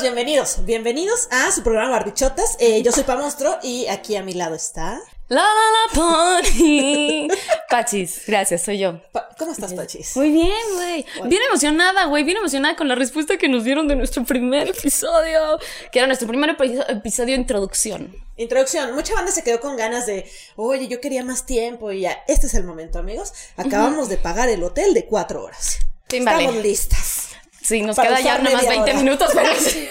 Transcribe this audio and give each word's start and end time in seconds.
amigos, 0.00 0.02
bienvenidos. 0.02 0.64
Bienvenidos 0.64 1.28
a 1.30 1.50
su 1.52 1.62
programa 1.62 1.90
Barbichotas. 1.90 2.56
Eh, 2.58 2.82
yo 2.82 2.90
soy 2.92 3.02
Pa 3.04 3.16
Monstruo 3.16 3.58
y 3.62 3.86
aquí 3.88 4.16
a 4.16 4.22
mi 4.22 4.32
lado 4.32 4.54
está. 4.54 4.98
La 5.28 5.42
la 5.42 5.44
la 5.44 6.40
pony. 6.42 7.28
Pachis, 7.70 8.22
gracias, 8.26 8.62
soy 8.62 8.78
yo. 8.78 9.00
Pa- 9.12 9.28
¿Cómo 9.38 9.52
estás, 9.52 9.74
Pachis? 9.74 10.16
Muy 10.16 10.30
bien, 10.30 10.52
güey. 10.74 11.04
Bien 11.28 11.42
emocionada, 11.48 12.06
güey. 12.06 12.24
Bien 12.24 12.38
emocionada 12.38 12.76
con 12.76 12.88
la 12.88 12.94
respuesta 12.94 13.36
que 13.36 13.48
nos 13.48 13.64
dieron 13.64 13.88
de 13.88 13.96
nuestro 13.96 14.24
primer 14.24 14.68
episodio. 14.68 15.58
Que 15.92 15.98
era 15.98 16.06
nuestro 16.06 16.26
primer 16.26 16.56
epi- 16.56 16.82
episodio 16.88 17.34
de 17.34 17.40
introducción. 17.42 18.16
Introducción. 18.36 18.94
Mucha 18.94 19.14
banda 19.14 19.30
se 19.32 19.44
quedó 19.44 19.60
con 19.60 19.76
ganas 19.76 20.06
de, 20.06 20.28
oye, 20.56 20.88
yo 20.88 21.00
quería 21.00 21.22
más 21.24 21.44
tiempo 21.46 21.92
y 21.92 22.00
ya. 22.02 22.24
Este 22.26 22.46
es 22.46 22.54
el 22.54 22.64
momento, 22.64 22.98
amigos. 22.98 23.32
Acabamos 23.56 24.08
de 24.08 24.16
pagar 24.16 24.48
el 24.48 24.62
hotel 24.62 24.94
de 24.94 25.04
cuatro 25.04 25.44
horas. 25.44 25.78
Sí, 26.08 26.20
vale. 26.20 26.44
Estamos 26.44 26.62
listas. 26.64 27.26
Sí, 27.70 27.82
nos 27.82 27.96
queda 27.98 28.20
ya 28.20 28.36
nomás 28.38 28.52
media 28.54 28.68
20 28.70 28.90
hora. 28.90 28.94
minutos, 29.02 29.30
pero 29.34 29.48
sí. 29.58 29.88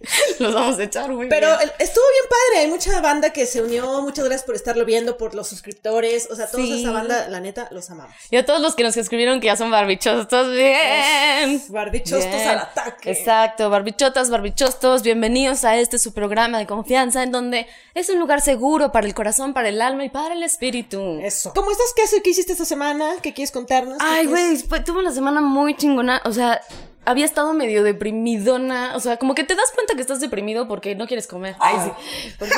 Los 0.38 0.54
vamos 0.54 0.78
a 0.78 0.84
echar, 0.84 1.12
güey. 1.12 1.28
Pero 1.28 1.48
estuvo 1.78 2.04
bien 2.12 2.24
padre, 2.30 2.60
hay 2.60 2.66
mucha 2.68 3.00
banda 3.00 3.30
que 3.30 3.44
se 3.46 3.60
unió, 3.60 4.00
muchas 4.00 4.24
gracias 4.24 4.46
por 4.46 4.54
estarlo 4.54 4.84
viendo, 4.86 5.18
por 5.18 5.34
los 5.34 5.48
suscriptores, 5.48 6.28
o 6.30 6.36
sea, 6.36 6.46
toda 6.46 6.62
Sí. 6.62 6.80
esa 6.80 6.92
banda, 6.92 7.28
la 7.28 7.40
neta, 7.40 7.68
los 7.72 7.90
amamos. 7.90 8.14
Y 8.30 8.36
a 8.36 8.46
todos 8.46 8.60
los 8.60 8.74
que 8.76 8.84
nos 8.84 8.96
escribieron 8.96 9.40
que 9.40 9.46
ya 9.48 9.56
son 9.56 9.70
barbichostos, 9.72 10.52
bien. 10.52 11.60
Barbichostos 11.68 12.24
Bien. 12.30 12.48
al 12.48 12.58
ataque. 12.60 13.10
Exacto, 13.10 13.68
barbichotas, 13.70 14.30
barbichostos, 14.30 15.02
bienvenidos 15.02 15.64
a 15.64 15.76
este 15.76 15.98
su 15.98 16.14
programa 16.14 16.58
de 16.58 16.66
confianza 16.66 17.24
en 17.24 17.32
donde 17.32 17.66
es 17.92 18.08
un 18.08 18.20
lugar 18.20 18.40
seguro 18.40 18.92
para 18.92 19.06
el 19.06 19.14
corazón, 19.14 19.52
para 19.52 19.68
el 19.68 19.82
alma 19.82 20.04
y 20.04 20.10
para 20.10 20.32
el 20.32 20.42
espíritu. 20.44 21.18
Eso. 21.20 21.52
¿Cómo 21.54 21.72
estás? 21.72 21.92
¿Qué, 21.96 22.02
hace- 22.04 22.22
qué 22.22 22.30
hiciste 22.30 22.52
esta 22.52 22.64
semana? 22.64 23.16
¿Qué 23.20 23.34
quieres 23.34 23.50
contarnos? 23.50 23.98
¿Qué 23.98 24.04
Ay, 24.06 24.26
güey, 24.26 24.56
tuve 24.84 25.00
una 25.00 25.12
semana 25.12 25.40
muy 25.40 25.76
chingona, 25.76 26.22
o 26.24 26.32
sea, 26.32 26.60
había 27.08 27.24
estado 27.24 27.52
medio 27.54 27.82
deprimidona, 27.82 28.92
o 28.94 29.00
sea, 29.00 29.16
como 29.16 29.34
que 29.34 29.44
te 29.44 29.54
das 29.54 29.70
cuenta 29.74 29.94
que 29.94 30.00
estás 30.00 30.20
deprimido 30.20 30.68
porque 30.68 30.94
no 30.94 31.06
quieres 31.06 31.26
comer. 31.26 31.56
Ay, 31.58 31.76
sí. 31.84 32.34
Porque, 32.38 32.54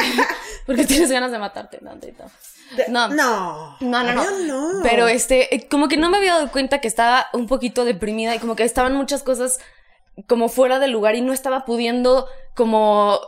porque 0.67 0.84
tienes 0.87 1.11
ganas 1.11 1.31
de 1.33 1.39
matarte 1.39 1.79
tantito. 1.79 2.25
De- 2.77 2.89
No. 2.89 3.09
No. 3.09 3.77
No, 3.81 4.03
no, 4.03 4.12
no. 4.15 4.39
No. 4.47 4.83
Pero 4.83 5.09
este, 5.09 5.55
eh, 5.55 5.69
como 5.69 5.89
que 5.89 5.97
no 5.97 6.11
me 6.11 6.19
había 6.19 6.34
dado 6.34 6.51
cuenta 6.53 6.81
que 6.81 6.89
estaba 6.89 7.27
un 7.33 7.47
poquito 7.47 7.84
deprimida 7.84 8.34
y 8.34 8.39
como 8.39 8.56
que 8.56 8.65
estaban 8.65 8.95
muchas 8.95 9.23
cosas 9.23 9.59
como 10.27 10.48
fuera 10.48 10.78
del 10.78 10.91
lugar 10.91 11.15
y 11.15 11.21
no 11.23 11.33
estaba 11.33 11.65
pudiendo 11.65 12.28
como 12.55 13.19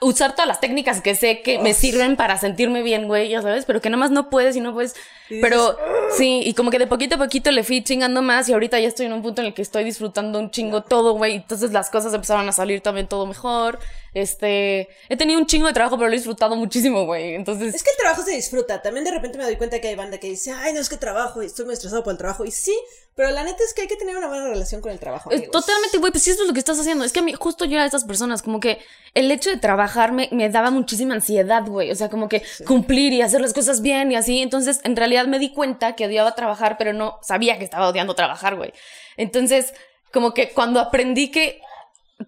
usar 0.00 0.32
todas 0.32 0.46
las 0.46 0.60
técnicas 0.60 1.00
que 1.00 1.14
sé 1.14 1.42
que 1.42 1.58
me 1.58 1.74
sirven 1.74 2.16
para 2.16 2.36
sentirme 2.38 2.82
bien, 2.82 3.06
güey, 3.06 3.28
ya 3.28 3.42
sabes, 3.42 3.64
pero 3.64 3.80
que 3.80 3.88
nada 3.90 3.98
más 4.00 4.10
no 4.10 4.30
puedes 4.30 4.56
y 4.56 4.60
no 4.60 4.72
puedes. 4.72 4.94
Y 5.28 5.36
dices, 5.36 5.48
Pero 5.48 5.76
sí, 6.16 6.42
y 6.44 6.54
como 6.54 6.70
que 6.70 6.78
de 6.78 6.86
poquito 6.86 7.16
a 7.16 7.18
poquito 7.18 7.50
le 7.50 7.64
fui 7.64 7.82
chingando 7.82 8.22
más 8.22 8.48
y 8.48 8.52
ahorita 8.52 8.78
ya 8.80 8.88
estoy 8.88 9.06
en 9.06 9.12
un 9.12 9.22
punto 9.22 9.40
en 9.40 9.48
el 9.48 9.54
que 9.54 9.62
estoy 9.62 9.84
disfrutando 9.84 10.38
un 10.38 10.50
chingo 10.50 10.82
todo, 10.82 11.14
güey. 11.14 11.34
Entonces 11.34 11.72
las 11.72 11.90
cosas 11.90 12.12
empezaron 12.14 12.48
a 12.48 12.52
salir 12.52 12.80
también 12.80 13.06
todo 13.06 13.26
mejor. 13.26 13.78
Este, 14.14 14.88
he 15.08 15.16
tenido 15.16 15.38
un 15.38 15.46
chingo 15.46 15.66
de 15.66 15.72
trabajo, 15.72 15.96
pero 15.96 16.08
lo 16.08 16.14
he 16.14 16.18
disfrutado 16.18 16.54
muchísimo, 16.54 17.06
güey. 17.06 17.34
Entonces, 17.34 17.74
Es 17.74 17.82
que 17.82 17.90
el 17.90 17.96
trabajo 17.96 18.22
se 18.22 18.32
disfruta. 18.32 18.82
También 18.82 19.04
de 19.04 19.10
repente 19.10 19.38
me 19.38 19.44
doy 19.44 19.56
cuenta 19.56 19.80
que 19.80 19.88
hay 19.88 19.94
banda 19.94 20.18
que 20.18 20.28
dice, 20.28 20.52
ay, 20.52 20.74
no 20.74 20.80
es 20.80 20.88
que 20.90 20.98
trabajo 20.98 21.42
y 21.42 21.46
estoy 21.46 21.64
muy 21.64 21.74
estresado 21.74 22.02
por 22.02 22.12
el 22.12 22.18
trabajo. 22.18 22.44
Y 22.44 22.50
sí, 22.50 22.76
pero 23.14 23.30
la 23.30 23.42
neta 23.42 23.64
es 23.64 23.72
que 23.72 23.82
hay 23.82 23.88
que 23.88 23.96
tener 23.96 24.16
una 24.16 24.28
buena 24.28 24.48
relación 24.48 24.82
con 24.82 24.92
el 24.92 24.98
trabajo. 24.98 25.30
Eh, 25.30 25.36
amigos. 25.36 25.52
Totalmente, 25.52 25.96
güey, 25.96 26.12
pues 26.12 26.24
sí, 26.24 26.30
eso 26.30 26.42
es 26.42 26.48
lo 26.48 26.52
que 26.52 26.58
estás 26.58 26.78
haciendo. 26.78 27.04
Es 27.04 27.12
que 27.12 27.20
a 27.20 27.22
mí, 27.22 27.32
justo 27.32 27.64
yo 27.64 27.72
era 27.72 27.82
de 27.82 27.86
estas 27.86 28.04
personas, 28.04 28.42
como 28.42 28.60
que 28.60 28.80
el 29.14 29.30
hecho 29.30 29.48
de 29.48 29.56
trabajar 29.56 30.12
me, 30.12 30.28
me 30.30 30.50
daba 30.50 30.70
muchísima 30.70 31.14
ansiedad, 31.14 31.64
güey. 31.66 31.90
O 31.90 31.94
sea, 31.94 32.10
como 32.10 32.28
que 32.28 32.42
cumplir 32.66 33.14
y 33.14 33.22
hacer 33.22 33.40
las 33.40 33.54
cosas 33.54 33.80
bien 33.80 34.12
y 34.12 34.16
así. 34.16 34.42
Entonces, 34.42 34.80
en 34.84 34.94
realidad 34.94 35.26
me 35.26 35.38
di 35.38 35.54
cuenta 35.54 35.96
que 35.96 36.04
odiaba 36.04 36.34
trabajar, 36.34 36.76
pero 36.76 36.92
no 36.92 37.18
sabía 37.22 37.58
que 37.58 37.64
estaba 37.64 37.88
odiando 37.88 38.14
trabajar, 38.14 38.56
güey. 38.56 38.74
Entonces, 39.16 39.72
como 40.12 40.34
que 40.34 40.50
cuando 40.50 40.80
aprendí 40.80 41.30
que 41.30 41.62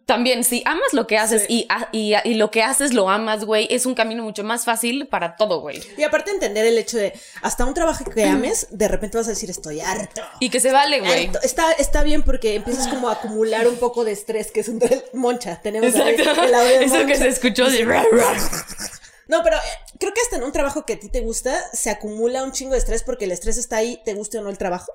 también, 0.06 0.44
si 0.44 0.62
amas 0.66 0.92
lo 0.92 1.06
que 1.06 1.18
haces 1.18 1.44
y, 1.48 1.66
a- 1.68 1.88
y, 1.92 2.14
y 2.24 2.34
lo 2.34 2.50
que 2.50 2.62
haces 2.62 2.92
lo 2.92 3.08
amas, 3.10 3.44
güey, 3.44 3.66
es 3.70 3.86
un 3.86 3.94
camino 3.94 4.22
mucho 4.22 4.44
más 4.44 4.64
fácil 4.64 5.06
para 5.06 5.36
todo, 5.36 5.60
güey. 5.60 5.82
Y 5.96 6.02
aparte 6.02 6.30
entender 6.30 6.64
el 6.66 6.76
hecho 6.78 6.96
de, 6.98 7.12
hasta 7.42 7.64
un 7.64 7.74
trabajo 7.74 8.04
que 8.04 8.24
ames, 8.24 8.66
de 8.70 8.88
repente 8.88 9.16
vas 9.18 9.26
a 9.26 9.30
decir, 9.30 9.50
estoy 9.50 9.80
harto. 9.80 10.22
Y 10.40 10.50
que 10.50 10.60
se 10.60 10.72
vale, 10.72 11.00
güey. 11.00 11.30
Está, 11.42 11.72
está 11.72 12.02
bien 12.02 12.22
porque 12.22 12.54
empiezas 12.54 12.88
como 12.88 13.08
a 13.08 13.12
acumular 13.14 13.66
un 13.68 13.76
poco 13.76 14.04
de 14.04 14.12
estrés, 14.12 14.50
que 14.50 14.60
es 14.60 14.68
un 14.68 14.80
moncha. 15.12 15.60
Tenemos 15.62 15.94
Exacto. 15.94 16.42
el 16.42 16.54
audio 16.54 16.78
de 16.78 16.84
Eso 16.84 17.06
que 17.06 17.16
se 17.16 17.28
escuchó 17.28 17.70
de... 17.70 17.84
No, 19.26 19.42
pero 19.42 19.56
eh, 19.56 19.60
creo 19.98 20.12
que 20.12 20.20
hasta 20.20 20.36
en 20.36 20.42
un 20.44 20.52
trabajo 20.52 20.84
que 20.84 20.94
a 20.94 20.98
ti 20.98 21.08
te 21.08 21.20
gusta, 21.20 21.54
se 21.72 21.90
acumula 21.90 22.42
un 22.44 22.52
chingo 22.52 22.72
de 22.72 22.78
estrés 22.78 23.02
porque 23.02 23.24
el 23.24 23.32
estrés 23.32 23.56
está 23.56 23.76
ahí, 23.78 24.00
te 24.04 24.14
guste 24.14 24.38
o 24.38 24.42
no 24.42 24.50
el 24.50 24.58
trabajo. 24.58 24.92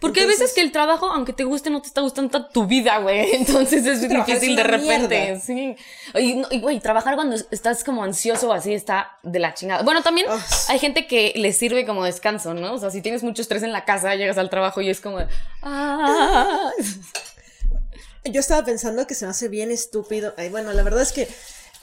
Porque 0.00 0.20
hay 0.20 0.24
Entonces- 0.24 0.40
veces 0.44 0.54
que 0.54 0.60
el 0.62 0.72
trabajo, 0.72 1.10
aunque 1.10 1.32
te 1.34 1.44
guste, 1.44 1.68
no 1.68 1.82
te 1.82 1.88
está 1.88 2.00
gustando 2.00 2.30
tanto 2.30 2.48
tu 2.50 2.66
vida, 2.66 2.98
güey. 2.98 3.32
Entonces 3.34 3.84
es 3.86 4.00
difícil 4.08 4.50
es 4.52 4.56
de 4.56 4.62
repente. 4.62 5.20
mierda. 5.20 5.40
Sí. 5.40 5.76
Y, 6.14 6.60
güey, 6.60 6.80
trabajar 6.80 7.16
cuando 7.16 7.36
estás 7.50 7.84
como 7.84 8.02
ansioso 8.02 8.48
o 8.48 8.52
así 8.52 8.72
está 8.72 9.18
de 9.22 9.38
la 9.38 9.52
chingada. 9.54 9.82
Bueno, 9.82 10.02
también 10.02 10.26
Ugh. 10.30 10.40
hay 10.68 10.78
gente 10.78 11.06
que 11.06 11.32
le 11.36 11.52
sirve 11.52 11.84
como 11.86 12.04
descanso, 12.04 12.54
¿no? 12.54 12.74
O 12.74 12.78
sea, 12.78 12.90
si 12.90 13.02
tienes 13.02 13.22
mucho 13.22 13.42
estrés 13.42 13.62
en 13.62 13.72
la 13.72 13.84
casa, 13.84 14.14
llegas 14.14 14.38
al 14.38 14.48
trabajo 14.50 14.80
y 14.80 14.88
es 14.90 15.00
como. 15.00 15.18
Ah. 15.62 16.70
Yo 18.24 18.40
estaba 18.40 18.64
pensando 18.64 19.06
que 19.06 19.14
se 19.14 19.24
me 19.24 19.30
hace 19.30 19.48
bien 19.48 19.70
estúpido. 19.70 20.34
Ay, 20.36 20.50
bueno, 20.50 20.72
la 20.72 20.82
verdad 20.82 21.02
es 21.02 21.12
que 21.12 21.22
eh, 21.22 21.28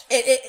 eh, 0.09 0.41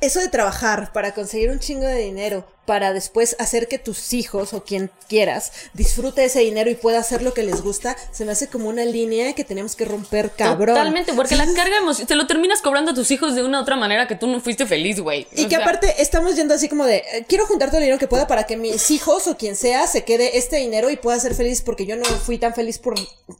eso 0.00 0.20
de 0.20 0.28
trabajar 0.28 0.92
para 0.92 1.12
conseguir 1.12 1.50
un 1.50 1.58
chingo 1.58 1.86
de 1.86 1.98
dinero, 1.98 2.46
para 2.66 2.92
después 2.92 3.36
hacer 3.38 3.68
que 3.68 3.78
tus 3.78 4.12
hijos 4.12 4.52
o 4.52 4.64
quien 4.64 4.90
quieras 5.08 5.52
disfrute 5.72 6.24
ese 6.24 6.40
dinero 6.40 6.68
y 6.70 6.74
pueda 6.74 6.98
hacer 6.98 7.22
lo 7.22 7.32
que 7.32 7.42
les 7.42 7.62
gusta, 7.62 7.96
se 8.10 8.24
me 8.24 8.32
hace 8.32 8.48
como 8.48 8.68
una 8.68 8.84
línea 8.84 9.32
que 9.34 9.44
tenemos 9.44 9.76
que 9.76 9.84
romper, 9.84 10.32
cabrón. 10.36 10.76
Totalmente, 10.76 11.12
porque 11.14 11.36
la 11.36 11.46
carga 11.46 11.78
emocional. 11.78 12.08
Te 12.08 12.14
lo 12.14 12.26
terminas 12.26 12.60
cobrando 12.60 12.90
a 12.90 12.94
tus 12.94 13.10
hijos 13.10 13.34
de 13.34 13.42
una 13.42 13.60
u 13.60 13.62
otra 13.62 13.76
manera 13.76 14.06
que 14.06 14.16
tú 14.16 14.26
no 14.26 14.40
fuiste 14.40 14.66
feliz, 14.66 15.00
güey. 15.00 15.26
Y 15.32 15.44
O 15.44 15.48
que 15.48 15.56
sea, 15.56 15.64
aparte 15.64 16.02
estamos 16.02 16.36
yendo 16.36 16.54
así 16.54 16.68
como 16.68 16.84
de, 16.84 16.96
eh, 16.96 17.24
quiero 17.28 17.46
juntar 17.46 17.68
todo 17.68 17.78
el 17.78 17.84
dinero 17.84 17.98
que 17.98 18.08
pueda 18.08 18.26
para 18.26 18.44
que 18.44 18.56
mis 18.56 18.90
hijos 18.90 19.26
o 19.26 19.36
quien 19.36 19.56
sea 19.56 19.86
se 19.86 20.04
quede 20.04 20.38
este 20.38 20.56
dinero 20.56 20.90
y 20.90 20.96
pueda 20.96 21.18
ser 21.20 21.34
feliz 21.34 21.62
porque 21.62 21.86
yo 21.86 21.96
no 21.96 22.04
fui 22.04 22.38
tan 22.38 22.54
feliz 22.54 22.78
por 22.78 22.94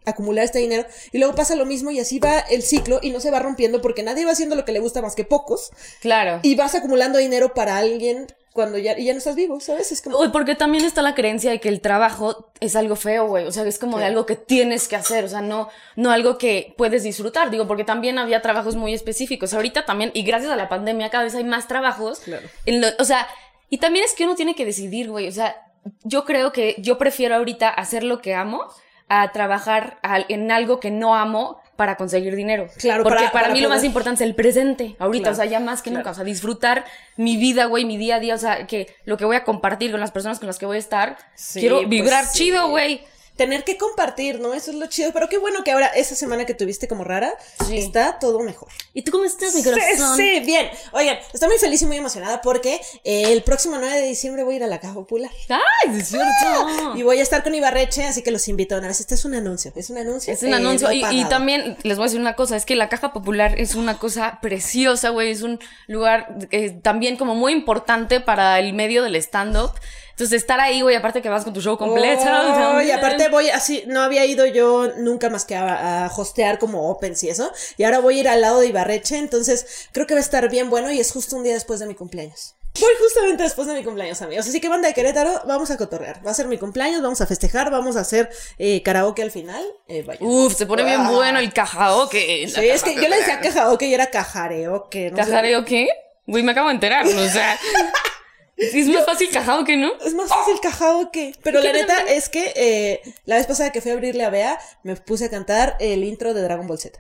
acumular 0.05 0.45
este 0.45 0.61
dinero. 0.61 0.87
Y 1.13 1.19
luego 1.19 1.35
pasa 1.35 1.57
lo 1.57 1.67
mismo 1.67 1.91
y 1.91 2.01
así 2.01 2.19
va 2.19 2.39
el 2.39 2.63
ciclo 2.63 3.01
y 3.03 3.11
no 3.11 3.21
se 3.21 3.31
va 3.31 3.41
rompiendo 3.41 3.81
porque 3.81 4.03
nadie 4.03 4.25
va 4.25 4.33
haciendo 4.33 4.57
lo 4.57 4.65
que 4.65 4.73
le 4.73 4.81
gusta 4.81 5.03
más 5.03 5.15
que 5.15 5.25
pocos. 5.25 5.71
Claro. 6.01 6.41
Y 6.43 6.55
vas 6.55 6.75
acumulando 6.75 7.19
dinero 7.19 7.55
para 7.55 7.77
alguien 7.79 8.27
cuando 8.57 8.77
ya, 8.79 8.99
y 8.99 9.05
ya 9.05 9.13
no 9.13 9.19
estás 9.19 9.37
vivo, 9.37 9.61
¿sabes? 9.61 9.93
Es 9.93 10.03
como... 10.03 10.19
Uy, 10.19 10.31
porque 10.31 10.57
también 10.57 10.85
está 10.85 11.03
la 11.03 11.15
creencia 11.15 11.53
de 11.53 11.61
que 11.61 11.69
el 11.69 11.81
trabajo 11.81 12.51
es 12.59 12.75
algo 12.75 12.97
feo, 12.97 13.29
güey. 13.29 13.47
O 13.47 13.53
sea, 13.53 13.63
es 13.63 13.79
como 13.79 13.99
de 13.99 14.07
algo 14.07 14.27
que 14.27 14.35
tienes 14.35 14.89
que 14.89 14.97
hacer. 14.97 15.23
O 15.25 15.29
sea, 15.29 15.43
no, 15.43 15.69
no 15.95 16.11
algo 16.11 16.39
que 16.39 16.75
puedes 16.77 17.05
disfrutar. 17.05 17.51
Digo, 17.51 17.69
porque 17.69 17.85
también 17.85 18.19
había 18.19 18.43
trabajos 18.43 18.75
muy 18.75 18.93
específicos. 18.95 19.55
Ahorita 19.55 19.85
también, 19.85 20.11
y 20.15 20.23
gracias 20.25 20.51
a 20.51 20.57
la 20.57 20.69
pandemia, 20.69 21.11
cada 21.11 21.23
vez 21.23 21.37
hay 21.37 21.45
más 21.45 21.69
trabajos. 21.69 22.19
Claro. 22.21 22.49
en 22.65 22.81
lo- 22.81 22.89
o 22.99 23.05
sea, 23.05 23.29
y 23.71 23.79
también 23.79 24.05
es 24.05 24.15
que 24.15 24.25
uno 24.25 24.35
tiene 24.35 24.57
que 24.57 24.65
decidir, 24.65 25.09
güey. 25.11 25.29
O 25.29 25.33
sea, 25.33 25.55
yo 26.03 26.25
creo 26.25 26.51
que 26.51 26.75
yo 26.79 26.99
prefiero 26.99 27.37
ahorita 27.37 27.69
hacer 27.69 28.03
lo 28.03 28.21
que 28.21 28.35
amo 28.35 28.65
a 29.09 29.31
trabajar 29.31 30.01
en 30.29 30.51
algo 30.51 30.81
que 30.81 30.91
no 30.91 31.15
amo 31.15 31.61
para 31.77 31.97
conseguir 31.97 32.35
dinero. 32.35 32.69
Claro, 32.79 33.03
porque 33.05 33.19
para- 33.19 33.31
para, 33.33 33.43
para 33.45 33.55
mí 33.55 33.61
lo 33.61 33.69
más 33.69 33.85
importante 33.85 34.25
es 34.25 34.29
el 34.31 34.35
presente. 34.35 34.97
Ahorita, 34.99 35.25
Claro, 35.31 35.35
o 35.35 35.37
sea, 35.37 35.45
ya 35.45 35.61
más 35.61 35.83
que 35.83 35.91
claro. 35.91 36.01
nunca. 36.01 36.11
O 36.11 36.15
sea, 36.15 36.25
disfrutar 36.25 36.85
mi 37.17 37.37
vida, 37.37 37.67
güey, 37.67 37.85
mi 37.85 37.97
día 37.97 38.17
a 38.17 38.21
día. 38.21 38.35
O 38.35 38.39
sea, 38.39 38.67
que 38.67 38.95
lo 39.05 39.17
que 39.17 39.25
voy 39.25 39.37
a 39.37 39.45
compartir 39.45 39.91
con 39.91 40.01
las 40.01 40.11
personas 40.11 40.39
con 40.39 40.47
las 40.47 40.59
que 40.59 40.67
voy 40.67 40.77
a 40.77 40.81
estar. 40.81 41.19
Sí, 41.35 41.61
quiero 41.61 41.77
pues 41.79 41.89
vibrar 41.89 42.25
sí. 42.25 42.39
chido, 42.39 42.69
güey. 42.71 43.03
Tener 43.37 43.65
que 43.65 43.77
compartir, 43.77 44.41
¿no? 44.41 44.55
Eso 44.55 44.71
es 44.71 44.77
lo 44.79 44.87
chido. 44.87 45.13
Pero 45.13 45.29
qué 45.29 45.39
bueno 45.39 45.63
que 45.63 45.71
ahora, 45.73 45.87
esa 45.89 46.15
semana 46.15 46.47
que 46.47 46.55
tuviste 46.55 46.89
como 46.89 47.05
rara, 47.05 47.35
Sí. 47.67 47.79
está 47.79 48.19
todo 48.19 48.41
mejor. 48.41 48.69
¿Y 48.95 49.03
tú 49.03 49.13
cómo 49.13 49.25
estás, 49.25 49.55
mi 49.55 49.63
Sí, 49.63 49.69
corazón? 49.71 50.17
sí, 50.17 50.41
bien. 50.41 50.69
Oigan, 50.93 51.19
estoy 51.35 51.49
muy 51.49 51.59
feliz 51.59 51.83
y 51.83 51.87
muy 51.87 51.97
emocionada 51.99 52.41
porque 52.41 52.81
eh, 53.05 53.33
el 53.33 53.43
próximo 53.43 53.77
9 53.79 53.95
de 54.01 54.07
diciembre 54.07 54.43
voy 54.43 54.55
a 54.55 54.57
ir 54.57 54.65
a 54.65 54.67
la 54.69 54.81
Caja 54.81 54.95
Popular. 54.95 55.31
¡Ay, 55.51 55.99
es 55.99 56.09
cierto! 56.09 56.97
Y 56.97 57.03
voy 57.03 57.19
a 57.19 57.23
estar 57.23 57.43
con 57.43 57.55
Ibarreche, 57.55 58.05
así 58.05 58.23
que 58.23 58.31
los 58.31 58.49
invito 58.49 58.77
una 58.77 58.89
vez. 58.89 59.01
Este 59.01 59.15
es 59.15 59.25
un 59.25 59.35
anuncio. 59.35 59.73
Es 59.77 59.91
un 59.91 59.99
anuncio. 59.99 60.33
Es 60.33 60.43
un 60.43 60.53
eh, 60.53 60.57
anuncio. 60.57 60.91
y, 60.93 61.05
y 61.05 61.25
también 61.27 61.77
les 61.83 61.97
voy 61.99 62.05
a 62.05 62.07
decir 62.09 62.21
una 62.21 62.37
cosa, 62.37 62.57
es 62.57 62.65
que 62.65 62.75
la 62.77 62.89
caja 62.89 63.13
popular 63.13 63.59
es 63.61 63.75
una 63.75 63.99
cosa 63.99 64.39
preciosa, 64.41 65.11
güey. 65.11 65.31
Es 65.31 65.43
un 65.43 65.61
lugar 65.87 66.37
eh, 66.51 66.71
también 66.71 67.17
como 67.17 67.35
muy 67.35 67.53
importante 67.53 68.21
para 68.21 68.59
el 68.59 68.73
medio 68.73 69.03
del 69.03 69.17
stand-up. 69.17 69.73
Entonces 70.17 70.41
estar 70.41 70.59
ahí, 70.61 70.81
güey, 70.81 70.97
aparte 70.97 71.21
que 71.21 71.29
vas 71.29 71.45
con 71.45 71.53
tu 71.53 71.61
show 71.61 71.77
completo. 71.77 72.23
Oh, 72.25 72.81
y 72.81 72.91
aparte 72.91 73.29
voy 73.29 73.51
así, 73.51 73.85
no 73.87 74.01
había 74.01 74.25
ido 74.25 74.47
yo 74.47 74.89
nunca 74.97 75.29
más 75.29 75.45
que 75.45 75.55
a, 75.57 76.07
a 76.07 76.09
hostear 76.09 76.59
como 76.59 76.89
opens 76.91 77.23
y 77.23 77.29
eso. 77.29 77.53
Y 77.77 77.85
ahora 77.85 77.99
voy 77.99 78.17
a 78.17 78.21
ir 78.21 78.29
al 78.31 78.41
lado 78.41 78.61
de 78.61 78.69
Ibarreche, 78.69 79.19
entonces 79.19 79.89
creo 79.93 80.07
que 80.07 80.15
va 80.15 80.21
a 80.21 80.23
estar 80.23 80.49
bien 80.49 80.71
bueno 80.71 80.91
y 80.91 81.01
es 81.01 81.13
justo 81.13 81.37
un 81.37 81.43
día 81.43 81.53
después 81.53 81.81
de 81.81 81.87
mi 81.87 81.95
cumpleaños. 81.95 82.55
Voy 82.81 82.93
justamente 82.99 83.43
después 83.43 83.69
de 83.69 83.75
mi 83.75 83.85
cumpleaños, 83.85 84.21
amigos. 84.23 84.47
Así 84.49 84.59
que 84.61 84.69
banda 84.71 84.89
de 84.89 84.95
Querétaro, 84.95 85.43
vamos 85.47 85.71
a 85.71 85.77
cotorrear. 85.77 86.27
Va 86.27 86.31
a 86.31 86.35
ser 86.35 86.47
mi 86.47 86.57
cumpleaños, 86.59 87.03
vamos 87.03 87.21
a 87.21 87.27
festejar, 87.27 87.71
vamos 87.71 87.97
a 87.97 88.01
hacer 88.01 88.31
eh, 88.59 88.83
karaoke 88.83 89.23
al 89.23 89.31
final. 89.31 89.63
Eh, 89.89 90.03
vaya. 90.03 90.21
Uf, 90.23 90.55
se 90.57 90.65
pone 90.67 90.83
bien 90.85 91.01
Ah. 91.01 91.11
bueno 91.11 91.39
el 91.39 91.53
cajaoke. 91.53 92.49
Sí, 92.55 92.69
es 92.69 92.83
que 92.83 92.95
yo 92.95 93.09
le 93.09 93.17
decía 93.19 93.41
karaoke 93.41 93.87
y 93.87 93.93
era 93.95 94.07
cajareoke. 94.07 95.11
No 95.11 95.17
sé. 95.17 95.23
¿Cajareo 95.31 95.65
qué? 95.67 95.89
Güey, 96.27 96.43
me 96.43 96.53
acabo 96.53 96.69
de 96.69 96.75
enterar, 96.75 97.07
o 97.07 97.29
sea. 97.29 97.59
Es 98.57 98.87
más 98.89 99.05
fácil 99.05 99.29
cajao 99.31 99.65
que 99.65 99.77
no. 99.77 99.93
Es 100.05 100.15
más 100.15 100.29
fácil 100.29 100.59
karaoke. 100.61 101.35
Pero 101.43 101.61
la 101.61 101.73
neta 101.73 101.99
es 102.09 102.29
que 102.31 102.53
eh, 102.57 103.03
la 103.27 103.37
vez 103.37 103.47
pasada 103.47 103.71
que 103.71 103.81
fui 103.83 103.91
a 103.91 103.95
abrirle 103.95 104.25
a 104.25 104.31
Bea, 104.31 104.59
me 104.83 104.97
puse 104.97 105.27
a 105.27 105.31
cantar 105.31 105.77
el 105.79 106.05
intro 106.05 106.33
de 106.33 106.43
Dragon 106.43 106.67
Ball 106.67 106.79
Z. 106.79 106.99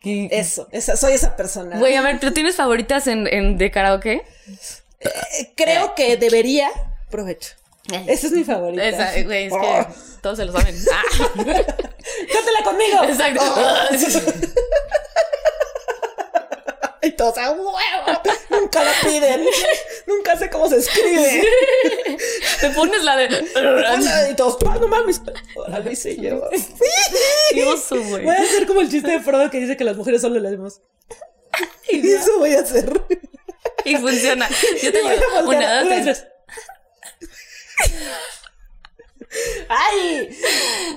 ¿Qué? 0.00 0.28
Eso, 0.30 0.68
esa, 0.70 0.96
soy 0.96 1.14
esa 1.14 1.34
persona. 1.34 1.78
Güey, 1.78 1.94
a 1.96 2.02
ver, 2.02 2.18
¿pero 2.20 2.32
tienes 2.32 2.56
favoritas 2.56 3.06
en, 3.06 3.26
en 3.26 3.56
de 3.58 3.70
karaoke? 3.70 4.22
Eh, 5.00 5.52
Creo 5.56 5.94
que 5.94 6.16
debería. 6.16 6.68
Provecho. 7.10 7.54
Esa 8.06 8.26
es 8.26 8.32
mi 8.32 8.44
favorita. 8.44 8.84
Esa, 8.86 9.22
güey, 9.22 9.46
es 9.46 9.52
Oh. 9.52 9.60
que 9.60 9.86
todos 10.20 10.36
se 10.38 10.44
lo 10.44 10.52
saben. 10.52 10.76
Ah. 10.92 11.02
¡Cántala 11.34 12.62
conmigo! 12.64 13.02
Exacto. 13.04 13.42
Y 17.02 17.12
todos 17.12 17.38
a 17.38 17.50
huevo. 17.50 17.72
Nunca 18.50 18.84
la 18.84 18.92
piden. 19.02 19.44
Nunca 20.06 20.36
sé 20.36 20.50
cómo 20.50 20.68
se 20.68 20.78
escribe. 20.78 21.46
Te 22.60 22.70
pones 22.70 23.02
la 23.04 23.16
de. 23.16 23.44
Y 24.30 24.34
todos, 24.34 24.58
¡ah, 24.68 24.78
no 24.80 24.88
mames! 24.88 25.20
Órale, 25.56 25.94
se 25.96 26.16
lleva. 26.16 26.48
Qué 27.50 27.64
oso, 27.64 27.96
güey. 28.02 28.24
Voy 28.24 28.34
a 28.34 28.42
hacer 28.42 28.66
como 28.66 28.80
el 28.80 28.90
chiste 28.90 29.10
de 29.10 29.20
Frodo 29.20 29.50
que 29.50 29.60
dice 29.60 29.76
que 29.76 29.84
las 29.84 29.96
mujeres 29.96 30.20
solo 30.22 30.38
le 30.40 30.48
hacemos. 30.48 30.80
Y 31.90 32.10
eso 32.10 32.38
voy 32.38 32.54
a 32.54 32.60
hacer. 32.60 32.90
Y 33.84 33.96
funciona. 33.96 34.48
Yo 34.82 34.92
te 34.92 35.02
Voy 35.02 35.12
a 35.12 35.14
digo, 35.14 35.26
voltear, 35.44 35.86
una, 35.86 36.00
una, 36.00 36.14
¡Ay! 39.68 40.28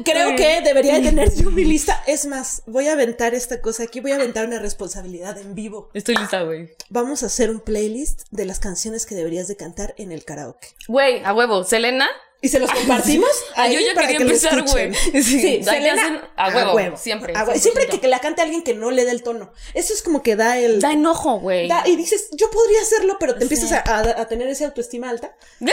Creo 0.03 0.35
que 0.35 0.62
debería 0.62 0.95
de 0.95 1.09
tener 1.09 1.33
yo 1.35 1.51
mi 1.51 1.65
lista. 1.65 2.03
Es 2.07 2.25
más, 2.25 2.63
voy 2.65 2.88
a 2.88 2.94
aventar 2.94 3.33
esta 3.33 3.62
cosa 3.62 3.83
aquí. 3.83 4.00
Voy 4.00 4.12
a 4.12 4.15
aventar 4.15 4.47
una 4.47 4.59
responsabilidad 4.59 5.38
en 5.38 5.56
vivo. 5.56 5.89
Estoy 5.94 6.15
lista, 6.15 6.44
güey. 6.44 6.69
Vamos 6.89 7.23
a 7.23 7.27
hacer 7.27 7.50
un 7.50 7.59
playlist 7.59 8.23
de 8.31 8.45
las 8.45 8.59
canciones 8.59 9.06
que 9.06 9.15
deberías 9.15 9.47
de 9.47 9.56
cantar 9.57 9.94
en 9.97 10.12
el 10.12 10.23
karaoke. 10.23 10.69
Güey, 10.88 11.23
a 11.23 11.33
huevo. 11.33 11.63
Selena. 11.63 12.07
Y 12.44 12.50
se 12.50 12.60
los 12.60 12.72
compartimos. 12.72 13.30
Ah, 13.56 13.64
ahí 13.64 13.76
yo 13.76 13.80
ya 13.82 13.94
para 13.94 14.08
quería 14.08 14.18
que 14.18 14.24
empezar, 14.24 14.62
güey. 14.64 14.94
Sí, 14.96 15.22
Sí, 15.24 15.64
Selena, 15.64 15.94
hacer- 15.94 16.22
a 16.36 16.50
huevo, 16.50 16.98
siempre, 16.98 17.34
a 17.36 17.44
huevo. 17.44 17.60
Siempre 17.60 17.84
100%. 17.88 17.90
que, 17.92 18.00
que 18.00 18.08
la 18.08 18.18
cante 18.20 18.42
alguien 18.42 18.64
que 18.64 18.74
no 18.74 18.90
le 18.90 19.06
dé 19.06 19.12
el 19.12 19.22
tono. 19.22 19.54
Eso 19.76 19.94
es 19.94 20.02
como 20.02 20.24
que 20.24 20.36
da 20.36 20.58
el. 20.58 20.82
Da 20.82 20.92
enojo, 20.92 21.40
güey. 21.40 21.70
y 21.86 21.96
dices, 21.96 22.30
yo 22.32 22.50
podría 22.50 22.82
hacerlo, 22.82 23.18
pero 23.20 23.36
te 23.36 23.44
empiezas 23.44 23.72
a, 23.72 23.78
a- 23.86 24.22
a 24.22 24.28
tener 24.28 24.48
esa 24.48 24.66
autoestima 24.66 25.10
alta. 25.10 25.36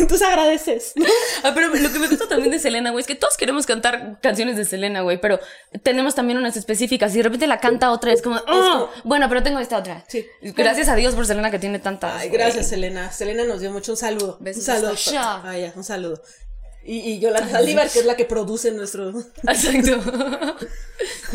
Entonces 0.00 0.26
agradeces. 0.26 0.92
¿no? 0.96 1.06
Ah, 1.42 1.52
pero 1.54 1.68
lo 1.74 1.92
que 1.92 1.98
me 1.98 2.08
gusta 2.08 2.28
también 2.28 2.50
de 2.50 2.58
Selena, 2.58 2.90
güey, 2.90 3.00
es 3.00 3.06
que 3.06 3.14
todos 3.14 3.36
queremos 3.36 3.64
cantar 3.66 4.18
canciones 4.20 4.56
de 4.56 4.64
Selena, 4.64 5.00
güey, 5.00 5.18
pero 5.20 5.40
tenemos 5.82 6.14
también 6.14 6.38
unas 6.38 6.56
específicas. 6.56 7.14
Y 7.14 7.18
de 7.18 7.22
repente 7.24 7.46
la 7.46 7.58
canta 7.58 7.90
otra, 7.90 8.12
es 8.12 8.20
como, 8.22 8.36
"Ah, 8.46 8.86
bueno, 9.04 9.28
pero 9.28 9.42
tengo 9.42 9.58
esta 9.60 9.78
otra. 9.78 10.04
Sí. 10.08 10.26
Gracias 10.42 10.88
a 10.88 10.94
Dios 10.94 11.14
por 11.14 11.26
Selena 11.26 11.50
que 11.50 11.58
tiene 11.58 11.78
tantas. 11.78 12.20
Ay, 12.20 12.28
gracias, 12.28 12.68
Selena. 12.68 13.10
Selena 13.12 13.44
nos 13.44 13.60
dio 13.60 13.70
mucho 13.70 13.92
un 13.92 13.96
saludo. 13.98 14.36
Besos 14.40 14.68
un 14.68 14.74
saludo. 14.74 14.96
Ya, 15.58 15.72
un 15.76 15.84
saludo. 15.84 16.22
Y, 16.84 17.00
y 17.00 17.18
Yolanda 17.18 17.50
Saldívar, 17.50 17.90
que 17.90 17.98
es 17.98 18.06
la 18.06 18.16
que 18.16 18.24
produce 18.24 18.70
nuestro. 18.72 19.12
Exacto. 19.46 20.56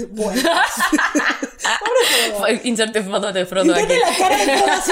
Bueno. 0.09 0.41
Inserte 2.63 3.03
foto 3.03 3.31
de 3.31 3.45
Frodo 3.45 3.73
aquí. 3.75 3.93
La 3.93 4.17
cara 4.17 4.37
de 4.37 4.57
todo 4.57 4.71
así. 4.71 4.91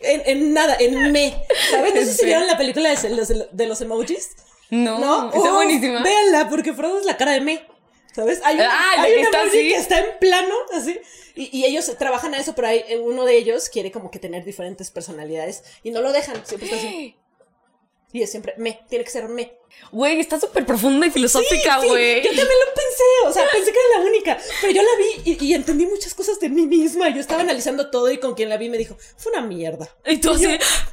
En, 0.00 0.22
en 0.26 0.52
nada, 0.52 0.76
en 0.80 1.12
me. 1.12 1.34
¿Sabes? 1.70 1.94
No 1.94 2.00
sé 2.00 2.12
si 2.14 2.26
vieron 2.26 2.46
la 2.46 2.58
película 2.58 2.92
de 2.94 3.10
los, 3.10 3.28
de 3.28 3.66
los 3.66 3.80
emojis. 3.80 4.30
No, 4.70 4.98
¿No? 4.98 5.26
está 5.32 5.52
Oh, 5.52 5.54
buenísima. 5.54 6.02
Véanla, 6.02 6.48
porque 6.50 6.72
Frodo 6.72 6.98
es 6.98 7.06
la 7.06 7.16
cara 7.16 7.32
de 7.32 7.40
me. 7.40 7.64
¿Sabes? 8.14 8.40
Hay 8.44 8.56
un, 8.56 8.62
Ah, 8.62 8.92
hay 8.98 9.12
está 9.20 9.42
emoji 9.42 9.58
así. 9.58 9.68
que 9.68 9.76
está 9.76 9.98
en 10.00 10.18
plano, 10.20 10.54
así. 10.76 11.00
Y, 11.36 11.56
y 11.56 11.64
ellos 11.66 11.90
trabajan 11.98 12.34
a 12.34 12.38
eso, 12.38 12.54
pero 12.54 12.68
hay, 12.68 12.84
uno 13.02 13.24
de 13.24 13.36
ellos 13.36 13.68
quiere 13.68 13.90
como 13.92 14.10
que 14.10 14.18
tener 14.18 14.44
diferentes 14.44 14.90
personalidades. 14.90 15.62
Y 15.82 15.90
no 15.90 16.00
lo 16.00 16.12
dejan, 16.12 16.44
siempre 16.44 16.68
está 16.68 16.76
así. 16.76 17.16
Y 18.14 18.22
es 18.22 18.30
siempre 18.30 18.54
me, 18.58 18.78
tiene 18.88 19.04
que 19.04 19.10
ser 19.10 19.28
me. 19.28 19.52
Güey, 19.90 20.20
está 20.20 20.38
súper 20.38 20.64
profunda 20.64 21.04
y 21.04 21.10
filosófica, 21.10 21.80
Sí, 21.80 21.88
güey. 21.88 22.22
yo 22.22 22.28
también 22.28 22.46
lo 22.46 22.74
pensé, 22.74 23.02
o 23.26 23.32
sea, 23.32 23.42
pensé 23.52 23.72
que 23.72 23.78
era 23.90 23.98
la 23.98 24.06
única, 24.08 24.38
pero 24.60 24.72
yo 24.72 24.82
la 24.82 24.88
vi 24.96 25.32
y, 25.32 25.44
y 25.46 25.54
entendí 25.54 25.84
muchas 25.84 26.14
cosas 26.14 26.38
de 26.38 26.48
mí 26.48 26.64
misma. 26.64 27.08
Yo 27.08 27.18
estaba 27.20 27.40
analizando 27.40 27.90
todo 27.90 28.08
y 28.12 28.18
con 28.18 28.34
quien 28.34 28.50
la 28.50 28.56
vi 28.56 28.70
me 28.70 28.78
dijo, 28.78 28.96
fue 29.16 29.32
una 29.32 29.44
mierda. 29.44 29.88
Y 30.06 30.18
tú 30.18 30.30
así, 30.30 30.46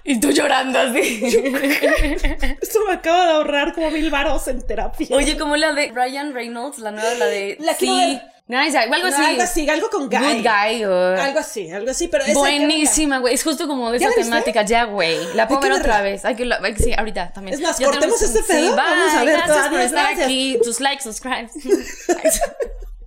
y 0.04 0.20
tú 0.20 0.32
llorando 0.32 0.80
así. 0.80 1.22
Esto 2.60 2.80
me 2.88 2.94
acaba 2.94 3.26
de 3.28 3.32
ahorrar 3.34 3.76
como 3.76 3.92
mil 3.92 4.10
varos 4.10 4.48
en 4.48 4.66
terapia. 4.66 5.16
Oye, 5.16 5.38
como 5.38 5.56
la 5.58 5.74
de 5.74 5.92
Ryan 5.92 6.34
Reynolds, 6.34 6.80
la 6.80 6.90
nueva, 6.90 7.14
la 7.14 7.28
de. 7.28 7.58
La 7.60 7.76
sí. 7.76 8.20
Nice, 8.48 8.78
algo 8.78 8.98
No, 8.98 9.06
así. 9.08 9.22
algo 9.24 9.42
así, 9.44 9.70
algo 9.70 9.90
con 9.90 10.10
Guy. 10.10 10.18
Good 10.18 10.44
Guy 10.44 10.84
o. 10.86 11.16
Algo 11.16 11.40
así, 11.40 11.72
algo 11.72 11.90
así, 11.92 12.10
pero 12.10 12.26
Buenísima, 12.34 13.20
güey. 13.20 13.34
Es 13.34 13.44
justo 13.44 13.66
como 13.68 13.92
de 13.92 14.00
¿Ya 14.00 14.08
esa 14.10 14.22
temática. 14.22 14.64
Ya, 14.64 14.84
güey. 14.84 15.18
La 15.36 15.48
puedo 15.48 15.62
ver 15.62 15.72
otra 15.74 16.02
vez. 16.02 16.26
Hay 16.26 16.36
que, 16.36 16.44
sí, 16.78 16.92
ahorita 16.98 17.32
también. 17.32 17.56
Es 17.56 17.62
más, 17.62 17.80
Ya 17.80 17.86
cortemos 17.88 18.20
tenemos- 18.20 18.36
este 18.36 18.54
pedo, 18.54 18.70
Sí, 18.72 18.76
vamos 18.76 19.14
a 19.14 19.18
bye. 19.18 19.26
ver, 19.26 19.38
Gracias 19.38 19.68
por 19.70 19.80
estar 19.80 20.04
gracias. 20.06 20.26
aquí. 20.26 20.60
Tus 20.64 20.80
likes, 20.82 21.04
subscribe. 21.04 21.50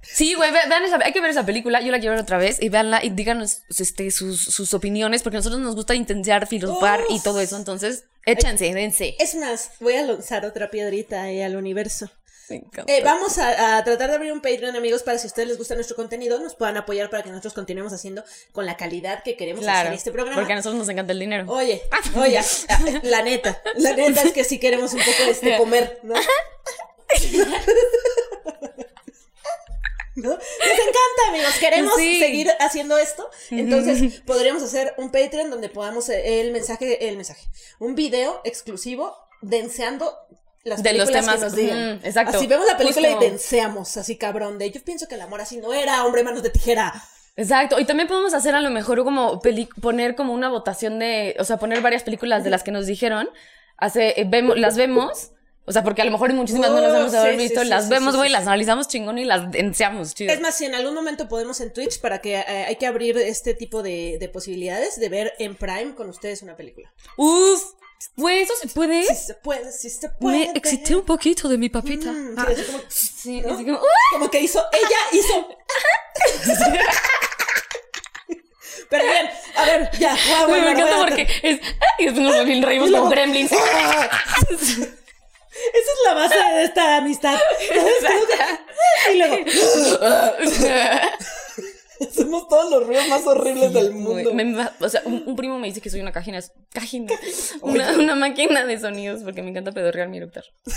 Sí, 0.06 0.34
güey, 0.34 0.52
ve- 0.52 0.60
vean 0.69 0.84
esa, 0.84 0.98
hay 1.02 1.12
que 1.12 1.20
ver 1.20 1.31
esa 1.31 1.44
película, 1.44 1.81
yo 1.81 1.90
la 1.90 1.98
quiero 1.98 2.12
ver 2.14 2.22
otra 2.22 2.38
vez 2.38 2.58
y 2.62 2.69
véanla 2.69 3.02
y 3.02 3.10
díganos 3.10 3.62
este, 3.76 4.10
sus, 4.12 4.40
sus 4.44 4.72
opiniones, 4.72 5.22
porque 5.22 5.38
a 5.38 5.40
nosotros 5.40 5.60
nos 5.60 5.75
gusta 5.75 5.94
intentar 5.96 6.46
filosofar 6.46 7.00
y 7.08 7.20
todo 7.20 7.40
eso, 7.40 7.56
entonces 7.56 8.04
échense, 8.25 8.72
dense. 8.75 9.16
Es 9.19 9.34
más, 9.34 9.72
voy 9.81 9.94
a 9.94 10.02
lanzar 10.02 10.44
otra 10.44 10.70
piedrita 10.70 11.22
ahí 11.22 11.42
al 11.42 11.56
universo. 11.56 12.10
Eh, 12.50 13.00
vamos 13.02 13.38
a, 13.38 13.79
a 13.79 13.85
tratar 13.85 14.11
de 14.11 14.17
abrir 14.17 14.32
un 14.32 14.41
Patreon, 14.43 14.76
amigos, 14.76 15.02
para 15.02 15.19
si 15.19 15.26
a 15.26 15.29
ustedes 15.29 15.49
les 15.49 15.58
gusta 15.58 15.75
nuestro 15.75 15.96
contenido, 15.96 16.38
nos 16.41 16.55
puedan 16.55 16.76
apoyar 16.76 17.08
para 17.11 17.23
que 17.23 17.31
nosotros 17.31 17.55
continuemos 17.55 17.93
haciendo 17.93 18.23
con 18.52 18.67
la 18.67 18.76
calidad 18.76 19.23
que 19.23 19.37
queremos 19.37 19.62
claro, 19.64 19.88
hacer 19.88 19.94
este 19.94 20.12
programa. 20.12 20.37
porque 20.37 20.52
a 20.52 20.56
nosotros 20.56 20.79
nos 20.79 20.88
encanta 20.88 21.12
el 21.12 21.19
dinero. 21.20 21.46
Oye, 21.50 21.82
oye, 22.17 22.41
la 23.05 23.23
neta, 23.23 23.62
la 23.76 23.94
neta 23.94 24.23
es 24.23 24.32
que 24.32 24.44
sí 24.44 24.58
queremos 24.58 24.93
un 24.93 25.00
poco 25.00 25.31
este 25.31 25.56
comer, 25.56 26.00
¿no? 26.02 26.14
¿No? 30.17 30.29
Nos 30.31 30.38
encanta, 30.38 31.29
amigos. 31.31 31.55
Queremos 31.58 31.96
Sí. 31.96 32.20
seguir 32.20 32.49
haciendo 32.61 32.96
esto. 32.99 33.29
Entonces, 33.50 34.20
podríamos 34.25 34.62
hacer 34.62 34.94
un 34.96 35.11
Patreon 35.11 35.50
donde 35.50 35.69
podamos 35.69 36.08
eh, 36.08 36.41
el 36.41 36.52
mensaje, 36.52 37.08
el 37.08 37.17
mensaje, 37.17 37.49
un 37.81 37.96
video 37.96 38.41
exclusivo 38.44 39.17
denseando 39.43 40.17
las 40.64 40.82
De 40.82 40.93
los 40.94 41.11
temas, 41.11 41.37
que 41.37 41.40
nos 41.43 41.55
digan. 41.55 41.96
ujú, 41.99 42.06
exacto. 42.06 42.37
Así 42.38 42.46
vemos 42.46 42.66
la 42.66 42.76
película 42.76 43.08
Justo. 43.11 43.25
y 43.25 43.31
denseamos, 43.31 43.96
así 43.96 44.16
cabrón. 44.16 44.58
De 44.58 44.70
yo 44.70 44.82
pienso 44.82 45.06
que 45.06 45.14
el 45.14 45.20
amor 45.20 45.40
así 45.40 45.58
no 45.58 45.72
era, 45.72 46.05
hombre, 46.05 46.25
manos 46.25 46.43
de 46.43 46.50
tijera. 46.50 46.93
Exacto, 47.37 47.81
y 47.81 47.84
también 47.84 48.08
podemos 48.08 48.32
hacer 48.32 48.55
a 48.55 48.61
lo 48.61 48.70
mejor 48.70 49.02
como 49.05 49.40
peli- 49.40 49.69
poner 49.81 50.14
como 50.14 50.32
una 50.32 50.49
votación 50.49 50.99
de, 51.00 51.34
o 51.38 51.44
sea, 51.44 51.56
poner 51.56 51.81
varias 51.81 52.05
películas 52.05 52.44
de 52.44 52.50
las 52.50 52.62
que 52.62 52.70
nos 52.70 52.87
dijeron, 52.87 53.28
hace, 53.76 54.20
eh, 54.20 54.25
vemos, 54.25 54.56
las 54.56 54.76
vemos, 54.76 55.32
o 55.66 55.72
sea, 55.72 55.82
porque 55.82 56.00
a 56.02 56.05
lo 56.05 56.12
mejor 56.12 56.32
muchísimas 56.32 56.70
no 56.70 56.81
las 56.81 56.93
Oh, 56.93 56.96
hemos 56.96 57.10
sí, 57.10 57.17
haber 57.19 57.36
visto, 57.36 57.62
sí, 57.62 57.67
las 57.69 57.84
sí, 57.86 57.91
vemos, 57.91 58.15
güey, 58.17 58.31
las 58.31 58.46
analizamos 58.46 58.86
chingón 58.86 59.19
y 59.19 59.24
las 59.24 59.53
enseamos, 59.55 60.15
chido. 60.15 60.32
Es 60.32 60.41
más, 60.41 60.55
si 60.55 60.67
en 60.67 60.77
algún 60.77 60.94
momento 60.94 61.27
podemos 61.29 61.60
en 61.60 61.72
Twitch 61.72 62.00
para 62.00 62.20
que 62.20 62.36
eh, 62.36 62.44
hay 62.69 62.77
que 62.77 62.86
abrir 62.86 63.19
este 63.19 63.55
tipo 63.55 63.82
de, 63.82 64.17
de 64.20 64.29
posibilidades 64.29 65.00
de 65.00 65.08
ver 65.08 65.32
en 65.41 65.56
Prime 65.56 65.96
con 65.96 66.08
ustedes 66.10 66.41
una 66.43 66.55
película. 66.55 66.93
Uf, 67.17 67.62
eso 68.31 68.53
se 68.60 68.69
puede. 68.69 69.05
Si 69.05 69.15
se 69.15 69.34
puede, 69.34 69.72
si 69.72 69.91
se 69.91 70.08
puede. 70.08 70.39
Me 70.39 70.58
excité 70.58 70.94
un 70.94 71.05
poquito 71.05 71.48
de 71.48 71.58
mi 71.58 71.69
papita. 71.69 72.10
Mm, 72.13 72.34
Ah, 72.39 72.46
como, 72.46 72.81
sí, 72.89 73.41
¿no? 73.41 73.56
como, 73.56 73.81
como 74.13 74.31
que 74.31 74.41
hizo, 74.41 74.65
ella 74.72 74.98
hizo. 75.13 75.48
Pero 78.91 79.05
bien, 79.05 79.31
a 79.56 79.65
ver, 79.65 79.91
ya, 79.98 80.17
Güey, 80.46 80.60
me 80.60 80.67
bueno, 80.67 80.69
encanta 80.81 80.96
porque 80.98 81.22
es. 81.43 81.60
Y 81.98 82.05
después 82.06 82.24
nos 82.27 82.46
reímos 82.65 82.91
con 82.91 83.10
gremlins. 83.10 83.53
Esa 85.72 85.91
es 85.93 85.98
la 86.05 86.15
base 86.15 86.36
de 86.36 86.65
esta 86.65 86.96
amistad. 86.98 87.39
Y 89.13 89.17
luego, 89.19 89.36
hacemos 92.08 92.48
todos 92.48 92.70
los 92.70 92.86
ruidos 92.86 93.08
más 93.08 93.27
horribles 93.27 93.72
del 93.72 93.93
mundo. 93.93 94.32
me 94.34 94.69
o 94.81 94.89
sea, 94.89 95.03
un, 95.05 95.22
un 95.27 95.36
primo 95.36 95.58
me 95.58 95.69
dice 95.69 95.81
que 95.81 95.91
soy 95.91 96.01
una 96.01 96.13
cajina. 96.13 96.41
Cajina. 96.72 97.13
Una, 97.63 97.93
una 97.98 98.15
máquina 98.15 98.65
de 98.65 98.79
sonidos 98.79 99.22
porque 99.22 99.43
me 99.43 99.51
encanta 99.51 99.72
pedorrear 99.72 100.08
mi 100.08 100.19
eructar. 100.19 100.44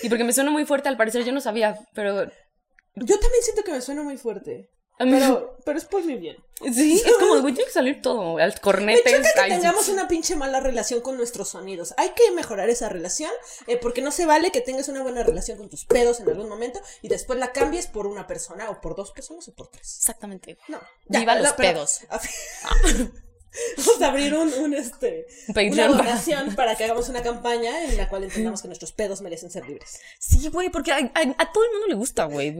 Y 0.00 0.08
porque 0.08 0.22
me 0.22 0.32
suena 0.32 0.50
muy 0.52 0.64
fuerte, 0.64 0.88
al 0.88 0.96
parecer 0.96 1.24
yo 1.24 1.32
no 1.32 1.40
sabía, 1.40 1.76
pero. 1.92 2.24
Yo 2.24 3.18
también 3.18 3.42
siento 3.42 3.64
que 3.64 3.72
me 3.72 3.80
suena 3.80 4.02
muy 4.02 4.16
fuerte. 4.16 4.70
Pero, 4.98 5.56
pero 5.64 5.78
es 5.78 5.84
por 5.84 6.04
mi 6.04 6.16
bien. 6.16 6.36
Sí, 6.74 7.00
es 7.06 7.16
como, 7.18 7.40
güey, 7.40 7.54
tiene 7.54 7.66
que 7.68 7.72
salir 7.72 8.02
todo. 8.02 8.38
Al 8.38 8.52
Me 8.52 8.60
cornetes. 8.60 9.12
choca 9.12 9.32
que 9.34 9.40
ay, 9.40 9.50
tengamos 9.50 9.88
una 9.88 10.08
pinche 10.08 10.34
mala 10.34 10.58
relación 10.60 11.00
con 11.00 11.16
nuestros 11.16 11.50
sonidos. 11.50 11.94
Hay 11.96 12.10
que 12.10 12.30
mejorar 12.32 12.68
esa 12.68 12.88
relación, 12.88 13.30
eh, 13.68 13.76
porque 13.76 14.02
no 14.02 14.10
se 14.10 14.26
vale 14.26 14.50
que 14.50 14.60
tengas 14.60 14.88
una 14.88 15.02
buena 15.02 15.22
relación 15.22 15.56
con 15.56 15.68
tus 15.68 15.84
pedos 15.84 16.18
en 16.20 16.28
algún 16.28 16.48
momento 16.48 16.80
y 17.02 17.08
después 17.08 17.38
la 17.38 17.52
cambies 17.52 17.86
por 17.86 18.06
una 18.06 18.26
persona 18.26 18.70
o 18.70 18.80
por 18.80 18.96
dos 18.96 19.12
personas 19.12 19.46
o 19.48 19.54
por 19.54 19.68
tres. 19.68 19.96
Exactamente. 19.98 20.58
No. 20.68 20.80
Viva 21.06 21.34
los 21.36 21.52
pero- 21.52 21.74
pedos. 21.74 22.00
Vamos 23.76 24.02
a 24.02 24.08
abrir 24.08 24.34
un, 24.34 24.52
un, 24.54 24.74
este, 24.74 25.26
Patreon 25.48 25.72
una 25.72 25.88
para- 25.88 26.10
donación 26.10 26.54
para 26.54 26.74
que 26.76 26.84
hagamos 26.84 27.08
una 27.08 27.22
campaña 27.22 27.84
en 27.84 27.96
la 27.96 28.08
cual 28.08 28.24
entendamos 28.24 28.62
que 28.62 28.68
nuestros 28.68 28.92
pedos 28.92 29.20
merecen 29.20 29.50
ser 29.50 29.66
libres. 29.66 30.00
Sí, 30.18 30.48
güey, 30.48 30.68
porque 30.70 30.92
a, 30.92 30.96
a- 30.96 31.34
a 31.38 31.52
todo 31.52 31.64
el 31.64 31.70
mundo 31.72 31.86
le 31.88 31.94
gusta, 31.94 32.24
güey. 32.24 32.54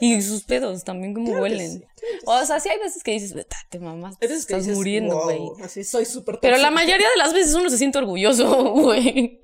Y 0.00 0.22
sus 0.22 0.42
pedos 0.44 0.84
también, 0.84 1.14
como 1.14 1.28
Claro 1.28 1.42
huelen. 1.42 1.78
sí, 1.80 2.06
O 2.26 2.44
sea, 2.46 2.60
sí 2.60 2.68
hay 2.68 2.78
veces 2.78 3.02
que 3.02 3.12
dices, 3.12 3.32
"Vete, 3.34 3.56
te 3.70 3.78
mamás, 3.78 4.16
estás 4.20 4.46
dices, 4.60 4.76
muriendo, 4.76 5.16
"Wow", 5.16 5.24
güey. 5.54 5.64
Así 5.64 5.84
soy 5.84 6.04
súper 6.04 6.38
Pero 6.40 6.56
la 6.58 6.70
mayoría 6.70 7.08
de 7.08 7.16
las 7.16 7.32
veces 7.32 7.54
uno 7.54 7.70
se 7.70 7.78
siente 7.78 7.98
orgulloso, 7.98 8.64
güey. 8.72 9.40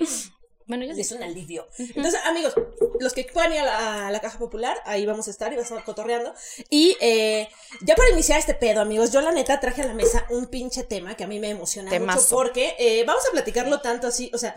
Bueno, 0.71 0.85
yo 0.85 0.93
Y 0.93 0.95
sí. 0.95 1.01
es 1.01 1.11
un 1.11 1.25
alivio. 1.25 1.67
Entonces, 1.79 2.21
amigos, 2.27 2.55
los 3.01 3.13
que 3.13 3.25
puedan 3.25 3.53
ir 3.53 3.59
a 3.59 3.65
la, 3.65 4.07
a 4.07 4.11
la 4.13 4.21
caja 4.21 4.39
popular, 4.39 4.81
ahí 4.85 5.05
vamos 5.05 5.27
a 5.27 5.33
estar 5.33 5.53
y 5.53 5.57
vamos 5.57 5.69
a 5.69 5.75
estar 5.75 5.85
cotorreando. 5.85 6.33
Y 6.69 6.97
eh, 7.01 7.49
ya 7.81 7.97
para 7.97 8.11
iniciar 8.11 8.39
este 8.39 8.55
pedo, 8.55 8.81
amigos, 8.81 9.11
yo 9.11 9.21
la 9.21 9.33
neta 9.33 9.59
traje 9.59 9.83
a 9.83 9.87
la 9.87 9.95
mesa 9.95 10.27
un 10.31 10.47
pinche 10.47 10.85
tema 10.85 11.17
que 11.17 11.25
a 11.25 11.27
mí 11.27 11.41
me 11.41 11.51
emociona 11.51 11.91
mucho 11.91 12.01
Temazo. 12.01 12.37
porque 12.37 12.77
eh, 12.79 13.03
vamos 13.05 13.25
a 13.29 13.33
platicarlo 13.33 13.81
tanto 13.81 14.07
así, 14.07 14.31
o 14.33 14.39
sea, 14.39 14.55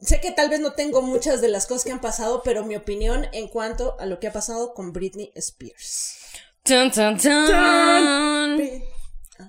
sé 0.00 0.20
que 0.20 0.32
tal 0.32 0.48
vez 0.50 0.58
no 0.58 0.72
tengo 0.72 1.02
muchas 1.02 1.40
de 1.40 1.46
las 1.46 1.66
cosas 1.66 1.84
que 1.84 1.92
han 1.92 2.00
pasado, 2.00 2.42
pero 2.42 2.64
mi 2.64 2.74
opinión 2.74 3.28
en 3.30 3.46
cuanto 3.46 3.96
a 4.00 4.06
lo 4.06 4.18
que 4.18 4.26
ha 4.26 4.32
pasado 4.32 4.74
con 4.74 4.92
Britney 4.92 5.30
Spears. 5.36 6.16
Tun, 6.64 6.90
tun, 6.90 7.16
tun. 7.16 8.56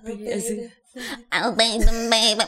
Britney. 0.04 0.72
Oh, 1.44 1.52
baby, 1.56 1.84
baby. 2.10 2.46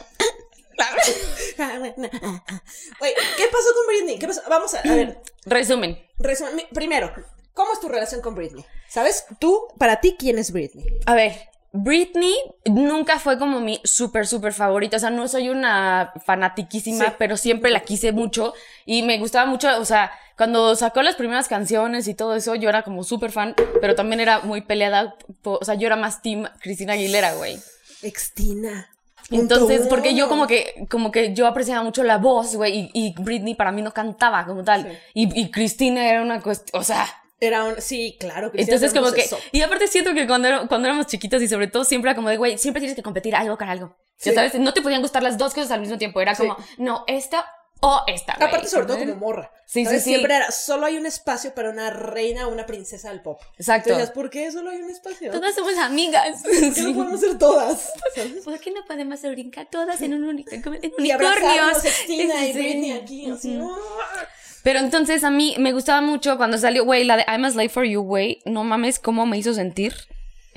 Oye, 1.58 3.14
¿qué 3.38 3.46
pasó 3.52 3.68
con 3.76 3.88
Britney? 3.88 4.20
¿Qué 4.20 4.28
pasó? 4.28 4.42
Vamos 4.50 4.74
a, 4.74 4.80
a 4.80 4.96
ver, 4.96 5.22
Resumen. 5.46 5.98
resumen- 6.20 6.68
primero, 6.74 7.12
¿cómo 7.54 7.74
es 7.74 7.80
tu 7.80 7.88
relación 7.90 8.22
con 8.22 8.36
Britney? 8.36 8.66
¿Sabes? 8.88 9.26
Tú, 9.40 9.68
para 9.78 10.00
ti, 10.00 10.16
¿quién 10.18 10.38
es 10.38 10.52
Britney? 10.52 10.86
A 11.06 11.14
ver, 11.16 11.34
Britney 11.74 12.36
nunca 12.66 13.20
fue 13.20 13.38
como 13.38 13.60
mi 13.60 13.82
súper, 13.84 14.26
súper 14.28 14.54
favorita. 14.54 14.98
O 14.98 15.00
sea, 15.00 15.10
no 15.10 15.28
soy 15.28 15.50
una 15.50 16.14
fanatiquísima, 16.26 17.06
Sí. 17.06 17.12
pero 17.18 17.38
siempre 17.38 17.72
la 17.72 17.82
quise 17.82 18.12
mucho 18.12 18.54
y 18.86 19.04
me 19.04 19.18
gustaba 19.20 19.46
mucho. 19.46 19.78
O 19.80 19.86
sea, 19.86 20.12
cuando 20.38 20.76
sacó 20.76 21.02
las 21.02 21.16
primeras 21.16 21.48
canciones 21.48 22.08
y 22.08 22.14
todo 22.14 22.36
eso, 22.36 22.56
yo 22.56 22.70
era 22.70 22.84
como 22.84 23.04
súper 23.04 23.32
fan, 23.32 23.56
pero 23.82 23.96
también 23.96 24.20
era 24.22 24.40
muy 24.40 24.62
peleada. 24.62 25.16
O 25.44 25.64
sea, 25.66 25.76
yo 25.76 25.88
era 25.88 25.96
más 25.98 26.22
team 26.22 26.48
Cristina 26.62 26.94
Aguilera, 26.94 27.34
güey. 27.34 27.60
Extina. 28.02 28.90
Entonces, 29.30 29.88
porque 29.88 30.16
yo 30.16 30.30
como 30.30 30.48
que, 30.48 30.86
como 30.90 31.12
que 31.12 31.34
yo 31.34 31.48
apreciaba 31.48 31.84
mucho 31.84 32.04
la 32.04 32.18
voz, 32.18 32.56
güey, 32.56 32.90
y, 32.94 33.08
y 33.08 33.14
Britney 33.22 33.56
para 33.56 33.72
mí 33.72 33.82
no 33.82 33.92
cantaba 33.94 34.46
como 34.46 34.64
tal. 34.64 34.84
Sí. 34.84 34.98
Y, 35.16 35.42
y 35.42 35.52
Cristina 35.52 36.10
era 36.10 36.22
una 36.22 36.42
cuestión, 36.42 36.80
o 36.80 36.84
sea, 36.84 37.06
Era 37.40 37.66
un. 37.66 37.76
Sí, 37.82 38.16
claro. 38.20 38.52
Cristina 38.52 38.76
entonces 38.78 38.98
como 39.00 39.12
que, 39.14 39.26
y 39.52 39.62
aparte 39.62 39.88
siento 39.88 40.14
que 40.14 40.26
cuando, 40.28 40.68
cuando 40.68 40.88
éramos 40.88 41.08
chiquitos 41.08 41.42
y 41.42 41.48
sobre 41.48 41.68
todo 41.68 41.84
siempre 41.84 42.10
era 42.12 42.16
como 42.16 42.30
de, 42.30 42.38
güey, 42.38 42.58
siempre 42.58 42.80
tienes 42.80 42.96
que 42.96 43.04
competir 43.04 43.36
algo 43.36 43.58
con 43.58 43.68
algo. 43.70 43.96
Sí. 44.16 44.30
Ya 44.30 44.36
sabes, 44.36 44.56
no 44.56 44.74
te 44.74 44.82
podían 44.82 45.02
gustar 45.02 45.22
las 45.22 45.38
dos 45.38 45.54
cosas 45.54 45.72
al 45.72 45.82
mismo 45.82 45.98
tiempo, 45.98 46.20
era 46.22 46.34
Sí. 46.34 46.44
como, 46.44 46.58
no, 46.78 47.04
esta 47.08 47.46
o 47.82 48.02
esta. 48.08 48.36
güey. 48.38 48.48
Aparte, 48.48 48.68
sobre 48.68 48.86
todo 48.88 48.98
como 49.00 49.16
morra. 49.16 49.52
Sí, 49.66 49.82
sí, 49.82 49.86
¿sabes? 49.86 50.04
sí. 50.04 50.10
Siempre 50.12 50.36
era. 50.36 50.52
Solo 50.52 50.86
hay 50.86 50.98
un 50.98 51.06
espacio 51.06 51.54
para 51.54 51.70
una 51.70 51.90
reina 51.90 52.48
o 52.48 52.52
una 52.52 52.66
princesa 52.66 53.10
del 53.10 53.22
pop. 53.22 53.40
Exacto. 53.58 53.90
Entonces, 53.90 54.14
¿por 54.14 54.30
qué 54.30 54.52
solo 54.52 54.70
hay 54.70 54.82
un 54.82 54.90
espacio? 54.90 55.32
Todas 55.32 55.54
somos 55.56 55.76
amigas. 55.78 56.42
¿Por 56.44 56.52
qué 56.52 56.72
Sí. 56.72 56.84
no 56.84 56.94
podemos 56.96 57.20
ser 57.20 57.38
todas? 57.38 57.94
¿Sabes? 58.16 58.44
¿Por 58.44 58.60
qué 58.60 58.72
no 58.72 58.86
podemos 58.86 59.22
brincar 59.22 59.68
todas 59.70 60.02
en 60.02 60.14
un 60.14 60.24
uni- 60.24 60.46
en 60.52 60.64
unicornios? 60.98 61.86
Extina 61.86 62.46
y 62.46 62.54
Sí. 62.54 62.60
Britney 62.60 62.92
aquí, 62.94 63.30
así. 63.32 63.60
Pero 64.64 64.80
entonces 64.80 65.24
a 65.24 65.30
mí 65.30 65.56
me 65.60 65.72
gustaba 65.72 66.02
mucho 66.02 66.36
cuando 66.38 66.58
salió, 66.58 66.84
güey, 66.84 67.04
la 67.06 67.16
de 67.18 67.24
I'm 67.28 67.46
a 67.46 67.52
Slave 67.52 67.70
for 67.70 67.86
You, 67.86 68.02
güey. 68.02 68.42
No 68.46 68.64
mames 68.64 69.00
cómo 69.00 69.26
me 69.26 69.38
hizo 69.38 69.54
sentir. 69.54 69.94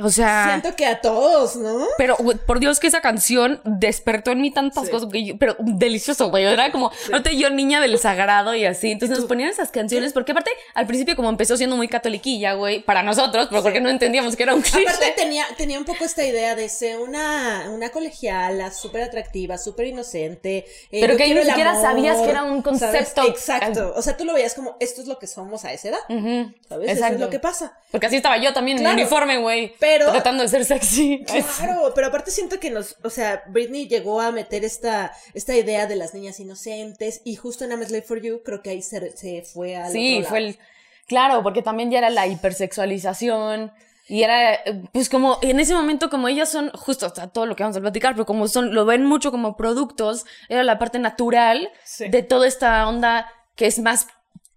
O 0.02 0.10
sea, 0.10 0.46
Siento 0.60 0.76
que 0.76 0.86
a 0.86 1.00
todos, 1.00 1.56
¿no? 1.56 1.86
pero 1.98 2.16
por 2.46 2.60
Dios 2.60 2.80
que 2.80 2.86
esa 2.86 3.00
canción 3.00 3.60
despertó 3.64 4.30
en 4.30 4.40
mí 4.40 4.50
tantas 4.50 4.86
Sí. 4.86 4.90
cosas, 4.90 5.08
yo- 5.12 5.36
pero 5.38 5.56
delicioso, 5.58 6.30
güey. 6.30 6.44
Era 6.44 6.72
como, 6.72 6.90
ahorita 7.12 7.30
yo 7.32 7.50
niña 7.50 7.80
del 7.80 7.98
sagrado 7.98 8.54
y 8.54 8.64
así. 8.64 8.90
Entonces 8.92 9.18
nos 9.18 9.26
ponían 9.26 9.50
esas 9.50 9.70
canciones, 9.70 10.12
porque 10.12 10.32
aparte 10.32 10.50
al 10.74 10.86
principio 10.86 11.16
como 11.16 11.28
empezó 11.28 11.56
siendo 11.56 11.76
muy 11.76 11.88
catoliquilla, 11.88 12.54
güey, 12.54 12.82
para 12.82 13.02
nosotros, 13.02 13.48
pero 13.50 13.62
porque 13.62 13.80
no 13.80 13.88
entendíamos 13.90 14.36
que 14.36 14.42
era 14.44 14.54
un 14.54 14.60
Aparte 14.60 14.78
cliché. 14.84 15.12
tenía, 15.16 15.44
tenía 15.56 15.78
un 15.78 15.84
poco 15.84 16.04
esta 16.04 16.24
idea 16.24 16.54
de 16.54 16.68
ser 16.68 16.98
una, 16.98 17.68
una 17.70 17.90
colegiala 17.90 18.70
súper 18.72 19.02
atractiva, 19.02 19.58
súper 19.58 19.86
inocente. 19.88 20.64
eh, 20.90 21.00
Pero 21.00 21.16
que 21.16 21.32
ni 21.34 21.42
siquiera 21.44 21.70
amor, 21.72 21.82
sabías 21.82 22.18
que 22.18 22.30
era 22.30 22.42
un 22.44 22.62
¿sabes? 22.62 22.64
concepto. 22.64 23.22
Exacto. 23.28 23.92
O 23.96 24.02
sea, 24.02 24.16
tú 24.16 24.24
lo 24.24 24.32
veías 24.34 24.54
como 24.54 24.76
esto 24.80 25.00
es 25.00 25.06
lo 25.08 25.18
que 25.18 25.26
somos 25.26 25.64
a 25.64 25.72
esa 25.72 25.88
edad. 25.88 25.98
¿Sabes? 26.08 26.52
Eso 26.68 26.92
Exacto. 26.92 27.14
es 27.14 27.20
lo 27.20 27.30
que 27.30 27.38
pasa. 27.38 27.76
Porque 27.90 28.06
así 28.06 28.16
estaba 28.16 28.36
yo 28.38 28.52
también 28.52 28.78
Claro. 28.78 28.94
en 28.94 29.00
uniforme, 29.00 29.38
güey. 29.38 29.74
Pero- 29.78 29.89
Tratando 29.98 30.42
de 30.42 30.48
ser 30.48 30.64
sexy. 30.64 31.24
Claro, 31.58 31.92
pero 31.94 32.06
aparte 32.08 32.30
siento 32.30 32.58
que 32.60 32.70
nos, 32.70 32.96
o 33.02 33.10
sea, 33.10 33.42
Britney 33.48 33.88
llegó 33.88 34.20
a 34.20 34.30
meter 34.32 34.64
esta, 34.64 35.12
esta 35.34 35.54
idea 35.56 35.86
de 35.86 35.96
las 35.96 36.14
niñas 36.14 36.38
inocentes 36.40 37.20
y 37.24 37.36
justo 37.36 37.64
en 37.64 37.70
I'm 37.70 37.82
a 37.82 37.86
Slave 37.86 38.02
for 38.02 38.20
You 38.22 38.42
creo 38.44 38.62
que 38.62 38.70
ahí 38.70 38.82
se, 38.82 39.16
se 39.16 39.42
fue 39.42 39.76
al 39.76 39.92
Sí, 39.92 40.18
otro 40.18 40.28
fue 40.30 40.40
lado. 40.40 40.52
el. 40.52 40.58
Claro, 41.06 41.42
porque 41.42 41.62
también 41.62 41.90
ya 41.90 41.98
era 41.98 42.10
la 42.10 42.26
hipersexualización. 42.26 43.72
Y 44.08 44.24
era, 44.24 44.54
eh, 44.54 44.82
pues 44.92 45.08
como, 45.08 45.38
en 45.42 45.60
ese 45.60 45.72
momento, 45.74 46.10
como 46.10 46.26
ellas 46.26 46.48
son, 46.48 46.70
justo 46.70 47.06
hasta 47.06 47.28
todo 47.28 47.46
lo 47.46 47.54
que 47.54 47.62
vamos 47.62 47.76
a 47.76 47.80
platicar, 47.80 48.14
pero 48.14 48.26
como 48.26 48.48
son, 48.48 48.74
lo 48.74 48.84
ven 48.84 49.04
mucho 49.06 49.30
como 49.30 49.56
productos, 49.56 50.26
era 50.48 50.64
la 50.64 50.78
parte 50.80 50.98
natural 50.98 51.70
Sí. 51.84 52.08
de 52.08 52.22
toda 52.24 52.48
esta 52.48 52.88
onda 52.88 53.30
que 53.54 53.66
es 53.66 53.78
más 53.78 54.08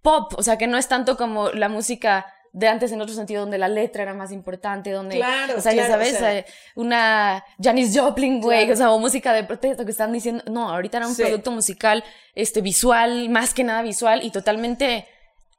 pop, 0.02 0.34
o 0.36 0.42
sea, 0.42 0.58
que 0.58 0.66
no 0.66 0.76
es 0.76 0.88
tanto 0.88 1.16
como 1.16 1.50
la 1.50 1.68
música 1.68 2.26
de 2.56 2.68
antes 2.68 2.92
en 2.92 3.00
otro 3.02 3.12
sentido, 3.14 3.40
donde 3.40 3.58
la 3.58 3.66
letra 3.68 4.04
era 4.04 4.14
más 4.14 4.30
importante, 4.30 4.92
donde, 4.92 5.16
Claro, 5.16 5.54
o 5.58 5.60
sea, 5.60 5.72
ya 5.72 5.88
sabes, 5.88 6.14
o 6.14 6.18
sea. 6.18 6.38
eh, 6.38 6.46
una 6.76 7.44
Janis 7.60 7.98
Joplin, 7.98 8.40
güey, 8.40 8.60
Claro. 8.60 8.72
o 8.74 8.76
sea, 8.76 8.90
o 8.92 8.98
música 9.00 9.32
de 9.32 9.42
protesta 9.42 9.84
que 9.84 9.90
están 9.90 10.12
diciendo, 10.12 10.44
no, 10.46 10.70
ahorita 10.70 10.98
era 10.98 11.08
un 11.08 11.16
Sí. 11.16 11.22
producto 11.22 11.50
musical, 11.50 12.04
este, 12.36 12.60
visual, 12.60 13.28
más 13.28 13.54
que 13.54 13.64
nada 13.64 13.82
visual 13.82 14.22
y 14.24 14.30
totalmente 14.30 15.06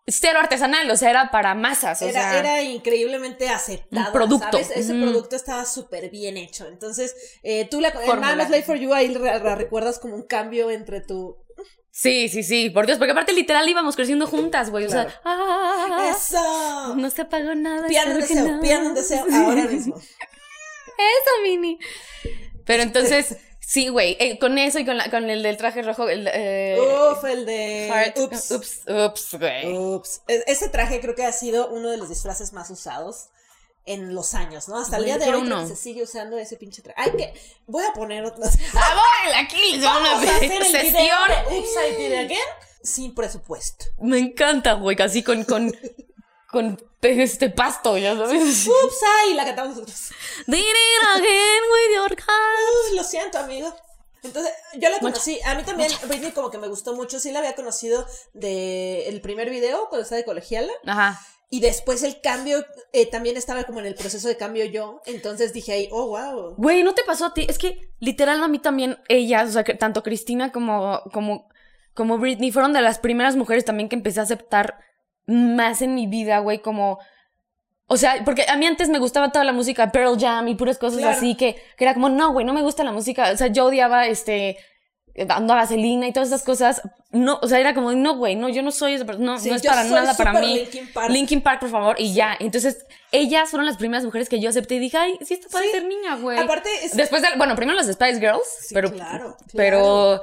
cero 0.07 0.39
artesanal, 0.39 0.89
o 0.89 0.95
sea, 0.95 1.09
era 1.09 1.31
para 1.31 1.53
masas, 1.55 2.01
o 2.01 2.05
Era, 2.07 2.21
sea, 2.21 2.39
era 2.39 2.61
increíblemente 2.61 3.49
aceptado. 3.49 4.05
un 4.07 4.13
producto. 4.13 4.51
¿sabes? 4.51 4.71
Ese 4.75 4.93
producto 4.93 5.35
estaba 5.35 5.65
súper 5.65 6.09
bien 6.11 6.37
hecho. 6.37 6.65
Entonces, 6.67 7.13
eh, 7.43 7.67
tú 7.69 7.81
la 7.81 7.89
en 7.89 8.23
a 8.23 8.45
Slave 8.45 8.63
for 8.63 8.77
You 8.77 8.93
ahí 8.93 9.07
la, 9.09 9.39
la 9.39 9.55
recuerdas 9.55 9.99
como 9.99 10.15
un 10.15 10.23
cambio 10.23 10.69
entre 10.71 11.01
tu. 11.01 11.35
Sí, 11.95 12.27
sí, 12.29 12.43
sí, 12.43 12.69
por 12.69 12.85
Dios, 12.85 12.97
porque 12.97 13.11
aparte 13.13 13.31
literal 13.33 13.67
íbamos 13.69 13.95
creciendo 13.95 14.27
juntas, 14.27 14.69
güey, 14.69 14.85
o 14.85 14.89
sea, 14.89 15.07
ah, 15.23 16.11
¡Eso! 16.13 16.95
no 16.95 17.09
se 17.09 17.21
apagó 17.21 17.55
nada. 17.55 17.87
Que 17.87 17.95
deseo, 18.13 18.47
no. 18.47 18.87
un 18.89 18.93
deseo 18.93 19.25
ahora 19.31 19.63
mismo. 19.71 19.95
Eso, 19.97 21.31
Mini. 21.43 21.79
Pero 22.65 22.83
entonces, 22.83 23.37
sí, 23.59 23.89
güey, 23.89 24.17
eh, 24.19 24.37
con 24.39 24.57
eso 24.57 24.79
y 24.79 24.85
con, 24.85 24.97
la, 24.97 25.09
con 25.09 25.29
el 25.29 25.43
del 25.43 25.57
traje 25.57 25.81
rojo, 25.83 26.09
el, 26.09 26.27
eh, 26.33 26.77
Uf, 26.79 27.23
el 27.25 27.45
de. 27.45 27.89
Heart- 27.91 28.17
Ups. 28.19 28.51
ups, 28.51 28.81
ups, 28.87 29.39
güey. 29.39 29.75
Ups. 29.77 30.21
E- 30.27 30.43
Ese 30.47 30.69
traje 30.69 30.99
creo 31.01 31.15
que 31.15 31.23
ha 31.25 31.31
sido 31.31 31.69
uno 31.69 31.89
de 31.91 31.97
los 31.97 32.09
disfraces 32.09 32.53
más 32.53 32.69
usados 32.69 33.29
en 33.85 34.15
los 34.15 34.33
años, 34.33 34.67
¿no? 34.67 34.77
Hasta 34.79 34.97
el 34.97 35.05
día 35.05 35.17
de 35.17 35.33
hoy 35.33 35.47
que 35.47 35.67
se 35.67 35.75
sigue 35.75 36.03
usando 36.03 36.37
ese 36.37 36.57
pinche 36.57 36.81
traje. 36.81 36.99
Ay, 36.99 37.11
que 37.11 37.33
voy 37.67 37.83
a 37.85 37.93
poner 37.93 38.25
otras. 38.25 38.57
¡Ah! 38.75 39.39
Aquí 39.39 39.73
les 39.73 39.83
Vamos 39.83 40.09
a 40.09 40.17
hacer 40.17 40.51
el 40.51 40.59
video 40.59 40.81
sesión. 40.81 41.29
de 41.49 41.57
Oops, 41.57 41.69
I 41.69 41.95
Did 41.95 42.07
It 42.07 42.25
Again 42.25 42.47
sin 42.83 43.15
presupuesto. 43.15 43.85
Me 43.99 44.19
encanta, 44.19 44.73
güey, 44.73 44.95
casi 44.95 45.23
con, 45.23 45.43
con, 45.43 45.75
con 46.51 46.79
este 47.01 47.49
pasto, 47.49 47.97
ya 47.97 48.15
sabes. 48.15 48.67
Oops, 48.67 48.97
ay, 49.21 49.33
la 49.33 49.45
cantamos 49.45 49.75
nosotros. 49.75 50.09
Did 50.47 50.57
it 50.57 51.07
again 51.15 51.63
with 51.71 51.95
your 51.95 52.17
lo 52.95 53.03
siento, 53.03 53.37
amigo. 53.39 53.75
Entonces, 54.23 54.51
yo 54.73 54.89
la 54.89 54.99
conocí. 54.99 55.39
A 55.45 55.53
mí 55.53 55.63
también, 55.63 55.91
Britney, 56.07 56.31
como 56.31 56.49
que 56.49 56.57
me 56.57 56.67
gustó 56.67 56.95
mucho. 56.95 57.19
Sí, 57.19 57.31
la 57.31 57.39
había 57.39 57.53
conocido 57.53 58.07
de 58.33 59.07
el 59.07 59.21
primer 59.21 59.51
video 59.51 59.87
cuando 59.89 60.03
estaba 60.03 60.17
de 60.17 60.25
colegiala. 60.25 60.73
Ajá. 60.85 61.21
Y 61.49 61.59
después 61.59 62.03
el 62.03 62.19
cambio, 62.21 62.65
eh, 62.91 63.05
también 63.09 63.37
estaba 63.37 63.63
como 63.63 63.79
en 63.79 63.85
el 63.85 63.95
proceso 63.95 64.27
de 64.27 64.37
cambio 64.37 64.65
yo. 64.65 65.01
Entonces 65.05 65.53
dije 65.53 65.73
ahí, 65.73 65.89
oh, 65.91 66.07
wow. 66.07 66.55
Güey, 66.57 66.83
¿no 66.83 66.93
te 66.93 67.03
pasó 67.03 67.27
a 67.27 67.33
ti? 67.33 67.45
Es 67.47 67.57
que 67.57 67.91
literal 67.99 68.43
a 68.43 68.47
mí 68.47 68.59
también 68.59 68.97
ellas, 69.07 69.49
o 69.49 69.53
sea, 69.53 69.63
que 69.63 69.75
tanto 69.75 70.03
Cristina 70.03 70.51
como, 70.51 71.01
como, 71.13 71.47
como 71.93 72.17
Britney 72.17 72.51
fueron 72.51 72.73
de 72.73 72.81
las 72.81 72.99
primeras 72.99 73.35
mujeres 73.35 73.63
también 73.63 73.89
que 73.89 73.95
empecé 73.95 74.19
a 74.19 74.23
aceptar 74.23 74.79
más 75.27 75.81
en 75.81 75.95
mi 75.95 76.07
vida, 76.07 76.39
güey, 76.39 76.59
como... 76.59 76.99
O 77.87 77.97
sea, 77.97 78.23
porque 78.25 78.45
a 78.49 78.57
mí 78.57 78.65
antes 78.65 78.89
me 78.89 78.97
gustaba 78.97 79.31
toda 79.31 79.45
la 79.45 79.53
música 79.53 79.91
Pearl 79.91 80.19
Jam 80.19 80.47
y 80.47 80.55
puras 80.55 80.79
cosas 80.79 80.99
Claro. 80.99 81.15
así 81.15 81.35
que, 81.35 81.55
que 81.77 81.83
era 81.83 81.93
como, 81.93 82.09
no, 82.09 82.33
güey, 82.33 82.43
no 82.43 82.53
me 82.53 82.63
gusta 82.63 82.83
la 82.83 82.91
música. 82.91 83.31
O 83.31 83.37
sea, 83.37 83.47
yo 83.47 83.65
odiaba 83.65 84.07
este 84.07 84.57
dando 85.15 85.53
a 85.53 85.57
vaselina 85.57 86.07
y 86.07 86.13
todas 86.13 86.27
esas 86.29 86.43
cosas. 86.43 86.81
No, 87.11 87.39
o 87.41 87.47
sea, 87.47 87.59
era 87.59 87.73
como, 87.73 87.93
no, 87.93 88.17
güey, 88.17 88.35
no, 88.35 88.49
yo 88.49 88.61
no 88.61 88.71
soy 88.71 88.93
esa 88.93 89.05
persona, 89.05 89.25
no, 89.33 89.39
Sí, 89.39 89.49
no 89.49 89.55
es 89.55 89.61
para 89.65 89.83
nada 89.85 90.13
para 90.17 90.33
mí. 90.33 90.55
Linkin 90.59 90.91
Park. 90.93 91.09
Linkin 91.09 91.41
Park, 91.41 91.59
por 91.61 91.69
favor, 91.69 91.95
y 91.97 92.13
ya. 92.13 92.35
Entonces, 92.39 92.85
ellas 93.13 93.49
fueron 93.49 93.65
las 93.65 93.77
primeras 93.77 94.03
mujeres 94.03 94.27
que 94.27 94.41
yo 94.41 94.49
acepté 94.49 94.75
y 94.75 94.79
dije, 94.79 94.97
ay, 94.97 95.17
sí, 95.25 95.35
esto 95.35 95.47
puede 95.49 95.65
Sí. 95.65 95.71
ser 95.71 95.85
niña, 95.85 96.15
güey. 96.17 96.37
Aparte, 96.37 96.69
es- 96.83 96.95
Después 96.97 97.21
de, 97.21 97.29
bueno, 97.37 97.55
primero 97.55 97.77
las 97.77 97.87
Spice 97.87 98.19
Girls, 98.19 98.43
Sí, 98.67 98.73
pero, 98.73 98.91
claro, 98.91 99.37
pero, 99.53 100.21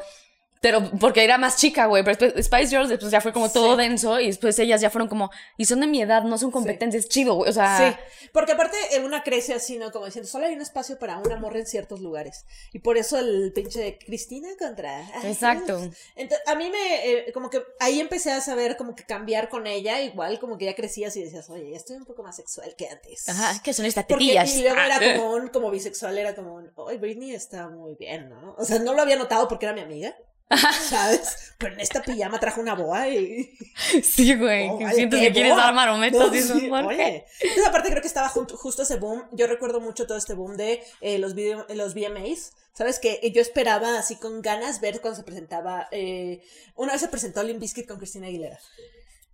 pero, 0.63 0.91
porque 0.99 1.23
era 1.25 1.37
más 1.37 1.57
chica, 1.57 1.87
güey, 1.87 2.03
pero 2.05 2.17
después 2.17 2.47
Spice 2.47 2.69
Girls 2.69 2.89
después 2.89 3.11
ya 3.11 3.21
fue 3.21 3.33
como 3.33 3.51
todo 3.51 3.73
Sí. 3.77 3.83
denso 3.83 4.19
y 4.21 4.29
después 4.29 4.59
ellas 4.59 4.81
ya 4.81 4.89
fueron 4.89 5.09
como, 5.09 5.31
y 5.59 5.67
son 5.67 5.81
de 5.81 5.87
mi 5.89 6.01
edad, 6.01 6.23
no 6.23 6.39
son 6.39 6.51
competencias, 6.51 7.09
chido, 7.09 7.35
güey, 7.35 7.51
o 7.51 7.53
sea. 7.53 7.79
Sí, 7.93 8.29
porque 8.33 8.53
aparte 8.53 8.77
una 9.05 9.23
crece 9.23 9.53
así, 9.53 9.77
¿no? 9.77 9.91
Como 9.91 10.07
diciendo, 10.07 10.29
solo 10.31 10.47
hay 10.47 10.55
un 10.55 10.63
espacio 10.63 10.99
para 10.99 11.19
una 11.19 11.37
morra 11.37 11.59
en 11.59 11.67
ciertos 11.67 12.01
lugares. 12.01 12.47
Y 12.73 12.79
por 12.79 12.97
eso 12.97 13.19
el 13.19 13.53
pinche 13.53 13.81
de 13.81 13.99
Cristina 13.99 14.49
contra... 14.59 15.03
Exacto. 15.25 15.81
Entonces, 16.15 16.47
a 16.47 16.55
mí 16.55 16.71
me, 16.71 17.11
eh, 17.11 17.33
como 17.33 17.51
que 17.51 17.63
ahí 17.81 18.01
empecé 18.01 18.31
a 18.33 18.41
saber 18.41 18.77
como 18.77 18.95
que 18.95 19.05
cambiar 19.05 19.49
con 19.49 19.67
ella, 19.67 20.01
igual 20.01 20.39
como 20.39 20.57
que 20.59 20.67
ya 20.67 20.75
crecías 20.75 21.17
y 21.17 21.25
decías, 21.25 21.51
oye, 21.51 21.71
ya 21.71 21.77
estoy 21.77 21.97
un 21.97 22.05
poco 22.05 22.23
más 22.23 22.37
sexual 22.37 22.75
que 22.77 22.89
antes. 22.89 23.29
Ajá, 23.29 23.61
que 23.63 23.75
son 23.75 23.85
estas 23.85 24.07
Porque, 24.07 24.25
y 24.25 24.63
luego 24.63 24.77
Ah, 24.79 24.87
era 24.87 25.05
eh. 25.05 25.17
como 25.17 25.33
un, 25.35 25.49
como 25.49 25.71
bisexual, 25.71 26.17
era 26.17 26.35
como 26.37 26.55
un, 26.55 26.71
oye, 26.77 26.99
Britney 26.99 27.35
está 27.35 27.69
muy 27.69 27.97
bien, 27.97 28.29
¿no? 28.29 28.55
O 28.57 28.65
sea, 28.65 28.79
no 28.79 28.95
lo 28.95 29.03
había 29.03 29.17
notado 29.17 29.49
porque 29.49 29.67
era 29.67 29.75
mi 29.75 29.81
amiga. 29.81 30.15
¿sabes? 30.89 31.55
Pero 31.59 31.75
en 31.75 31.81
esta 31.81 32.03
pijama 32.03 32.41
trajo 32.41 32.61
una 32.61 32.75
boa 32.75 33.09
y... 33.09 33.51
Sí, 34.03 34.35
güey. 34.35 34.69
Oh, 34.69 34.79
vale, 34.79 35.09
qué 35.09 35.21
que 35.21 35.33
quieres 35.33 35.57
dar 35.57 35.73
marometas 35.75 36.21
No, 36.21 36.33
sí, 36.33 36.69
¿por 36.69 36.87
oye. 36.87 37.25
Entonces, 37.41 37.67
aparte 37.67 37.91
creo 37.91 38.03
que 38.03 38.09
estaba 38.09 38.29
junto- 38.29 38.57
justo 38.57 38.83
ese 38.83 38.97
boom. 38.97 39.25
Yo 39.33 39.47
recuerdo 39.47 39.81
mucho 39.81 40.07
todo 40.07 40.19
este 40.19 40.35
boom 40.35 40.57
de 40.57 40.83
eh, 41.01 41.19
los, 41.19 41.35
video, 41.35 41.67
los 41.71 41.95
VMAs. 41.95 42.53
¿Sabes? 42.75 42.99
Que 42.99 43.21
yo 43.35 43.43
esperaba 43.43 43.99
así 43.99 44.17
con 44.17 44.41
ganas 44.41 44.81
ver 44.81 45.01
cuando 45.01 45.19
se 45.19 45.25
presentaba. 45.25 45.89
eh, 45.91 46.43
una 46.75 46.93
vez 46.93 47.03
se 47.03 47.09
presentó 47.09 47.43
Limp 47.43 47.61
Bizkit 47.61 47.87
con 47.87 47.99
Cristina 47.99 48.27
Aguilera. 48.29 48.59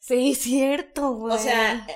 Sí, 0.00 0.34
cierto, 0.34 1.12
güey. 1.12 1.34
O 1.34 1.38
sea, 1.38 1.86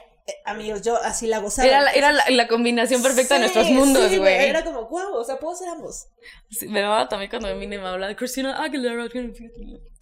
amigos, 0.45 0.83
yo 0.83 0.97
así 0.97 1.26
la 1.26 1.38
gozaba. 1.38 1.67
Era 1.69 1.81
la, 1.81 1.93
era 1.93 2.12
la, 2.12 2.25
la 2.31 2.49
combinación 2.49 3.02
perfecta 3.02 3.35
de 3.38 3.49
Sí, 3.49 3.55
nuestros 3.55 3.71
mundos, 3.71 4.09
sí, 4.11 4.19
güey. 4.19 4.49
Era 4.49 4.64
como, 4.64 4.88
wow, 4.88 5.14
o 5.14 5.25
sea, 5.25 5.38
puedo 5.38 5.57
ser 5.57 5.69
ambos. 5.69 6.07
Sí, 6.50 6.69
me 6.69 6.81
daba 6.81 7.09
también 7.09 7.31
cuando 7.31 7.49
Eminem 7.49 7.85
habla 7.85 8.09
de 8.09 8.17
Christina 8.17 8.62
Aguilera. 8.62 9.07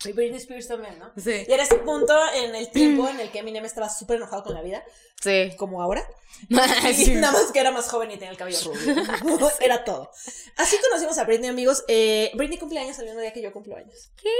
Y 0.04 0.12
Britney 0.12 0.38
Spears 0.38 0.68
también, 0.68 0.98
¿no? 0.98 1.12
Sí. 1.16 1.44
Y 1.46 1.52
era 1.52 1.62
ese 1.62 1.76
punto 1.76 2.14
en 2.34 2.54
el 2.54 2.70
tiempo 2.70 3.08
en 3.08 3.20
el 3.20 3.30
que 3.30 3.40
Eminem 3.40 3.64
estaba 3.64 3.88
súper 3.90 4.16
enojado 4.16 4.42
con 4.42 4.54
la 4.54 4.62
vida, 4.62 4.82
Sí. 5.22 5.52
como 5.58 5.82
ahora. 5.82 6.06
Sí. 6.94 7.12
Y 7.12 7.14
nada 7.16 7.32
más 7.32 7.52
que 7.52 7.60
era 7.60 7.70
más 7.70 7.88
joven 7.88 8.10
y 8.10 8.14
tenía 8.14 8.30
el 8.30 8.36
cabello 8.38 8.58
rubio. 8.64 9.50
era 9.60 9.84
todo. 9.84 10.10
Así 10.56 10.76
conocimos 10.88 11.18
a 11.18 11.24
Britney, 11.24 11.50
amigos. 11.50 11.84
Eh, 11.88 12.30
Britney 12.34 12.58
cumple 12.58 12.80
años 12.80 12.98
el 12.98 13.06
mismo 13.06 13.20
día 13.20 13.32
que 13.32 13.42
yo 13.42 13.52
cumplo 13.52 13.76
años. 13.76 14.10
¿Qué? 14.16 14.30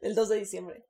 El 0.00 0.14
2 0.14 0.28
de 0.28 0.36
diciembre. 0.36 0.84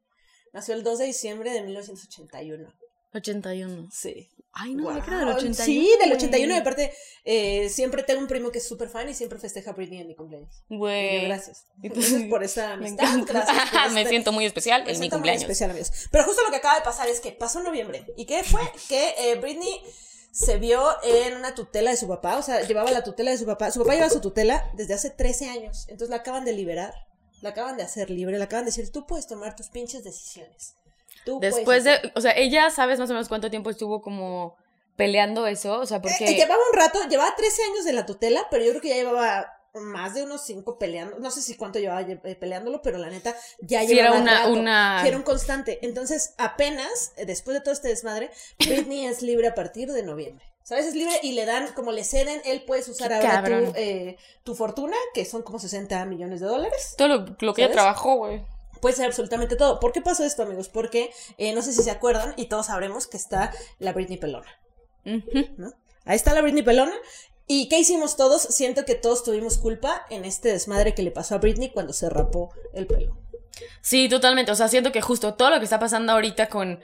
Nació 0.52 0.74
el 0.74 0.82
2 0.82 0.98
de 0.98 1.04
diciembre 1.06 1.50
de 1.50 1.62
1981. 1.62 2.70
81. 3.14 3.88
Sí. 3.92 4.28
Ay, 4.52 4.74
no, 4.74 4.84
Wow. 4.84 4.94
me 4.94 5.02
queda 5.02 5.18
del 5.20 5.28
81. 5.28 5.64
Sí, 5.64 5.90
del 6.00 6.12
81. 6.12 6.54
Y 6.54 6.56
aparte, 6.58 6.92
eh, 7.24 7.68
siempre 7.68 8.02
tengo 8.02 8.20
un 8.20 8.26
primo 8.26 8.50
que 8.50 8.58
es 8.58 8.66
súper 8.66 8.88
fan 8.88 9.08
y 9.08 9.14
siempre 9.14 9.38
festeja 9.38 9.70
a 9.70 9.74
Britney 9.74 10.00
en 10.00 10.08
mi 10.08 10.16
cumpleaños. 10.16 10.62
Güey. 10.68 11.24
gracias. 11.26 11.66
Gracias 11.82 12.22
por 12.24 12.42
esa 12.42 12.76
Me 12.76 12.88
amistad. 12.88 13.14
encanta. 13.18 13.32
Gracias 13.44 13.70
por 13.70 13.90
me 13.92 14.00
este- 14.00 14.10
siento 14.10 14.32
muy 14.32 14.46
especial 14.46 14.82
Me 14.84 14.90
en 14.90 14.94
mi 14.94 14.98
siento 14.98 15.16
muy 15.16 15.18
cumpleaños. 15.20 15.42
especial, 15.42 15.70
amigos. 15.70 15.92
Pero 16.10 16.24
justo 16.24 16.42
lo 16.42 16.50
que 16.50 16.56
acaba 16.56 16.76
de 16.78 16.84
pasar 16.84 17.08
es 17.08 17.20
que 17.20 17.30
pasó 17.32 17.62
noviembre. 17.62 18.04
¿Y 18.16 18.24
qué 18.26 18.42
fue? 18.42 18.62
Que 18.88 19.14
eh, 19.18 19.34
Britney 19.36 19.80
se 20.32 20.56
vio 20.58 20.82
en 21.04 21.36
una 21.36 21.54
tutela 21.54 21.90
de 21.90 21.96
su 21.96 22.08
papá. 22.08 22.36
O 22.38 22.42
sea, 22.42 22.62
llevaba 22.62 22.90
la 22.90 23.04
tutela 23.04 23.30
de 23.30 23.38
su 23.38 23.46
papá. 23.46 23.70
Su 23.70 23.80
papá 23.80 23.94
lleva 23.94 24.10
su 24.10 24.20
tutela 24.20 24.70
desde 24.74 24.94
hace 24.94 25.10
13 25.10 25.48
años. 25.50 25.84
Entonces 25.88 26.08
la 26.10 26.16
acaban 26.16 26.44
de 26.44 26.52
liberar. 26.52 26.94
La 27.42 27.50
acaban 27.50 27.76
de 27.76 27.84
hacer 27.84 28.10
libre. 28.10 28.36
Le 28.38 28.42
acaban 28.44 28.64
de 28.64 28.70
decir, 28.70 28.90
tú 28.90 29.06
puedes 29.06 29.26
tomar 29.28 29.54
tus 29.54 29.68
pinches 29.68 30.02
decisiones. 30.02 30.74
Tú 31.28 31.40
Después 31.40 31.84
de, 31.84 31.92
hacer". 31.92 32.12
o 32.16 32.20
sea, 32.22 32.32
ella, 32.36 32.70
¿sabes 32.70 32.98
más 32.98 33.10
o 33.10 33.12
menos 33.12 33.28
cuánto 33.28 33.50
tiempo 33.50 33.68
estuvo 33.70 34.00
como 34.00 34.56
peleando 34.96 35.46
eso? 35.46 35.78
O 35.80 35.84
sea, 35.86 35.98
Eh, 35.98 36.00
porque... 36.02 36.34
llevaba 36.34 36.60
un 36.72 36.78
rato, 36.78 36.98
llevaba 37.08 37.34
13 37.36 37.62
años 37.72 37.84
de 37.84 37.92
la 37.92 38.06
tutela, 38.06 38.46
pero 38.50 38.64
yo 38.64 38.70
creo 38.70 38.80
que 38.82 38.88
ya 38.88 38.94
llevaba 38.96 39.52
más 39.74 40.14
de 40.14 40.22
unos 40.24 40.40
5 40.46 40.78
peleando. 40.78 41.18
No 41.18 41.30
sé 41.30 41.42
si 41.42 41.54
cuánto 41.54 41.78
llevaba 41.78 42.00
eh, 42.00 42.34
peleándolo, 42.34 42.80
pero 42.82 42.96
la 42.98 43.10
neta 43.10 43.36
ya 43.60 43.82
Sí, 43.82 43.88
llevaba 43.94 44.16
era 44.16 44.22
una- 44.22 44.38
rato. 44.40 44.52
una- 44.52 44.98
Sí, 45.02 45.08
era 45.08 45.16
un 45.18 45.22
constante. 45.22 45.78
Entonces, 45.82 46.34
apenas, 46.38 47.12
eh, 47.16 47.26
después 47.26 47.54
de 47.56 47.60
todo 47.60 47.72
este 47.74 47.88
desmadre, 47.88 48.30
Britney 48.58 49.04
es 49.06 49.20
libre 49.22 49.48
a 49.48 49.54
partir 49.54 49.92
de 49.92 50.02
noviembre. 50.02 50.44
¿Sabes? 50.62 50.86
Es 50.86 50.94
libre 50.94 51.14
y 51.22 51.32
le 51.32 51.46
dan, 51.46 51.68
como 51.74 51.92
le 51.92 52.04
ceden, 52.04 52.42
él 52.44 52.62
puedes 52.66 52.88
usar 52.88 53.08
Qué 53.08 53.26
ahora 53.26 53.42
tu, 53.42 53.72
eh, 53.76 54.16
tu 54.44 54.54
fortuna, 54.54 54.96
que 55.14 55.24
son 55.24 55.42
como 55.42 55.58
60 55.58 56.04
millones 56.04 56.40
de 56.40 56.46
dólares. 56.46 56.94
Todo 56.98 57.08
lo, 57.08 57.24
lo 57.40 57.54
que 57.54 57.62
ella 57.64 57.72
trabajó, 57.72 58.16
güey. 58.16 58.42
Puede 58.80 58.96
ser 58.96 59.06
absolutamente 59.06 59.56
todo. 59.56 59.80
¿Por 59.80 59.92
qué 59.92 60.00
pasó 60.00 60.24
esto, 60.24 60.42
amigos? 60.42 60.68
Porque 60.68 61.10
eh, 61.36 61.52
no 61.52 61.62
sé 61.62 61.72
si 61.72 61.82
se 61.82 61.90
acuerdan, 61.90 62.34
y 62.36 62.46
todos 62.46 62.66
sabremos 62.66 63.06
que 63.06 63.16
está 63.16 63.52
la 63.78 63.92
Britney 63.92 64.18
pelona. 64.18 64.48
Ahí 66.04 66.16
está 66.16 66.34
la 66.34 66.42
Britney 66.42 66.62
pelona. 66.62 66.94
¿Y 67.46 67.68
qué 67.68 67.78
hicimos 67.78 68.16
todos? 68.16 68.42
Siento 68.42 68.84
que 68.84 68.94
todos 68.94 69.24
tuvimos 69.24 69.56
culpa 69.56 70.06
en 70.10 70.24
este 70.24 70.50
desmadre 70.50 70.94
que 70.94 71.02
le 71.02 71.10
pasó 71.10 71.34
a 71.34 71.38
Britney 71.38 71.70
cuando 71.70 71.94
se 71.94 72.10
rapó 72.10 72.50
el 72.74 72.86
pelo. 72.86 73.16
Sí, 73.80 74.08
totalmente. 74.08 74.52
O 74.52 74.54
sea, 74.54 74.68
siento 74.68 74.92
que 74.92 75.00
justo 75.00 75.34
todo 75.34 75.50
lo 75.50 75.58
que 75.58 75.64
está 75.64 75.78
pasando 75.78 76.12
ahorita 76.12 76.48
con, 76.48 76.80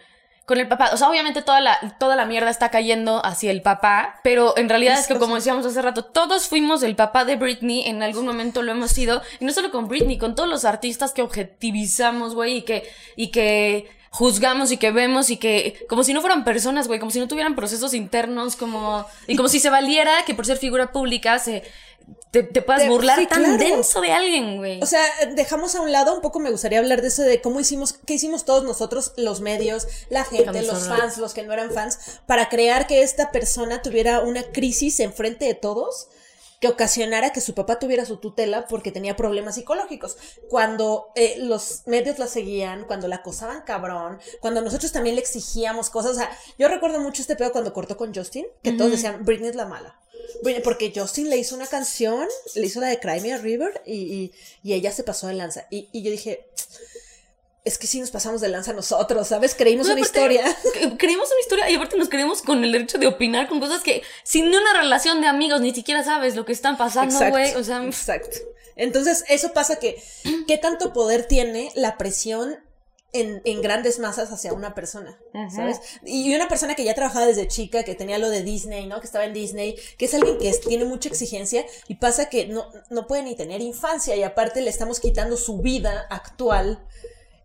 con 0.47 0.59
el 0.59 0.69
papá. 0.69 0.91
O 0.93 0.97
sea, 0.97 1.09
obviamente 1.09 1.43
toda 1.43 1.61
la, 1.61 1.97
toda 1.99 2.17
la 2.17 2.27
mierda 2.27 2.51
está 2.51 2.71
cayendo 2.71 3.25
hacia 3.25 3.51
el 3.51 3.63
papá. 3.63 4.21
Pero 4.23 4.57
en 4.57 4.69
realidad 4.69 4.99
es 4.99 5.07
que, 5.07 5.19
como 5.19 5.37
decíamos 5.37 5.65
hace 5.67 5.81
rato, 5.81 6.05
todos 6.05 6.49
fuimos 6.49 6.83
el 6.83 6.97
papá 6.97 7.25
de 7.25 7.37
Britney. 7.37 7.87
En 7.87 8.03
algún 8.03 8.27
momento 8.27 8.63
lo 8.63 8.73
hemos 8.73 8.91
sido. 8.91 9.23
Y 9.41 9.45
no 9.45 9.53
solo 9.53 9.71
con 9.71 9.89
Britney, 9.89 10.19
con 10.19 10.35
todos 10.35 10.49
los 10.49 10.65
artistas 10.65 11.13
que 11.13 11.23
objetivizamos, 11.23 12.35
güey, 12.35 12.59
y 12.59 12.63
que, 12.63 12.91
y 13.17 13.29
que 13.29 13.89
juzgamos 14.11 14.71
y 14.71 14.77
que 14.77 14.93
vemos 14.93 15.29
y 15.31 15.39
que 15.39 15.85
como 15.89 16.05
si 16.05 16.15
no 16.15 16.21
fueran 16.21 16.45
personas, 16.45 16.87
güey, 16.87 17.01
como 17.01 17.11
si 17.11 17.19
no 17.19 17.27
tuvieran 17.27 17.57
procesos 17.57 17.95
internos, 17.95 18.55
como 18.55 19.05
y 19.27 19.35
como 19.35 19.49
si 19.49 19.59
se 19.59 19.71
valiera 19.71 20.25
que 20.25 20.35
por 20.35 20.47
ser 20.47 20.57
figura 20.57 20.93
pública 20.93 21.41
se 21.41 21.65
te, 22.35 22.43
te 22.43 22.63
puedas 22.63 22.83
Te- 22.83 22.89
burlar 22.89 23.17
sí, 23.21 23.27
tan 23.27 23.45
claro. 23.45 23.59
denso 23.59 24.01
de 24.01 24.11
alguien, 24.11 24.57
güey. 24.57 24.83
O 24.83 24.87
sea, 24.87 25.01
dejamos 25.37 25.77
a 25.77 25.81
un 25.81 25.93
lado 25.93 26.13
un 26.13 26.21
poco, 26.21 26.41
me 26.41 26.51
gustaría 26.51 26.81
hablar 26.81 27.01
de 27.01 27.07
eso, 27.09 27.23
de 27.23 27.41
cómo 27.41 27.61
hicimos, 27.61 27.93
qué 27.93 28.15
hicimos 28.15 28.45
todos 28.45 28.65
nosotros, 28.65 29.13
los 29.17 29.41
medios, 29.41 29.87
la 30.11 30.25
gente, 30.25 30.51
Déjame 30.51 30.63
los 30.63 30.89
fans, 30.89 31.19
los 31.19 31.33
que 31.33 31.45
no 31.45 31.53
eran 31.53 31.71
fans, 31.71 31.99
para 32.27 32.49
crear 32.49 32.89
que 32.89 33.03
esta 33.03 33.31
persona 33.31 33.83
tuviera 33.83 34.19
una 34.21 34.43
crisis 34.43 34.99
enfrente 34.99 35.45
de 35.45 35.55
todos 35.55 36.09
que 36.61 36.69
ocasionara 36.69 37.33
que 37.33 37.41
su 37.41 37.55
papá 37.55 37.79
tuviera 37.79 38.05
su 38.07 38.17
tutela 38.19 38.67
porque 38.67 38.91
tenía 38.93 39.17
problemas 39.17 39.57
psicológicos. 39.57 40.17
Cuando 40.49 41.09
eh, 41.15 41.37
los 41.39 41.83
medios 41.87 42.19
la 42.19 42.27
seguían, 42.27 42.85
cuando 42.85 43.09
la 43.09 43.17
acosaban 43.17 43.63
cabrón, 43.63 44.19
cuando 44.41 44.61
nosotros 44.63 44.93
también 44.93 45.17
le 45.17 45.21
exigíamos 45.23 45.91
cosas. 45.91 46.13
O 46.13 46.15
sea, 46.15 46.31
yo 46.59 46.69
recuerdo 46.69 47.01
mucho 47.01 47.21
este 47.23 47.37
pedo 47.37 47.53
cuando 47.53 47.73
cortó 47.73 47.97
con 47.97 48.15
Justin, 48.15 48.47
que 48.63 48.73
todos 48.73 48.91
decían, 48.93 49.25
Britney 49.25 49.51
es 49.51 49.57
la 49.57 49.67
mala. 49.67 49.99
Britney- 50.43 50.63
Porque 50.63 50.93
Justin 50.95 51.29
le 51.29 51.37
hizo 51.37 51.55
una 51.55 51.67
canción, 51.67 52.27
le 52.55 52.67
hizo 52.67 52.81
la 52.81 52.89
de 52.89 52.99
Cry 52.99 53.21
Me 53.21 53.33
a 53.35 53.39
River 53.39 53.83
y, 53.85 53.93
y- 53.95 54.33
y 54.63 54.73
ella 54.75 54.91
se 54.93 55.03
pasó 55.05 55.27
de 55.27 55.35
lanza. 55.35 55.67
Y, 55.71 55.89
y 55.93 56.03
yo 56.03 56.11
dije, 56.11 56.47
es 57.65 57.79
que 57.79 57.87
sí 57.87 57.99
nos 58.01 58.11
pasamos 58.11 58.41
de 58.43 58.49
lanza 58.49 58.73
nosotros, 58.75 59.27
¿sabes? 59.29 59.55
Creímos 59.55 59.87
No, 59.87 59.95
una 59.95 60.03
aparte, 60.03 60.19
historia. 60.19 60.45
cre- 60.75 60.97
Creemos 60.99 61.29
una 61.31 61.41
historia 61.41 61.71
y 61.71 61.75
aparte 61.77 61.97
nos 61.97 62.09
creemos 62.11 62.43
con 62.43 62.63
el 62.63 62.73
derecho 62.73 62.99
de 62.99 63.07
opinar 63.07 63.49
con 63.49 63.59
cosas 63.61 63.81
que 63.83 64.03
sin 64.23 64.49
una 64.49 64.73
relación 64.81 65.21
de 65.21 65.27
amigos 65.29 65.61
ni 65.63 65.75
siquiera 65.75 66.03
sabes 66.05 66.37
lo 66.37 66.45
que 66.45 66.53
están 66.53 66.77
pasando, 66.77 67.19
güey. 67.31 67.55
O 67.55 67.65
sea, 67.65 67.83
exacto. 67.85 68.37
Entonces, 68.77 69.25
eso 69.29 69.53
pasa 69.53 69.77
que, 69.77 70.03
¿qué 70.47 70.59
tanto 70.59 70.93
poder 70.93 71.27
tiene 71.29 71.71
la 71.77 71.97
presión 71.97 72.57
en, 73.13 73.41
en 73.45 73.63
grandes 73.63 74.01
masas 74.01 74.31
hacia 74.33 74.53
una 74.53 74.75
persona? 74.75 75.17
¿Sabes? 75.55 75.81
Y 76.05 76.35
una 76.35 76.49
persona 76.49 76.75
que 76.75 76.83
ya 76.85 76.95
trabajaba 76.95 77.25
desde 77.27 77.47
chica, 77.49 77.85
que 77.85 77.95
tenía 77.95 78.19
lo 78.19 78.29
de 78.31 78.43
Disney, 78.43 78.87
¿no? 78.89 78.99
Que 79.01 79.07
estaba 79.07 79.25
en 79.25 79.33
Disney, 79.33 79.77
que 79.97 80.07
es 80.07 80.15
alguien 80.15 80.39
que 80.39 80.53
tiene 80.67 80.85
mucha 80.85 81.09
exigencia 81.09 81.65
y 81.89 81.95
pasa 81.95 82.29
que 82.29 82.47
no, 82.47 82.69
no 82.91 83.07
puede 83.07 83.23
ni 83.23 83.37
tener 83.37 83.61
infancia 83.61 84.17
y 84.17 84.23
aparte 84.25 84.61
le 84.61 84.71
estamos 84.71 84.99
quitando 85.01 85.37
su 85.37 85.59
vida 85.63 86.07
actual. 86.11 86.85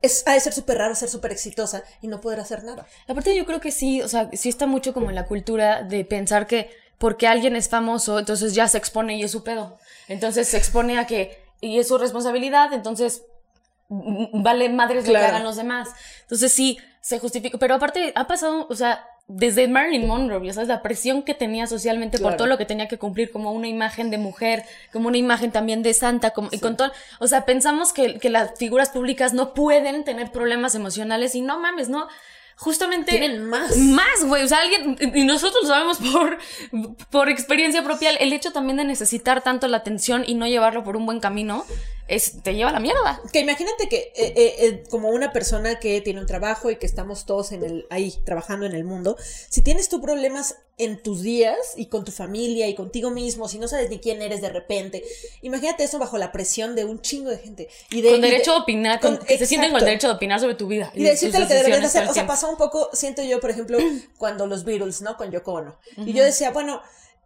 Es, 0.02 0.24
ha 0.28 0.34
de 0.34 0.40
ser 0.40 0.54
súper 0.54 0.78
raro 0.78 0.96
ser 0.96 1.10
súper 1.10 1.32
exitosa 1.32 1.84
y 2.02 2.08
no 2.08 2.22
poder 2.22 2.40
hacer 2.40 2.64
nada. 2.64 2.88
aparte 3.08 3.36
yo 3.36 3.46
creo 3.46 3.60
que 3.60 3.72
sí, 3.72 4.02
o 4.02 4.08
sea, 4.08 4.30
sí 4.34 4.48
está 4.48 4.66
mucho 4.66 4.94
como 4.94 5.10
en 5.10 5.16
la 5.16 5.26
cultura 5.26 5.84
de 5.84 6.06
pensar 6.06 6.48
que 6.48 6.70
porque 6.98 7.28
alguien 7.28 7.56
es 7.56 7.70
famoso, 7.70 8.20
entonces 8.20 8.54
ya 8.54 8.68
se 8.68 8.78
expone 8.78 9.18
y 9.18 9.24
es 9.24 9.32
su 9.32 9.44
pedo. 9.44 9.78
Entonces 10.08 10.48
se 10.48 10.58
expone 10.58 11.00
a 11.00 11.08
que 11.08 11.44
y 11.62 11.80
es 11.80 11.88
su 11.88 11.98
responsabilidad, 11.98 12.72
entonces 12.74 13.24
mm, 13.90 14.44
vale 14.44 14.70
madres 14.70 15.08
lo 15.08 15.14
que 15.14 15.18
hagan 15.18 15.44
los 15.44 15.56
demás. 15.56 15.90
Entonces 16.22 16.52
sí, 16.52 16.78
se 17.02 17.20
justifica. 17.20 17.58
Pero 17.58 17.76
aparte, 17.76 18.12
ha 18.16 18.28
pasado, 18.28 18.68
o 18.70 18.76
sea, 18.76 19.06
desde 19.30 19.68
Marilyn 19.68 20.08
Monroe, 20.08 20.52
sabes, 20.54 20.68
la 20.68 20.82
presión 20.82 21.22
que 21.22 21.36
tenía 21.36 21.68
socialmente 21.68 22.18
por 22.18 22.36
todo 22.36 22.48
lo 22.48 22.58
que 22.58 22.66
tenía 22.66 22.88
que 22.88 22.98
cumplir 22.98 23.32
como 23.32 23.54
una 23.54 23.68
imagen 23.68 24.10
de 24.10 24.18
mujer, 24.18 24.64
como 24.92 25.08
una 25.08 25.18
imagen 25.18 25.52
también 25.52 25.84
de 25.84 25.94
santa, 25.94 26.32
como, 26.32 26.50
y 26.52 26.58
con 26.58 26.76
todo, 26.76 26.92
o 27.20 27.28
sea, 27.28 27.46
pensamos 27.46 27.94
que, 27.94 28.18
que 28.18 28.32
las 28.32 28.58
figuras 28.58 28.90
públicas 28.90 29.34
no 29.34 29.54
pueden 29.54 30.04
tener 30.04 30.32
problemas 30.32 30.74
emocionales 30.74 31.36
y 31.36 31.42
no 31.42 31.60
mames, 31.60 31.90
no. 31.90 32.08
Justamente. 32.56 33.12
Tienen 33.12 33.46
más. 33.46 33.78
Más, 33.78 34.26
güey. 34.26 34.44
O 34.44 34.48
sea, 34.48 34.58
alguien. 34.58 34.98
Y 35.16 35.24
nosotros 35.24 35.64
lo 35.64 35.70
sabemos 35.70 35.98
por, 36.12 36.38
por 37.10 37.30
experiencia 37.30 37.86
propia. 37.86 38.10
El 38.10 38.34
hecho 38.34 38.52
también 38.52 38.76
de 38.76 38.84
necesitar 38.84 39.42
tanto 39.42 39.70
la 39.70 39.78
atención 39.78 40.26
y 40.28 40.34
no 40.34 40.46
llevarlo 40.46 40.84
por 40.84 40.98
un 40.98 41.06
buen 41.06 41.22
camino 41.22 41.66
es, 42.10 42.42
te 42.44 42.54
lleva 42.56 42.70
a 42.70 42.74
la 42.74 42.80
mierda. 42.80 43.22
Que 43.32 43.40
imagínate 43.40 43.88
que 43.88 43.98
eh, 44.16 44.34
eh, 44.36 44.56
eh, 44.60 44.84
como 44.90 45.10
una 45.10 45.32
persona 45.32 45.80
que 45.80 46.02
tiene 46.02 46.20
un 46.20 46.26
trabajo 46.28 46.70
y 46.72 46.76
que 46.78 46.86
estamos 46.86 47.26
todos 47.26 47.52
en 47.52 47.64
el 47.64 47.88
ahí 47.90 48.14
trabajando 48.26 48.66
en 48.66 48.74
el 48.74 48.84
mundo, 48.84 49.16
si 49.50 49.62
tienes 49.62 49.90
tú 49.90 50.02
problemas 50.02 50.56
en 50.78 51.04
tus 51.04 51.22
días 51.22 51.58
y 51.76 51.88
con 51.88 52.06
tu 52.06 52.12
familia 52.12 52.68
y 52.68 52.74
contigo 52.76 53.10
mismo, 53.12 53.50
si 53.50 53.60
no 53.60 53.68
sabes 53.68 53.90
ni 53.90 54.00
quién 54.00 54.22
eres 54.22 54.42
de 54.42 54.48
repente, 54.50 55.04
imagínate 55.42 55.84
eso 55.84 56.00
bajo 56.00 56.18
la 56.18 56.32
presión 56.32 56.74
de 56.76 56.86
un 56.86 57.02
chingo 57.02 57.30
de 57.30 57.38
gente 57.38 57.68
y 57.92 58.02
de 58.02 58.12
Con 58.12 58.22
de- 58.22 58.28
derecho 58.32 58.54
a 58.54 58.62
opinar, 58.62 59.00
con, 59.02 59.18
con- 59.18 59.26
que 59.26 59.38
se 59.38 59.46
sienten 59.46 59.72
con 59.72 59.78
exacto. 59.78 59.86
derecho 59.86 60.08
de 60.08 60.14
opinar 60.14 60.40
sobre 60.40 60.56
tu 60.56 60.68
vida. 60.68 60.92
y 60.96 61.04
decirte 61.04 61.38
lo 61.40 61.48
que 61.48 61.54
deberías 61.54 61.82
de 61.82 61.88
hacer. 61.88 62.04
el 62.04 62.10
O 62.10 62.14
sea, 62.14 62.26
pasó 62.26 62.50
un 62.50 62.56
poco, 62.58 62.90
siento 62.94 63.22
yo, 63.24 63.40
por 63.42 63.50
ejemplo, 63.50 63.78
cuando 64.18 64.48
los 64.48 64.64
Beatles, 64.64 65.02
¿no? 65.02 65.18
Con 65.18 65.32
Yoko 65.32 65.52
Ono. 65.54 65.78
Y 65.98 66.14
yo 66.14 66.24
decía, 66.24 66.52
bueno, 66.52 66.82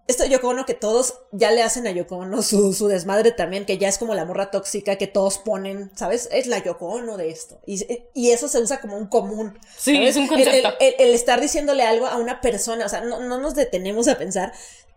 esto 0.08 0.26
Yoko 0.26 0.50
Ono 0.50 0.66
que 0.66 0.74
todos 0.74 1.16
ya 1.32 1.52
le 1.52 1.64
hacen 1.64 1.88
a 1.88 1.92
Yoko 1.92 2.18
Ono 2.18 2.42
su, 2.42 2.74
su 2.74 2.88
desmadre 2.88 3.32
también, 3.32 3.66
que 3.66 3.78
ya 3.78 3.88
es 3.88 3.98
como 3.98 4.16
la 4.16 4.26
morra 4.26 4.52
tóxica 4.52 4.98
que 4.98 5.08
todos 5.08 5.38
ponen, 5.38 5.92
¿sabes? 5.96 6.28
Es 6.32 6.48
la 6.48 6.60
Yoko 6.64 6.88
Ono 6.88 7.16
de 7.18 7.30
esto. 7.30 7.60
Y, 7.66 7.86
y 8.14 8.32
eso 8.32 8.48
se 8.48 8.60
usa 8.60 8.82
como 8.82 8.98
un 8.98 9.08
común. 9.08 9.58
Sí, 9.78 9.96
¿sabes? 9.96 10.10
es 10.12 10.16
un 10.18 10.24
el- 10.24 10.30
concepto. 10.30 10.70
El, 10.80 10.96
el 11.00 11.14
estar 11.14 11.40
diciéndole 11.40 11.84
algo 11.84 12.08
a 12.08 12.18
una 12.18 12.42
persona, 12.42 12.86
o 12.86 12.90
sea, 12.90 13.02
no, 13.02 13.20
no 13.22 13.40
nos 13.40 13.56
detenemos 13.56 14.08
a 14.08 14.18
pensar 14.18 14.52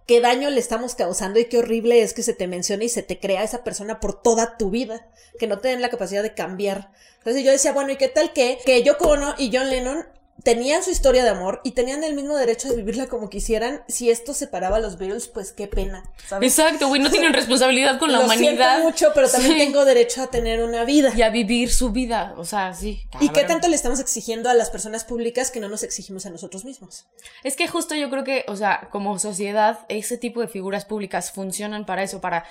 qué 0.06 0.20
daño 0.20 0.50
le 0.50 0.60
estamos 0.60 0.94
causando 0.94 1.38
y 1.40 1.46
qué 1.46 1.58
horrible 1.58 2.00
es 2.02 2.12
que 2.14 2.22
se 2.22 2.32
te 2.34 2.46
mencione 2.46 2.84
y 2.84 2.88
se 2.88 3.02
te 3.02 3.18
crea 3.18 3.42
esa 3.42 3.64
persona 3.64 3.98
por 4.00 4.22
toda 4.22 4.56
tu 4.56 4.70
vida, 4.70 5.08
que 5.38 5.46
no 5.48 5.58
tienen 5.58 5.82
la 5.82 5.88
capacidad 5.90 6.22
de 6.22 6.34
cambiar. 6.34 6.90
Entonces 7.18 7.42
yo 7.44 7.50
decía, 7.50 7.72
bueno, 7.72 7.90
¿y 7.92 7.96
qué 7.96 8.08
tal 8.08 8.32
que, 8.32 8.58
que 8.64 8.82
Yoko 8.84 9.08
Ono 9.08 9.34
y 9.36 9.50
John 9.52 9.68
Lennon 9.68 10.06
tenían 10.46 10.84
su 10.84 10.92
historia 10.92 11.24
de 11.24 11.30
amor 11.30 11.60
y 11.64 11.72
tenían 11.72 12.04
el 12.04 12.14
mismo 12.14 12.36
derecho 12.36 12.68
de 12.68 12.76
vivirla 12.76 13.08
como 13.08 13.28
quisieran. 13.28 13.82
Si 13.88 14.10
esto 14.10 14.32
separaba 14.32 14.76
a 14.76 14.78
los 14.78 14.96
Beatles, 14.96 15.26
pues 15.26 15.50
qué 15.50 15.66
pena. 15.66 16.04
¿sabes? 16.24 16.56
Exacto, 16.56 16.86
güey, 16.86 17.02
no 17.02 17.10
tienen 17.10 17.32
responsabilidad 17.32 17.98
con 17.98 18.12
la 18.12 18.18
Lo 18.18 18.26
humanidad. 18.26 18.80
mucho, 18.84 19.10
pero 19.12 19.28
también 19.28 19.58
tengo 19.58 19.84
derecho 19.84 20.22
a 20.22 20.28
tener 20.28 20.62
una 20.62 20.84
vida. 20.84 21.12
Y 21.16 21.22
a 21.22 21.30
vivir 21.30 21.72
su 21.72 21.90
vida, 21.90 22.32
o 22.36 22.44
sea, 22.44 22.72
sí. 22.74 23.08
¿Y 23.20 23.30
qué 23.30 23.42
tanto 23.42 23.66
le 23.66 23.74
estamos 23.74 23.98
exigiendo 23.98 24.48
a 24.48 24.54
las 24.54 24.70
personas 24.70 25.02
públicas 25.02 25.50
que 25.50 25.58
no 25.58 25.68
nos 25.68 25.82
exigimos 25.82 26.26
a 26.26 26.30
nosotros 26.30 26.64
mismos? 26.64 27.06
Es 27.42 27.56
que 27.56 27.66
justo 27.66 27.96
yo 27.96 28.08
creo 28.08 28.22
que, 28.22 28.44
o 28.46 28.54
sea, 28.54 28.88
como 28.92 29.18
sociedad, 29.18 29.80
ese 29.88 30.16
tipo 30.16 30.40
de 30.42 30.46
figuras 30.46 30.84
públicas 30.84 31.32
funcionan 31.32 31.84
para 31.86 32.04
eso, 32.04 32.20
para, 32.20 32.44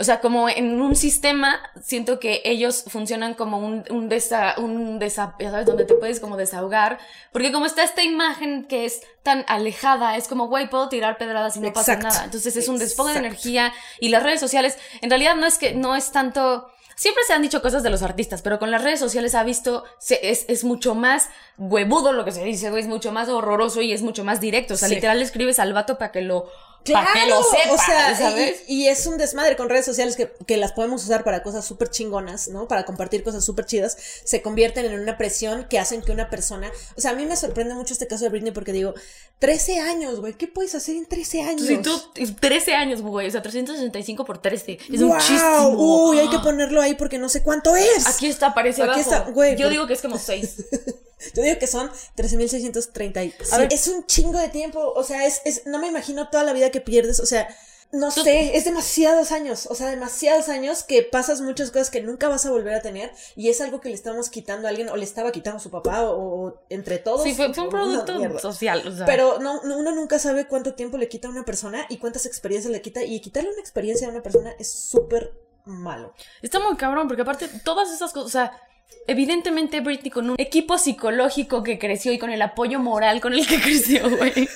o 0.00 0.04
sea, 0.04 0.20
como 0.20 0.48
en 0.48 0.80
un 0.80 0.96
sistema, 0.96 1.60
siento 1.82 2.18
que 2.18 2.40
ellos 2.46 2.84
funcionan 2.86 3.34
como 3.34 3.58
un, 3.58 3.84
un, 3.90 4.08
desa, 4.08 4.54
un 4.56 4.98
desa, 4.98 5.36
¿sabes? 5.38 5.66
Donde 5.66 5.84
te 5.84 5.92
puedes 5.92 6.20
como 6.20 6.38
desahogar 6.38 7.00
porque 7.34 7.50
como 7.50 7.66
está 7.66 7.82
esta 7.82 8.04
imagen 8.04 8.64
que 8.68 8.84
es 8.84 9.00
tan 9.24 9.44
alejada, 9.48 10.16
es 10.16 10.28
como, 10.28 10.46
güey, 10.46 10.70
puedo 10.70 10.88
tirar 10.88 11.18
pedradas 11.18 11.56
y 11.56 11.60
no 11.60 11.72
pasa 11.72 11.96
nada. 11.96 12.22
Entonces 12.22 12.56
es 12.56 12.68
un 12.68 12.78
desfogue 12.78 13.12
de 13.12 13.18
energía 13.18 13.72
y 13.98 14.10
las 14.10 14.22
redes 14.22 14.38
sociales, 14.38 14.78
en 15.00 15.10
realidad 15.10 15.34
no 15.34 15.44
es 15.44 15.58
que, 15.58 15.74
no 15.74 15.96
es 15.96 16.12
tanto... 16.12 16.70
Siempre 16.94 17.24
se 17.26 17.32
han 17.32 17.42
dicho 17.42 17.60
cosas 17.60 17.82
de 17.82 17.90
los 17.90 18.02
artistas, 18.02 18.40
pero 18.40 18.60
con 18.60 18.70
las 18.70 18.84
redes 18.84 19.00
sociales 19.00 19.34
ha 19.34 19.42
visto, 19.42 19.82
es, 20.22 20.44
es 20.46 20.62
mucho 20.62 20.94
más 20.94 21.28
huevudo 21.58 22.12
lo 22.12 22.24
que 22.24 22.30
se 22.30 22.44
dice, 22.44 22.70
güey, 22.70 22.84
es 22.84 22.88
mucho 22.88 23.10
más 23.10 23.28
horroroso 23.28 23.82
y 23.82 23.92
es 23.92 24.02
mucho 24.02 24.22
más 24.22 24.40
directo. 24.40 24.74
O 24.74 24.76
sea, 24.76 24.86
literal 24.86 25.20
escribes 25.20 25.58
al 25.58 25.72
vato 25.72 25.98
para 25.98 26.12
que 26.12 26.20
lo 26.20 26.48
Claro, 26.84 27.40
o 27.40 27.78
sea, 27.78 28.34
Y, 28.68 28.88
es 28.88 29.06
un 29.06 29.16
desmadre 29.16 29.56
con 29.56 29.70
redes 29.70 29.86
sociales 29.86 30.16
que, 30.16 30.30
que 30.46 30.58
las 30.58 30.72
podemos 30.72 31.02
usar 31.02 31.24
para 31.24 31.42
cosas 31.42 31.64
súper 31.64 31.88
chingonas, 31.88 32.48
¿no? 32.48 32.68
Para 32.68 32.84
compartir 32.84 33.22
cosas 33.22 33.44
súper 33.44 33.64
chidas, 33.64 33.96
se 34.24 34.42
convierten 34.42 34.84
en 34.84 35.00
una 35.00 35.16
presión 35.16 35.66
que 35.68 35.78
hacen 35.78 36.02
que 36.02 36.12
una 36.12 36.28
persona, 36.28 36.70
o 36.96 37.00
sea, 37.00 37.12
a 37.12 37.14
mí 37.14 37.24
me 37.24 37.36
sorprende 37.36 37.74
mucho 37.74 37.94
este 37.94 38.06
caso 38.06 38.24
de 38.24 38.30
Britney 38.30 38.52
porque 38.52 38.72
digo, 38.72 38.94
13 39.38 39.80
años, 39.80 40.20
güey, 40.20 40.34
¿qué 40.34 40.46
puedes 40.46 40.74
hacer 40.74 40.96
en 40.96 41.06
13 41.06 41.42
años? 41.42 41.66
Sí, 41.66 41.78
tú, 41.78 41.98
13 42.40 42.74
años, 42.74 43.00
güey, 43.00 43.28
o 43.28 43.30
sea, 43.30 43.40
365 43.40 44.24
por 44.24 44.38
13, 44.38 44.78
es 44.92 45.00
muchísimo. 45.00 45.68
Uy, 45.70 46.18
hay 46.18 46.28
que 46.28 46.38
ponerlo 46.42 46.82
ahí 46.82 46.94
porque 46.94 47.18
no 47.18 47.30
sé 47.30 47.42
cuánto 47.42 47.74
es. 47.76 48.06
Aquí 48.06 48.26
está, 48.26 48.48
aparece 48.48 48.82
Aquí 48.82 49.00
está, 49.00 49.20
güey. 49.30 49.56
Yo 49.56 49.70
digo 49.70 49.86
que 49.86 49.94
es 49.94 50.02
como 50.02 50.18
6. 50.18 50.56
Yo 51.34 51.42
digo 51.42 51.58
que 51.58 51.66
son 51.66 51.90
13.630. 52.16 53.52
A 53.52 53.58
ver, 53.58 53.72
es 53.72 53.88
un 53.88 54.06
chingo 54.06 54.38
de 54.38 54.48
tiempo. 54.48 54.92
O 54.94 55.02
sea, 55.02 55.26
es, 55.26 55.42
es, 55.44 55.66
no 55.66 55.78
me 55.78 55.88
imagino 55.88 56.28
toda 56.30 56.44
la 56.44 56.52
vida 56.52 56.70
que 56.70 56.80
pierdes. 56.80 57.20
O 57.20 57.26
sea, 57.26 57.48
no 57.94 58.10
sé, 58.10 58.56
es 58.56 58.64
demasiados 58.64 59.30
años. 59.32 59.68
O 59.70 59.74
sea, 59.74 59.88
demasiados 59.88 60.48
años 60.48 60.82
que 60.82 61.02
pasas 61.02 61.40
muchas 61.40 61.70
cosas 61.70 61.90
que 61.90 62.00
nunca 62.00 62.28
vas 62.28 62.44
a 62.44 62.50
volver 62.50 62.74
a 62.74 62.82
tener. 62.82 63.12
Y 63.36 63.48
es 63.48 63.60
algo 63.60 63.80
que 63.80 63.88
le 63.88 63.94
estamos 63.94 64.30
quitando 64.30 64.66
a 64.66 64.70
alguien, 64.70 64.88
o 64.88 64.96
le 64.96 65.04
estaba 65.04 65.30
quitando 65.30 65.58
a 65.58 65.60
su 65.60 65.70
papá, 65.70 66.02
o, 66.10 66.60
entre 66.68 66.98
todos. 66.98 67.22
Sí, 67.22 67.34
fue, 67.34 67.46
un 67.46 67.68
producto 67.68 68.38
social. 68.38 68.86
O 68.86 68.96
sea. 68.96 69.06
Pero 69.06 69.38
no, 69.38 69.60
uno 69.62 69.94
nunca 69.94 70.18
sabe 70.18 70.46
cuánto 70.46 70.74
tiempo 70.74 70.98
le 70.98 71.08
quita 71.08 71.28
a 71.28 71.30
una 71.30 71.44
persona 71.44 71.86
y 71.88 71.98
cuántas 71.98 72.26
experiencias 72.26 72.72
le 72.72 72.82
quita. 72.82 73.04
Y 73.04 73.20
quitarle 73.20 73.50
una 73.50 73.60
experiencia 73.60 74.08
a 74.08 74.10
una 74.10 74.22
persona 74.22 74.54
es 74.58 74.70
súper 74.72 75.32
malo. 75.64 76.14
Está 76.42 76.58
muy 76.58 76.76
cabrón, 76.76 77.06
porque 77.06 77.22
aparte, 77.22 77.48
todas 77.64 77.92
esas 77.92 78.12
cosas, 78.12 78.26
o 78.26 78.30
sea 78.30 78.60
Evidentemente 79.06 79.80
Britney 79.80 80.10
con 80.10 80.30
un 80.30 80.36
equipo 80.38 80.78
psicológico 80.78 81.62
que 81.62 81.78
creció 81.78 82.12
y 82.12 82.18
con 82.18 82.30
el 82.30 82.40
apoyo 82.40 82.78
moral 82.78 83.20
con 83.20 83.34
el 83.34 83.46
que 83.46 83.60
creció, 83.60 84.08
güey. 84.16 84.48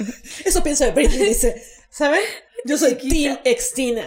Eso 0.45 0.63
piensa 0.63 0.87
de 0.87 0.93
Britney, 0.93 1.29
dice, 1.29 1.63
¿saben? 1.91 2.23
Yo 2.65 2.79
soy 2.79 2.95
Team 2.95 3.39
Extina. 3.45 4.07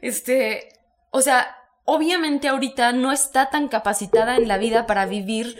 Este, 0.00 0.68
o 1.10 1.22
sea, 1.22 1.56
obviamente 1.84 2.48
ahorita 2.48 2.92
no 2.92 3.12
está 3.12 3.50
tan 3.50 3.68
capacitada 3.68 4.36
en 4.36 4.48
la 4.48 4.58
vida 4.58 4.86
para 4.86 5.06
vivir 5.06 5.56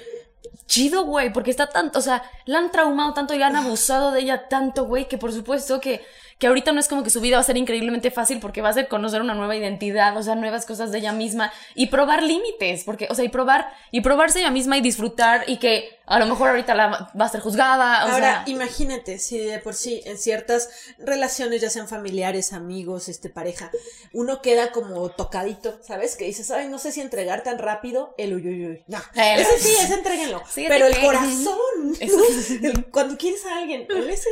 chido, 0.66 1.04
güey, 1.04 1.32
porque 1.32 1.50
está 1.50 1.68
tanto, 1.68 1.98
o 1.98 2.02
sea, 2.02 2.22
la 2.46 2.58
han 2.58 2.70
traumado 2.70 3.14
tanto 3.14 3.34
y 3.34 3.42
han 3.42 3.56
abusado 3.56 4.12
de 4.12 4.20
ella 4.20 4.48
tanto, 4.48 4.86
güey, 4.86 5.08
que 5.08 5.18
por 5.18 5.32
supuesto 5.32 5.80
que 5.80 6.04
que 6.38 6.46
ahorita 6.46 6.72
no 6.72 6.80
es 6.80 6.88
como 6.88 7.02
que 7.02 7.10
su 7.10 7.20
vida 7.20 7.36
va 7.36 7.40
a 7.40 7.44
ser 7.44 7.56
increíblemente 7.56 8.10
fácil 8.10 8.40
porque 8.40 8.60
va 8.60 8.68
a 8.68 8.72
ser 8.72 8.88
conocer 8.88 9.20
una 9.20 9.34
nueva 9.34 9.56
identidad, 9.56 10.16
o 10.16 10.22
sea, 10.22 10.34
nuevas 10.34 10.66
cosas 10.66 10.92
de 10.92 10.98
ella 10.98 11.12
misma 11.12 11.52
y 11.74 11.86
probar 11.86 12.22
límites, 12.22 12.84
porque, 12.84 13.08
o 13.10 13.14
sea, 13.14 13.24
y 13.24 13.28
probar, 13.28 13.72
y 13.90 14.00
probarse 14.00 14.40
ella 14.40 14.50
misma 14.50 14.76
y 14.76 14.80
disfrutar 14.80 15.44
y 15.46 15.58
que 15.58 15.98
a 16.06 16.18
lo 16.18 16.26
mejor 16.26 16.50
ahorita 16.50 16.74
la 16.74 17.10
va 17.18 17.24
a 17.24 17.28
ser 17.28 17.40
juzgada. 17.40 18.04
O 18.04 18.08
Ahora, 18.08 18.42
imagínate 18.46 19.18
si 19.18 19.38
de 19.38 19.58
por 19.58 19.74
sí 19.74 20.02
en 20.04 20.18
ciertas 20.18 20.68
relaciones, 20.98 21.62
ya 21.62 21.70
sean 21.70 21.88
familiares, 21.88 22.52
amigos, 22.52 23.08
este, 23.08 23.30
pareja, 23.30 23.70
uno 24.12 24.42
queda 24.42 24.70
como 24.72 25.08
tocadito, 25.10 25.78
¿sabes? 25.82 26.16
Que 26.16 26.26
dices, 26.26 26.50
ay, 26.50 26.68
no 26.68 26.78
sé 26.78 26.92
si 26.92 27.00
entregar 27.00 27.42
tan 27.42 27.58
rápido 27.58 28.14
el 28.18 28.34
uyuyuy. 28.34 28.84
No, 28.86 28.98
ese 29.14 29.58
sí, 29.58 29.74
ese 29.80 29.94
entréguenlo. 29.94 30.42
pero 30.54 30.86
el 30.86 31.00
corazón, 31.00 31.96
cuando 32.90 33.16
quieres 33.16 33.44
a 33.46 33.56
alguien, 33.56 33.86
ese, 34.08 34.28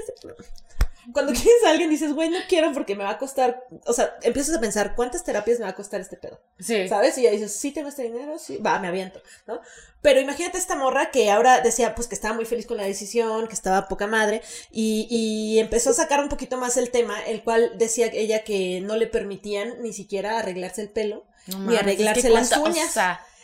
cuando 1.12 1.32
quieres 1.32 1.64
a 1.66 1.70
alguien 1.70 1.90
dices, 1.90 2.12
güey, 2.12 2.28
no 2.28 2.38
quiero 2.48 2.72
porque 2.72 2.94
me 2.94 3.04
va 3.04 3.10
a 3.10 3.18
costar, 3.18 3.64
o 3.86 3.92
sea, 3.92 4.16
empiezas 4.22 4.56
a 4.56 4.60
pensar, 4.60 4.94
¿cuántas 4.94 5.24
terapias 5.24 5.58
me 5.58 5.64
va 5.64 5.70
a 5.70 5.74
costar 5.74 6.00
este 6.00 6.16
pedo? 6.16 6.40
Sí. 6.60 6.88
¿Sabes? 6.88 7.18
Y 7.18 7.22
ya 7.22 7.30
dices, 7.30 7.54
sí 7.54 7.72
tengo 7.72 7.88
este 7.88 8.04
dinero, 8.04 8.38
sí, 8.38 8.58
va, 8.58 8.78
me 8.78 8.88
aviento, 8.88 9.20
¿no? 9.46 9.60
Pero 10.00 10.20
imagínate 10.20 10.58
esta 10.58 10.76
morra 10.76 11.10
que 11.10 11.30
ahora 11.30 11.60
decía, 11.60 11.94
pues 11.94 12.08
que 12.08 12.14
estaba 12.14 12.34
muy 12.34 12.44
feliz 12.44 12.66
con 12.66 12.76
la 12.76 12.84
decisión, 12.84 13.48
que 13.48 13.54
estaba 13.54 13.88
poca 13.88 14.06
madre, 14.06 14.42
y, 14.70 15.06
y 15.10 15.58
empezó 15.58 15.90
a 15.90 15.94
sacar 15.94 16.20
un 16.20 16.28
poquito 16.28 16.56
más 16.56 16.76
el 16.76 16.90
tema, 16.90 17.20
el 17.24 17.42
cual 17.42 17.72
decía 17.78 18.06
ella 18.12 18.44
que 18.44 18.80
no 18.80 18.96
le 18.96 19.06
permitían 19.06 19.82
ni 19.82 19.92
siquiera 19.92 20.38
arreglarse 20.38 20.82
el 20.82 20.90
pelo, 20.90 21.24
ni 21.46 21.76
arreglarse 21.76 22.30
las 22.30 22.56
uñas. 22.56 22.96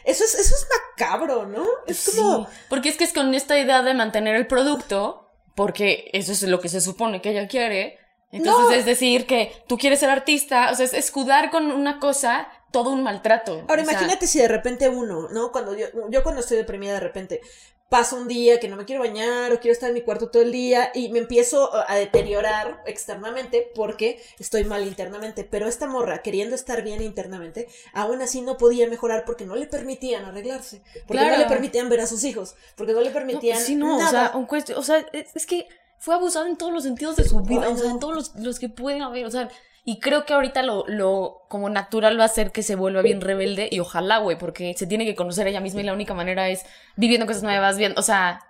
eso 0.04 0.24
es, 0.24 0.34
eso 0.34 0.54
es 0.54 0.66
macabro, 0.98 1.46
¿no? 1.46 1.66
Es 1.86 2.10
como. 2.14 2.48
Porque 2.68 2.88
es 2.88 2.96
que 2.96 3.04
es 3.04 3.12
con 3.12 3.34
esta 3.34 3.58
idea 3.58 3.82
de 3.82 3.94
mantener 3.94 4.36
el 4.36 4.46
producto 4.46 5.27
porque 5.58 6.08
eso 6.12 6.30
es 6.30 6.40
lo 6.44 6.60
que 6.60 6.68
se 6.68 6.80
supone 6.80 7.20
que 7.20 7.30
ella 7.30 7.48
quiere. 7.48 7.98
Entonces 8.30 8.78
es 8.78 8.84
decir 8.84 9.26
que 9.26 9.50
tú 9.66 9.76
quieres 9.76 9.98
ser 9.98 10.08
artista, 10.08 10.70
o 10.70 10.76
sea, 10.76 10.86
es 10.86 10.92
escudar 10.92 11.50
con 11.50 11.72
una 11.72 11.98
cosa 11.98 12.46
todo 12.70 12.90
un 12.90 13.02
maltrato. 13.02 13.64
Ahora 13.68 13.82
imagínate 13.82 14.28
si 14.28 14.38
de 14.38 14.46
repente 14.46 14.88
uno, 14.88 15.28
¿no? 15.30 15.50
Cuando 15.50 15.76
yo, 15.76 15.86
yo 16.10 16.22
cuando 16.22 16.42
estoy 16.42 16.58
deprimida 16.58 16.92
de 16.92 17.00
repente, 17.00 17.40
paso 17.88 18.16
un 18.16 18.28
día 18.28 18.60
que 18.60 18.68
no 18.68 18.76
me 18.76 18.84
quiero 18.84 19.02
bañar 19.02 19.52
o 19.52 19.60
quiero 19.60 19.72
estar 19.72 19.88
en 19.88 19.94
mi 19.94 20.02
cuarto 20.02 20.30
todo 20.30 20.42
el 20.42 20.52
día 20.52 20.90
y 20.94 21.08
me 21.08 21.20
empiezo 21.20 21.70
a 21.74 21.94
deteriorar 21.96 22.82
externamente 22.86 23.70
porque 23.74 24.22
estoy 24.38 24.64
mal 24.64 24.86
internamente. 24.86 25.44
Pero 25.44 25.66
esta 25.66 25.86
morra, 25.86 26.22
queriendo 26.22 26.54
estar 26.54 26.82
bien 26.82 27.02
internamente, 27.02 27.68
aún 27.94 28.20
así 28.20 28.42
no 28.42 28.58
podía 28.58 28.88
mejorar 28.88 29.24
porque 29.24 29.46
no 29.46 29.56
le 29.56 29.66
permitían 29.66 30.24
arreglarse, 30.24 30.82
porque 31.06 31.24
no 31.24 31.36
le 31.38 31.46
permitían 31.46 31.88
ver 31.88 32.00
a 32.00 32.06
sus 32.06 32.24
hijos, 32.24 32.54
porque 32.76 32.92
no 32.92 33.00
le 33.00 33.10
permitían. 33.10 33.58
sí, 33.58 33.74
no, 33.74 33.98
nada. 33.98 34.32
O 34.34 34.46
sea, 34.48 34.76
o 34.76 34.82
sea, 34.82 35.06
es 35.12 35.46
que 35.46 35.66
fue 35.98 36.14
abusado 36.14 36.46
en 36.46 36.56
todos 36.56 36.72
los 36.72 36.84
sentidos 36.84 37.16
de 37.16 37.24
su 37.24 37.40
vida, 37.40 37.68
o 37.68 37.76
sea, 37.76 37.90
en 37.90 37.98
todos 37.98 38.14
los, 38.14 38.34
los 38.36 38.58
que 38.58 38.68
pueden 38.68 39.02
haber, 39.02 39.24
o 39.26 39.30
sea, 39.30 39.48
y 39.88 40.00
creo 40.00 40.26
que 40.26 40.34
ahorita 40.34 40.62
lo, 40.62 40.84
lo 40.86 41.46
como 41.48 41.70
natural 41.70 42.20
va 42.20 42.24
a 42.24 42.28
ser 42.28 42.52
que 42.52 42.62
se 42.62 42.74
vuelva 42.74 43.00
bien 43.00 43.22
rebelde 43.22 43.70
y 43.72 43.80
ojalá, 43.80 44.18
güey, 44.18 44.36
porque 44.36 44.74
se 44.76 44.86
tiene 44.86 45.06
que 45.06 45.14
conocer 45.14 45.46
ella 45.46 45.62
misma 45.62 45.80
y 45.80 45.84
la 45.84 45.94
única 45.94 46.12
manera 46.12 46.50
es 46.50 46.66
viviendo 46.96 47.26
cosas 47.26 47.42
nuevas, 47.42 47.78
bien, 47.78 47.94
o 47.96 48.02
sea, 48.02 48.44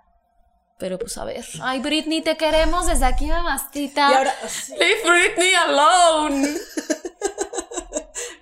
pero 0.78 0.98
pues 0.98 1.16
a 1.16 1.24
ver. 1.24 1.44
Ay, 1.62 1.78
Britney, 1.78 2.22
te 2.22 2.36
queremos 2.36 2.88
desde 2.88 3.04
aquí, 3.04 3.26
mamastita. 3.26 4.10
Y 4.10 4.14
ahora. 4.14 4.34
Leave 4.80 5.08
Britney 5.08 5.54
alone. 5.54 6.48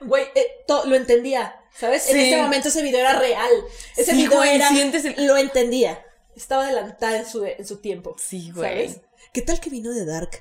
Güey, 0.00 0.24
eh, 0.35 0.46
lo 0.87 0.96
entendía. 0.96 1.54
¿Sabes? 1.74 2.09
En 2.09 2.16
ese 2.16 2.40
momento 2.40 2.68
ese 2.68 2.80
video 2.80 3.00
era 3.00 3.18
real. 3.18 3.50
Ese 3.94 4.14
video 4.14 4.42
era. 4.42 4.70
Lo 5.18 5.37
entendía. 5.37 6.02
Estaba 6.35 6.64
adelantada 6.64 7.18
en 7.18 7.26
su, 7.26 7.44
en 7.44 7.66
su 7.66 7.76
tiempo. 7.82 8.16
Sí, 8.18 8.52
güey. 8.52 8.88
¿Sabes? 8.88 9.00
¿Qué 9.35 9.42
tal 9.42 9.61
que 9.61 9.68
vino 9.68 9.92
de 9.92 10.06
Dark? 10.06 10.40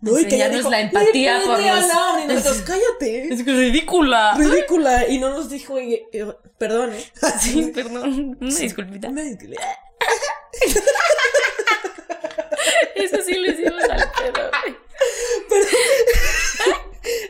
No, 0.00 0.18
y 0.18 0.26
que 0.26 0.38
ya 0.38 0.48
dijo, 0.48 0.70
la 0.70 0.80
empatía 0.80 1.40
por 1.44 1.58
los... 1.58 1.62
y 1.62 1.66
nosotros, 2.26 2.62
cállate. 2.66 3.32
Es 3.32 3.44
ridícula. 3.44 4.34
Ridícula. 4.36 5.06
Y 5.08 5.18
no 5.18 5.30
nos 5.30 5.50
dijo, 5.50 5.80
y, 5.80 6.02
perdón, 6.58 6.92
¿eh? 6.94 7.04
Sí, 7.40 7.70
perdón. 7.74 8.38
Una 8.40 8.56
disculpita. 8.56 9.08
Una 9.08 9.22
disculpita. 9.22 9.62
Eso 12.94 13.16
sí 13.24 13.34
lo 13.34 13.52
hicimos 13.52 13.82
al. 13.84 14.10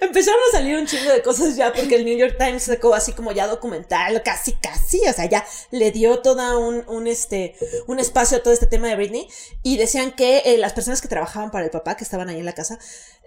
Empezaron 0.00 0.40
a 0.48 0.56
salir 0.56 0.78
un 0.78 0.86
chingo 0.86 1.10
de 1.12 1.22
cosas 1.22 1.56
ya 1.56 1.72
porque 1.72 1.96
el 1.96 2.04
New 2.04 2.16
York 2.16 2.36
Times 2.38 2.62
sacó 2.62 2.94
así 2.94 3.12
como 3.12 3.32
ya 3.32 3.46
documental, 3.46 4.22
casi, 4.22 4.54
casi, 4.54 5.00
o 5.06 5.12
sea, 5.12 5.26
ya 5.26 5.44
le 5.70 5.90
dio 5.90 6.20
toda 6.20 6.56
un, 6.56 6.84
un 6.88 7.06
este, 7.06 7.54
un 7.86 7.98
espacio 7.98 8.38
a 8.38 8.42
todo 8.42 8.54
este 8.54 8.66
tema 8.66 8.88
de 8.88 8.96
Britney 8.96 9.28
y 9.62 9.76
decían 9.76 10.12
que 10.12 10.38
eh, 10.46 10.58
las 10.58 10.72
personas 10.72 11.02
que 11.02 11.08
trabajaban 11.08 11.50
para 11.50 11.64
el 11.64 11.70
papá, 11.70 11.96
que 11.96 12.04
estaban 12.04 12.30
ahí 12.30 12.38
en 12.38 12.46
la 12.46 12.54
casa, 12.54 12.78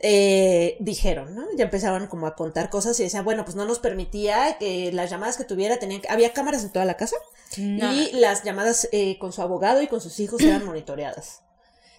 eh, 0.01 0.75
dijeron, 0.79 1.35
¿no? 1.35 1.45
Ya 1.55 1.65
empezaban 1.65 2.07
como 2.07 2.25
a 2.25 2.35
contar 2.35 2.69
cosas 2.69 2.99
y 2.99 3.03
decían, 3.03 3.23
bueno, 3.23 3.45
pues 3.45 3.55
no 3.55 3.65
nos 3.65 3.79
permitía 3.79 4.57
que 4.57 4.91
las 4.91 5.11
llamadas 5.11 5.37
que 5.37 5.43
tuviera 5.43 5.77
tenían, 5.77 6.01
había 6.09 6.33
cámaras 6.33 6.63
en 6.63 6.71
toda 6.71 6.85
la 6.85 6.97
casa 6.97 7.15
y 7.55 8.11
las 8.13 8.43
llamadas 8.43 8.89
eh, 8.91 9.17
con 9.19 9.31
su 9.31 9.43
abogado 9.43 9.81
y 9.81 9.87
con 9.87 10.01
sus 10.01 10.19
hijos 10.19 10.41
eran 10.41 10.65
monitoreadas. 10.65 11.41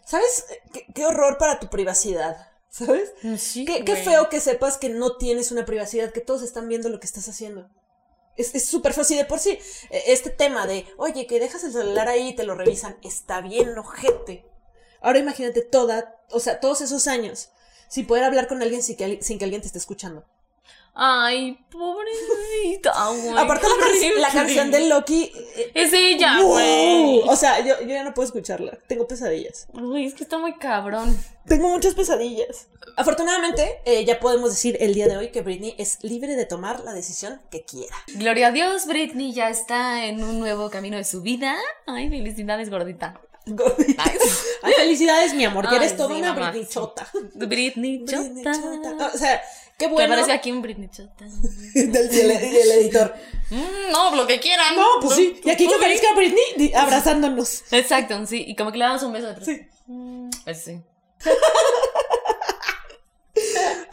¿Sabes? 0.05 0.45
qué 0.95 1.07
horror 1.07 1.39
para 1.39 1.61
tu 1.61 1.69
privacidad. 1.69 2.54
¿Sabes? 2.77 3.13
Mm, 3.23 3.37
Sí, 3.37 3.65
Qué, 3.65 3.85
qué 3.85 3.95
feo 3.95 4.29
que 4.29 4.41
sepas 4.41 4.79
que 4.79 4.89
no 4.89 5.17
tienes 5.17 5.53
una 5.53 5.65
privacidad, 5.65 6.13
que 6.13 6.21
todos 6.21 6.43
están 6.43 6.69
viendo 6.69 6.89
lo 6.89 6.99
que 6.99 7.07
estás 7.07 7.29
haciendo. 7.29 7.69
Es 8.37 8.53
es 8.57 8.67
súper 8.67 8.93
fácil 8.93 9.17
de 9.17 9.25
por 9.25 9.39
sí. 9.39 9.59
eh, 9.91 10.03
Este 10.09 10.31
tema 10.31 10.67
de, 10.67 10.85
oye, 10.97 11.27
que 11.29 11.39
dejas 11.39 11.63
el 11.63 11.73
celular 11.73 12.09
ahí 12.09 12.31
y 12.31 12.35
te 12.35 12.43
lo 12.45 12.57
revisan, 12.57 12.97
está 13.03 13.41
bien, 13.41 13.79
ojete. 13.79 14.45
Ahora 15.01 15.21
imagínate 15.21 15.63
toda, 15.63 16.17
o 16.31 16.41
sea, 16.41 16.59
todos 16.59 16.81
esos 16.81 17.07
años, 17.07 17.51
sin 17.89 18.07
poder 18.09 18.25
hablar 18.25 18.49
con 18.49 18.61
alguien 18.61 18.83
sin 18.83 18.97
que, 18.97 19.05
al- 19.05 19.23
sin 19.23 19.39
que 19.39 19.45
alguien 19.45 19.61
te 19.61 19.69
esté 19.69 19.79
escuchando. 19.79 20.25
Ay, 20.97 21.59
pobrecita, 21.73 22.93
güey. 23.09 23.29
Aparte 23.37 23.67
la, 23.69 23.75
can- 23.85 24.23
la 24.23 24.31
canción 24.31 24.71
de 24.71 24.89
Loki. 24.89 25.33
eh, 25.57 25.71
Es 25.75 25.93
ella. 25.93 26.39
O 26.43 27.37
sea, 27.37 27.59
yo, 27.65 27.81
yo 27.81 27.89
ya 27.89 28.05
no 28.05 28.15
puedo 28.15 28.27
escucharla. 28.27 28.79
Tengo 28.87 29.07
pesadillas. 29.09 29.67
Güey, 29.73 30.07
es 30.07 30.15
que 30.15 30.23
está 30.23 30.39
muy 30.39 30.55
cabrón. 30.55 31.19
Tengo 31.47 31.69
muchas 31.69 31.95
pesadillas. 31.95 32.69
Afortunadamente, 32.97 33.81
eh, 33.85 34.05
ya 34.05 34.21
podemos 34.21 34.51
decir 34.51 34.77
el 34.81 34.95
día 34.95 35.07
de 35.09 35.17
hoy 35.17 35.31
que 35.33 35.43
Britney 35.43 35.75
es 35.79 35.99
libre 36.03 36.37
de 36.37 36.47
tomar 36.47 36.81
la 36.85 36.93
decisión 36.93 37.41
que 37.51 37.65
quiera. 37.65 37.95
Gloria 38.15 38.49
a 38.49 38.51
Dios, 38.53 38.87
Britney 38.87 39.33
ya 39.33 39.51
está 39.51 40.05
en 40.07 40.23
un 40.23 40.39
nuevo 40.39 40.71
camino 40.71 40.97
de 40.97 41.05
su 41.05 41.23
vida. 41.23 41.57
Ay, 41.87 42.09
felicidades, 42.09 42.71
gordita. 42.71 43.21
Gordita. 43.47 44.03
Ay. 44.63 44.73
Felicidades, 44.75 45.35
mi 45.35 45.45
amor, 45.45 45.65
que 45.69 45.75
Ay, 45.75 45.77
eres 45.83 45.97
toda 45.97 46.15
sí, 46.15 46.21
una 46.21 46.33
mamá, 46.33 46.51
Britney 46.51 46.69
chota. 46.71 47.07
Britney 47.35 47.99
Britney 47.99 48.45
Chota. 48.45 48.53
chota. 48.53 49.11
O 49.15 49.19
sea, 49.19 49.43
qué 49.79 49.87
Que 49.87 49.93
bueno. 49.93 50.13
aparece 50.15 50.33
aquí 50.33 50.51
un 50.53 50.63
Britney. 50.63 50.89
Del 51.75 52.15
y 52.15 52.21
el, 52.21 52.31
y 52.31 52.57
el 52.57 52.71
editor. 52.73 53.15
Mm, 53.51 53.93
no, 53.93 54.15
lo 54.15 54.27
que 54.27 54.41
quieran. 54.41 54.75
No, 54.77 54.87
pues 55.01 55.15
sí. 55.17 55.41
Y 55.45 55.51
aquí 55.51 55.67
que 55.69 55.75
aparezca 55.75 56.15
Britney 56.15 56.73
abrazándonos. 56.75 57.65
Exacto, 57.73 58.27
sí. 58.27 58.45
Y 58.47 58.57
como 58.57 58.73
que 58.73 58.79
le 58.79 58.85
damos 58.85 59.03
un 59.03 59.13
beso 59.13 59.33
de 59.33 59.45
Sí. 59.45 59.69
Pues 60.45 60.63
sí. 60.63 60.81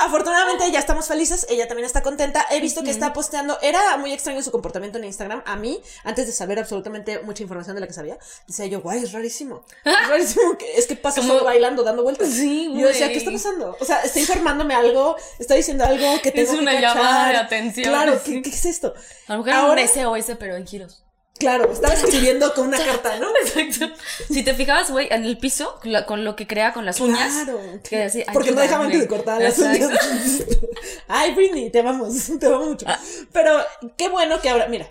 Afortunadamente 0.02 0.70
ya 0.72 0.80
estamos 0.80 1.08
felices, 1.08 1.46
ella 1.50 1.68
también 1.68 1.86
está 1.86 2.02
contenta. 2.02 2.46
He 2.52 2.60
visto 2.60 2.84
que 2.84 2.90
está 2.92 3.14
posteando, 3.14 3.58
era 3.62 3.98
muy 3.98 4.12
extraño 4.14 4.42
su 4.42 4.52
comportamiento 4.52 4.98
en 4.98 5.06
Instagram. 5.06 5.44
A 5.46 5.56
mí, 5.56 5.82
antes 6.04 6.26
de 6.28 6.34
saber 6.34 6.60
absolutamente 6.60 7.20
mucha 7.20 7.44
información 7.44 7.76
de 7.76 7.82
la 7.82 7.88
que 7.88 7.94
sabía, 7.94 8.18
decía 8.48 8.66
yo, 8.66 8.82
guay, 8.82 9.04
es 9.04 9.12
rarísimo. 9.12 9.64
Es 9.86 10.08
rarísimo, 10.10 10.58
que, 10.58 10.78
es 10.78 10.88
que 10.88 10.96
pasa 10.96 11.22
solo 11.22 11.44
bailando, 11.44 11.84
dando 11.84 12.04
vueltas. 12.04 12.30
Sí, 12.30 12.72
Y 12.74 12.82
yo 12.82 12.88
decía, 12.88 13.06
güey. 13.08 13.14
¿qué 13.14 13.20
está 13.20 13.32
pasando? 13.32 13.78
O 13.80 13.86
sea, 13.86 14.02
está 14.02 14.20
informándome 14.20 14.74
algo, 14.74 15.16
está 15.40 15.56
diciendo 15.56 15.86
algo 15.86 16.20
que 16.22 16.32
tengo 16.32 16.52
Es 16.54 16.60
una 16.60 16.72
que 16.72 16.82
llamada 16.82 17.30
de 17.30 17.38
atención, 17.38 17.90
Claro, 17.90 18.20
sí. 18.24 18.42
¿qué, 18.42 18.50
qué 18.50 18.56
es 18.56 18.66
esto? 18.66 18.94
A 19.28 19.34
lo 19.34 19.44
mejor 19.44 19.54
Ahora- 19.54 19.82
era 19.82 20.10
un 20.10 20.18
SOS, 20.22 20.36
pero 20.40 20.56
en 20.56 20.66
giros. 20.68 21.04
Claro, 21.42 21.72
estaba 21.72 21.96
escribiendo 21.96 22.54
con 22.54 22.68
una 22.68 22.78
carta, 22.78 23.18
¿no? 23.18 23.28
Exacto. 23.44 23.92
Si 24.30 24.44
te 24.44 24.54
fijabas, 24.54 24.92
güey, 24.92 25.08
en 25.10 25.26
el 25.26 25.40
piso, 25.40 25.80
con, 26.08 26.24
lo 26.24 26.36
que 26.36 26.46
crea 26.46 26.72
con 26.72 26.86
las 26.86 27.00
uñas. 27.00 27.34
Claro, 27.34 27.60
que 27.90 28.26
porque 28.32 28.52
no 28.52 28.62
dejaban 28.62 28.92
que 28.92 29.00
se 29.00 29.08
cortaran 29.08 29.42
las 29.42 29.58
Exacto. 29.58 29.88
uñas. 29.88 30.44
Ay, 31.08 31.34
Britney, 31.34 31.72
te 31.72 31.80
amamos, 31.80 32.14
te 32.40 32.46
amamos 32.46 32.68
mucho. 32.68 32.86
Ah. 32.88 33.00
Pero 33.34 33.58
qué 33.98 34.08
bueno 34.10 34.40
que 34.40 34.50
ahora, 34.50 34.68
mira, 34.68 34.88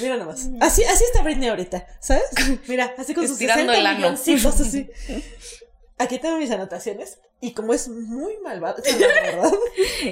mira 0.00 0.16
nomás. 0.16 0.48
Así, 0.58 0.82
así 0.84 1.04
está 1.04 1.22
Britney 1.22 1.50
ahorita, 1.50 1.86
¿sabes? 2.00 2.24
Mira, 2.66 2.94
así 2.96 3.12
con 3.12 3.24
sus 3.24 3.32
Estirando 3.32 3.70
60 3.72 3.78
el 3.78 3.86
ano. 3.86 4.08
así. 4.08 4.90
Aquí 5.98 6.18
tengo 6.18 6.38
mis 6.38 6.50
anotaciones 6.50 7.18
y 7.42 7.52
como 7.52 7.72
es 7.72 7.88
muy 7.88 8.36
malvada, 8.38 8.82
la 8.98 9.06
verdad, 9.06 9.52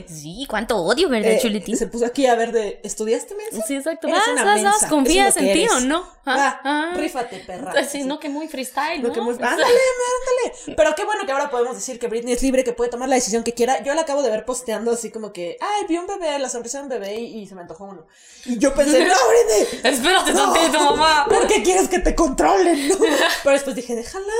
Sí, 0.06 0.46
cuánto 0.48 0.76
odio, 0.78 1.08
¿verdad, 1.08 1.32
eh, 1.32 1.38
chuletín? 1.40 1.76
se 1.76 1.86
puso 1.86 2.06
aquí 2.06 2.26
a 2.26 2.34
ver 2.34 2.52
de, 2.52 2.80
¿estudiaste, 2.82 3.34
mensa? 3.34 3.66
Sí, 3.66 3.76
exacto. 3.76 4.08
Eres 4.08 4.20
Vas, 4.20 4.28
una 4.28 4.44
vas, 4.44 4.54
mensa, 4.54 4.70
vas, 4.70 4.82
eso 4.82 4.90
confías 4.90 5.36
es 5.36 5.42
lo 5.42 5.48
en 5.48 5.54
ti 5.54 5.66
o 5.68 5.80
no. 5.80 6.18
Va, 6.26 6.60
Ah, 6.64 6.92
rífate, 6.94 7.38
perra. 7.38 7.72
Pues 7.72 7.88
sí, 7.88 8.04
no, 8.04 8.18
que 8.18 8.28
muy 8.28 8.48
freestyle, 8.48 9.02
¿no? 9.02 9.12
que 9.12 9.20
Ándale, 9.20 9.46
ándale. 9.64 10.74
Pero 10.76 10.94
qué 10.94 11.04
bueno 11.04 11.24
que 11.24 11.32
ahora 11.32 11.50
podemos 11.50 11.74
decir 11.74 11.98
que 11.98 12.06
Britney 12.08 12.34
es 12.34 12.42
libre, 12.42 12.64
que 12.64 12.72
puede 12.72 12.90
tomar 12.90 13.08
la 13.08 13.14
decisión 13.14 13.44
que 13.44 13.54
quiera. 13.54 13.82
Yo 13.82 13.94
la 13.94 14.02
acabo 14.02 14.22
de 14.22 14.30
ver 14.30 14.44
posteando 14.44 14.90
así 14.90 15.10
como 15.10 15.32
que, 15.32 15.56
ay, 15.60 15.86
vi 15.88 15.96
un 15.96 16.06
bebé, 16.06 16.38
la 16.38 16.48
sonrisa 16.50 16.78
de 16.78 16.82
un 16.84 16.88
bebé 16.90 17.14
y, 17.14 17.40
y 17.40 17.46
se 17.46 17.54
me 17.54 17.62
antojó 17.62 17.84
uno. 17.84 18.06
Y 18.44 18.58
yo 18.58 18.74
pensé, 18.74 19.04
no, 19.04 19.14
Britney. 19.28 19.92
Espérate 19.94 20.32
No, 20.32 20.52
tantito, 20.52 20.80
mamá. 20.84 21.26
¿Por 21.28 21.46
qué 21.46 21.62
quieres 21.62 21.88
que 21.88 21.98
te 21.98 22.14
controlen? 22.14 22.88
No. 22.88 22.96
Pero 22.98 23.52
después 23.54 23.74
dije, 23.76 23.94
déjala, 23.94 24.32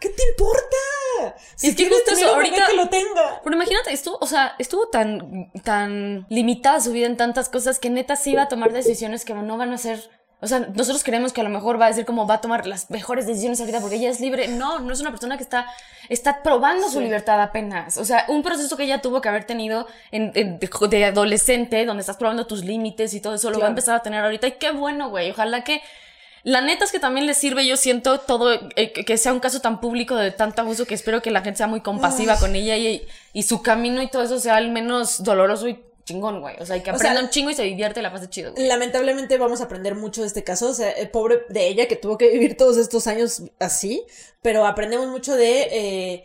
¿qué 0.00 0.08
te 0.08 0.22
importa? 0.30 0.76
Si 1.56 1.68
Es 1.68 1.76
que 1.76 1.88
justo 1.88 2.12
eso, 2.12 2.34
ahorita- 2.34 2.66
que 2.66 2.76
lo 2.76 2.88
tenga. 2.88 3.40
Pero 3.42 3.56
imagínate, 3.56 3.92
estuvo, 3.92 4.18
o 4.20 4.26
sea, 4.26 4.54
estuvo 4.58 4.88
tan, 4.88 5.50
tan 5.64 6.26
limitada 6.28 6.80
su 6.80 6.92
vida 6.92 7.06
en 7.06 7.16
tantas 7.16 7.48
cosas 7.48 7.78
que 7.78 7.90
neta 7.90 8.16
sí 8.16 8.32
iba 8.32 8.42
a 8.42 8.48
tomar 8.48 8.72
decisiones 8.72 9.24
que 9.24 9.34
no 9.34 9.56
van 9.56 9.72
a 9.72 9.78
ser. 9.78 10.10
O 10.40 10.46
sea, 10.46 10.60
nosotros 10.60 11.02
creemos 11.02 11.32
que 11.32 11.40
a 11.40 11.44
lo 11.44 11.50
mejor 11.50 11.80
va 11.80 11.86
a 11.86 11.88
decir 11.88 12.04
como 12.04 12.24
va 12.28 12.34
a 12.34 12.40
tomar 12.40 12.64
las 12.64 12.90
mejores 12.90 13.26
decisiones 13.26 13.58
ahorita 13.58 13.80
porque 13.80 13.96
ella 13.96 14.08
es 14.08 14.20
libre. 14.20 14.46
No, 14.46 14.78
no 14.78 14.92
es 14.92 15.00
una 15.00 15.10
persona 15.10 15.36
que 15.36 15.42
está, 15.42 15.66
está 16.08 16.44
probando 16.44 16.88
su 16.88 17.00
libertad 17.00 17.42
apenas. 17.42 17.96
O 17.98 18.04
sea, 18.04 18.24
un 18.28 18.44
proceso 18.44 18.76
que 18.76 18.84
ella 18.84 19.02
tuvo 19.02 19.20
que 19.20 19.28
haber 19.28 19.42
tenido 19.46 19.88
en, 20.12 20.30
en- 20.36 20.60
de, 20.60 20.70
de 20.90 21.04
adolescente, 21.06 21.84
donde 21.84 22.02
estás 22.02 22.18
probando 22.18 22.46
tus 22.46 22.64
límites 22.64 23.14
y 23.14 23.20
todo 23.20 23.34
eso, 23.34 23.50
lo 23.50 23.58
va 23.58 23.66
a 23.66 23.70
empezar 23.70 23.96
a 23.96 24.02
tener 24.02 24.22
ahorita. 24.22 24.46
Y 24.46 24.52
qué 24.52 24.70
bueno, 24.70 25.10
güey. 25.10 25.32
Ojalá 25.32 25.64
que. 25.64 25.82
La 26.48 26.60
neta 26.62 26.84
es 26.84 26.92
que 26.92 26.98
también 26.98 27.26
le 27.26 27.34
sirve, 27.34 27.66
yo 27.66 27.76
siento, 27.76 28.20
todo, 28.20 28.58
eh, 28.76 28.92
que- 28.92 29.18
sea 29.18 29.32
un 29.34 29.40
caso 29.40 29.60
tan 29.60 29.80
público 29.80 30.16
de 30.16 30.30
tanto 30.30 30.62
abuso 30.62 30.86
que 30.86 30.94
espero 30.94 31.20
que 31.20 31.30
la 31.30 31.42
gente 31.42 31.58
sea 31.58 31.66
muy 31.66 31.80
compasiva 31.82 32.38
con 32.38 32.56
ella 32.56 32.76
y, 32.76 33.06
y 33.34 33.42
su 33.42 33.60
camino 33.60 34.00
y 34.02 34.08
todo 34.08 34.22
eso 34.22 34.40
sea 34.40 34.56
al 34.56 34.70
menos 34.70 35.22
doloroso 35.22 35.68
y 35.68 35.78
chingón, 36.04 36.40
güey. 36.40 36.56
O 36.58 36.64
sea, 36.64 36.82
que 36.82 36.90
O 36.90 36.94
aprenda 36.94 37.16
sea, 37.16 37.24
un 37.24 37.30
chingo 37.30 37.50
y 37.50 37.54
se 37.54 37.64
divierte 37.64 38.00
y 38.00 38.02
la 38.02 38.10
pase 38.10 38.30
chido, 38.30 38.52
güey. 38.54 38.66
Lamentablemente 38.66 39.36
vamos 39.36 39.60
a 39.60 39.64
aprender 39.64 39.94
mucho 39.94 40.22
de 40.22 40.26
este 40.28 40.42
caso, 40.42 40.68
o 40.70 40.74
sea, 40.74 40.90
eh, 40.92 41.06
pobre 41.06 41.42
de 41.50 41.68
ella 41.68 41.86
que 41.86 41.96
tuvo 41.96 42.16
que 42.16 42.30
vivir 42.30 42.56
todos 42.56 42.78
estos 42.78 43.06
años 43.06 43.42
así, 43.58 44.02
pero 44.40 44.64
aprendemos 44.66 45.08
mucho 45.08 45.36
de, 45.36 45.68
eh, 45.70 46.24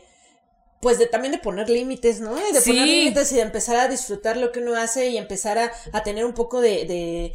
pues 0.79 0.99
de 0.99 1.07
también 1.07 1.33
de 1.33 1.37
poner 1.39 1.69
límites, 1.69 2.21
¿no? 2.21 2.35
De 2.35 2.61
Sí. 2.61 2.71
poner 2.71 2.87
límites 2.87 3.29
y 3.33 3.35
de 3.35 3.41
empezar 3.41 3.75
a 3.75 3.87
disfrutar 3.89 4.37
lo 4.37 4.53
que 4.53 4.59
uno 4.61 4.73
hace 4.75 5.09
y 5.09 5.17
empezar 5.17 5.57
a, 5.57 5.71
a 5.91 6.01
tener 6.03 6.23
un 6.23 6.33
poco 6.33 6.61
de, 6.61 6.85
de... 6.85 7.33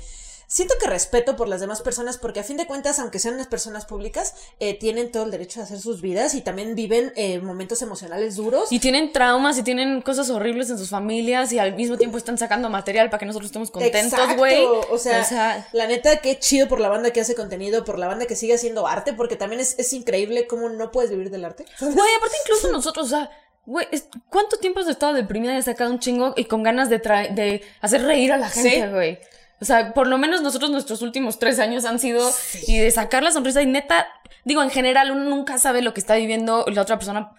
Siento 0.50 0.74
que 0.80 0.86
respeto 0.86 1.36
por 1.36 1.46
las 1.46 1.60
demás 1.60 1.82
personas 1.82 2.16
porque 2.16 2.40
a 2.40 2.42
fin 2.42 2.56
de 2.56 2.66
cuentas, 2.66 2.98
aunque 2.98 3.18
sean 3.18 3.34
unas 3.34 3.48
personas 3.48 3.84
públicas, 3.84 4.34
eh, 4.60 4.72
tienen 4.78 5.12
todo 5.12 5.24
el 5.24 5.30
derecho 5.30 5.60
de 5.60 5.64
hacer 5.64 5.78
sus 5.78 6.00
vidas 6.00 6.34
y 6.34 6.40
también 6.40 6.74
viven 6.74 7.12
eh, 7.16 7.38
momentos 7.38 7.82
emocionales 7.82 8.36
duros. 8.36 8.72
Y 8.72 8.80
tienen 8.80 9.12
traumas 9.12 9.58
y 9.58 9.62
tienen 9.62 10.00
cosas 10.00 10.30
horribles 10.30 10.70
en 10.70 10.78
sus 10.78 10.88
familias 10.88 11.52
y 11.52 11.58
al 11.58 11.74
mismo 11.74 11.98
tiempo 11.98 12.16
están 12.16 12.38
sacando 12.38 12.70
material 12.70 13.10
para 13.10 13.18
que 13.18 13.26
nosotros 13.26 13.48
estemos 13.50 13.70
contentos, 13.70 14.36
güey. 14.38 14.64
O 14.90 14.96
sea, 14.96 15.20
o 15.20 15.24
sea, 15.24 15.68
la 15.72 15.86
neta, 15.86 16.16
qué 16.22 16.38
chido 16.38 16.66
por 16.66 16.80
la 16.80 16.88
banda 16.88 17.10
que 17.10 17.20
hace 17.20 17.34
contenido, 17.34 17.84
por 17.84 17.98
la 17.98 18.06
banda 18.06 18.24
que 18.24 18.34
sigue 18.34 18.54
haciendo 18.54 18.86
arte, 18.86 19.12
porque 19.12 19.36
también 19.36 19.60
es, 19.60 19.78
es 19.78 19.92
increíble 19.92 20.46
cómo 20.46 20.70
no 20.70 20.90
puedes 20.90 21.10
vivir 21.10 21.28
del 21.30 21.44
arte. 21.44 21.66
Güey, 21.78 21.92
aparte 21.92 22.36
incluso 22.46 22.72
nosotros, 22.72 23.04
o 23.04 23.10
sea, 23.10 23.30
güey, 23.66 23.86
¿cuánto 24.30 24.56
tiempo 24.56 24.80
has 24.80 24.88
estado 24.88 25.12
deprimida 25.12 25.52
y 25.52 25.58
has 25.58 25.66
sacado 25.66 25.90
un 25.90 25.98
chingo 25.98 26.32
y 26.38 26.46
con 26.46 26.62
ganas 26.62 26.88
de, 26.88 26.96
de 26.96 27.62
hacer 27.82 28.02
reír 28.02 28.32
a 28.32 28.38
la 28.38 28.48
gente, 28.48 28.70
Sí. 28.70 29.18
O 29.60 29.64
sea, 29.64 29.92
por 29.92 30.06
lo 30.06 30.18
menos 30.18 30.42
nosotros 30.42 30.70
nuestros 30.70 31.02
últimos 31.02 31.38
tres 31.38 31.58
años 31.58 31.84
han 31.84 31.98
sido 31.98 32.30
y 32.66 32.78
de 32.78 32.90
sacar 32.90 33.22
la 33.22 33.32
sonrisa 33.32 33.60
y 33.60 33.66
neta, 33.66 34.06
digo, 34.44 34.62
en 34.62 34.70
general 34.70 35.10
uno 35.10 35.24
nunca 35.24 35.58
sabe 35.58 35.82
lo 35.82 35.94
que 35.94 36.00
está 36.00 36.14
viviendo 36.14 36.64
la 36.68 36.82
otra 36.82 36.96
persona. 36.96 37.32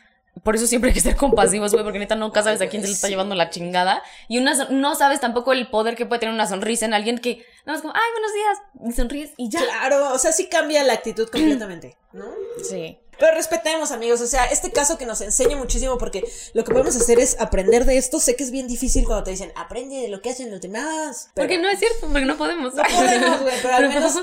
Por 0.44 0.56
eso 0.56 0.68
siempre 0.68 0.90
hay 0.90 0.94
que 0.94 1.02
ser 1.02 1.16
compasivos, 1.16 1.72
güey, 1.72 1.84
porque 1.84 2.00
neta 2.00 2.16
nunca 2.16 2.44
sabes 2.44 2.62
a 2.62 2.68
quién 2.68 2.82
se 2.82 2.88
le 2.88 2.94
está 2.94 3.10
llevando 3.10 3.36
la 3.36 3.50
chingada. 3.50 4.04
Y 4.28 4.38
una, 4.38 4.54
no 4.70 4.96
sabes 4.96 5.20
tampoco 5.20 5.52
el 5.54 5.70
poder 5.70 5.96
que 5.96 6.06
puede 6.06 6.20
tener 6.20 6.34
una 6.34 6.48
sonrisa 6.48 6.86
en 6.86 6.94
alguien 6.94 7.18
que 7.20 7.46
nada 7.66 7.78
más 7.78 7.82
como, 7.82 7.94
ay, 7.94 8.12
buenos 8.14 8.34
días, 8.34 8.90
y 8.90 8.96
sonríes 8.96 9.32
y 9.38 9.50
ya. 9.50 9.60
Claro, 9.60 10.14
o 10.14 10.18
sea, 10.18 10.32
sí 10.32 10.48
cambia 10.48 10.84
la 10.84 10.94
actitud 10.94 11.28
completamente, 11.30 11.98
¿no? 12.14 12.26
Sí. 12.64 13.00
Pero 13.20 13.36
respetemos, 13.36 13.92
amigos, 13.92 14.22
o 14.22 14.28
sea, 14.28 14.46
este 14.46 14.72
caso 14.72 14.98
que 14.98 15.06
nos 15.06 15.20
enseña 15.22 15.58
muchísimo 15.58 15.98
porque 15.98 16.24
lo 16.54 16.64
que 16.64 16.72
podemos 16.72 16.96
hacer 16.96 17.20
es 17.20 17.36
aprender 17.40 17.86
de 17.86 17.98
esto. 17.98 18.20
Sé 18.20 18.36
que 18.36 18.44
es 18.44 18.52
bien 18.52 18.68
difícil 18.68 19.06
cuando 19.06 19.26
te 19.26 19.32
dicen, 19.32 19.52
aprende 19.56 19.98
de 19.98 20.08
lo 20.08 20.22
que 20.22 20.30
hacen 20.30 20.50
los 20.52 20.62
demás. 20.62 21.30
Pero 21.34 21.48
Porque 21.48 21.58
no 21.62 21.70
es 21.70 21.80
cierto, 21.80 22.08
porque 22.08 22.26
no 22.26 22.38
podemos. 22.38 22.74
no 22.76 22.84
podemos, 22.84 23.42
güey, 23.42 23.56
pero 23.62 23.76
al 23.76 23.90
menos 23.90 24.14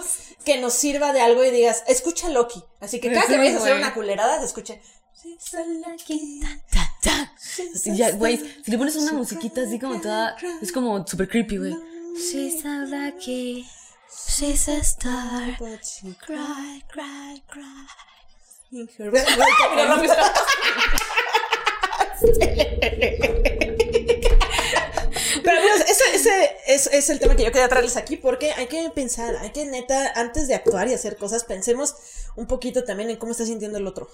que 0.44 0.58
nos 0.60 0.72
sirva 0.74 1.12
de 1.12 1.20
algo 1.20 1.44
y 1.44 1.50
digas, 1.50 1.82
escucha 1.88 2.28
Loki. 2.30 2.62
Así 2.80 3.00
que 3.00 3.08
cada 3.10 3.22
Sí, 3.26 3.32
que 3.32 3.38
vayas 3.38 3.56
a 3.56 3.58
hacer 3.58 3.76
una 3.76 3.92
culerada, 3.94 4.38
te 4.38 4.46
escuche. 4.46 4.80
"She's 5.22 5.42
so 5.42 5.58
lucky, 5.86 6.40
Ta, 6.70 6.94
ta. 7.02 7.32
she's 7.38 7.82
Sí, 7.82 7.96
ya, 7.96 8.12
güey, 8.12 8.38
si 8.64 8.70
le 8.70 8.78
pones 8.78 8.96
una 8.96 9.12
musiquita 9.12 9.62
así 9.62 9.78
como 9.78 10.00
toda, 10.00 10.36
es 10.62 10.70
como 10.72 11.06
super 11.06 11.28
creepy, 11.28 11.56
güey. 11.58 11.74
She's 12.16 12.62
so 12.62 12.68
lucky. 12.68 13.66
She's 14.28 14.68
a 14.68 14.76
star. 14.78 15.56
but 15.58 15.80
she 15.82 16.14
Cry, 16.24 16.82
cry, 16.88 17.42
cry. 17.48 17.86
Pero 25.44 25.58
amigos, 25.58 25.80
ese, 25.88 26.14
ese 26.14 26.56
es, 26.66 26.86
es 26.88 27.10
el 27.10 27.20
tema 27.20 27.36
que 27.36 27.44
yo 27.44 27.52
quería 27.52 27.68
traerles 27.68 27.96
aquí 27.96 28.16
porque 28.16 28.52
hay 28.52 28.66
que 28.66 28.90
pensar, 28.90 29.36
hay 29.36 29.50
que 29.50 29.64
neta, 29.64 30.12
antes 30.16 30.48
de 30.48 30.54
actuar 30.54 30.88
y 30.88 30.94
hacer 30.94 31.16
cosas, 31.16 31.44
pensemos 31.44 31.94
un 32.34 32.46
poquito 32.46 32.84
también 32.84 33.10
en 33.10 33.16
cómo 33.16 33.32
está 33.32 33.44
sintiendo 33.44 33.78
el 33.78 33.86
otro. 33.86 34.08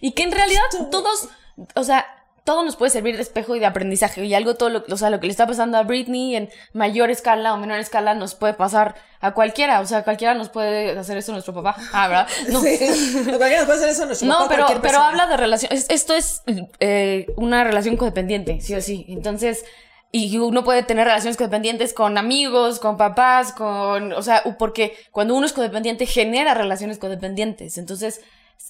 Y 0.00 0.12
que 0.12 0.22
en 0.22 0.32
realidad 0.32 0.62
todos, 0.90 1.28
o 1.74 1.84
sea, 1.84 2.06
todo 2.46 2.64
nos 2.64 2.76
puede 2.76 2.90
servir 2.90 3.16
de 3.16 3.22
espejo 3.22 3.54
y 3.56 3.58
de 3.58 3.66
aprendizaje. 3.66 4.24
Y 4.24 4.32
algo, 4.32 4.54
todo 4.54 4.70
lo, 4.70 4.84
o 4.88 4.96
sea, 4.96 5.10
lo 5.10 5.20
que 5.20 5.26
le 5.26 5.32
está 5.32 5.46
pasando 5.46 5.76
a 5.76 5.82
Britney 5.82 6.36
en 6.36 6.48
mayor 6.72 7.10
escala 7.10 7.52
o 7.52 7.58
menor 7.58 7.78
escala 7.80 8.14
nos 8.14 8.34
puede 8.36 8.54
pasar 8.54 8.94
a 9.20 9.34
cualquiera. 9.34 9.80
O 9.80 9.86
sea, 9.86 10.04
cualquiera 10.04 10.32
nos 10.32 10.48
puede 10.48 10.96
hacer 10.98 11.18
eso 11.18 11.32
nuestro 11.32 11.52
papá. 11.52 11.76
Ah, 11.92 12.08
¿verdad? 12.08 12.28
No. 12.48 12.60
Sí. 12.62 12.78
Cualquiera 13.26 13.58
nos 13.58 13.64
puede 13.66 13.78
hacer 13.80 13.88
eso 13.90 14.04
a 14.04 14.06
nuestro 14.06 14.28
No, 14.28 14.34
papá, 14.38 14.48
pero, 14.48 14.66
cualquier 14.66 14.80
pero 14.90 15.02
habla 15.02 15.26
de 15.26 15.36
relación. 15.36 15.72
es- 15.72 15.86
Esto 15.90 16.14
es 16.14 16.42
eh, 16.80 17.26
una 17.36 17.64
relación 17.64 17.96
codependiente, 17.96 18.60
sí 18.60 18.74
o 18.74 18.80
sí. 18.80 19.04
Entonces, 19.08 19.64
y 20.12 20.38
uno 20.38 20.62
puede 20.62 20.84
tener 20.84 21.04
relaciones 21.06 21.36
codependientes 21.36 21.92
con 21.92 22.16
amigos, 22.16 22.78
con 22.78 22.96
papás, 22.96 23.52
con. 23.52 24.12
O 24.12 24.22
sea, 24.22 24.44
porque 24.58 24.96
cuando 25.10 25.34
uno 25.34 25.44
es 25.46 25.52
codependiente 25.52 26.06
genera 26.06 26.54
relaciones 26.54 26.98
codependientes. 26.98 27.76
Entonces. 27.76 28.20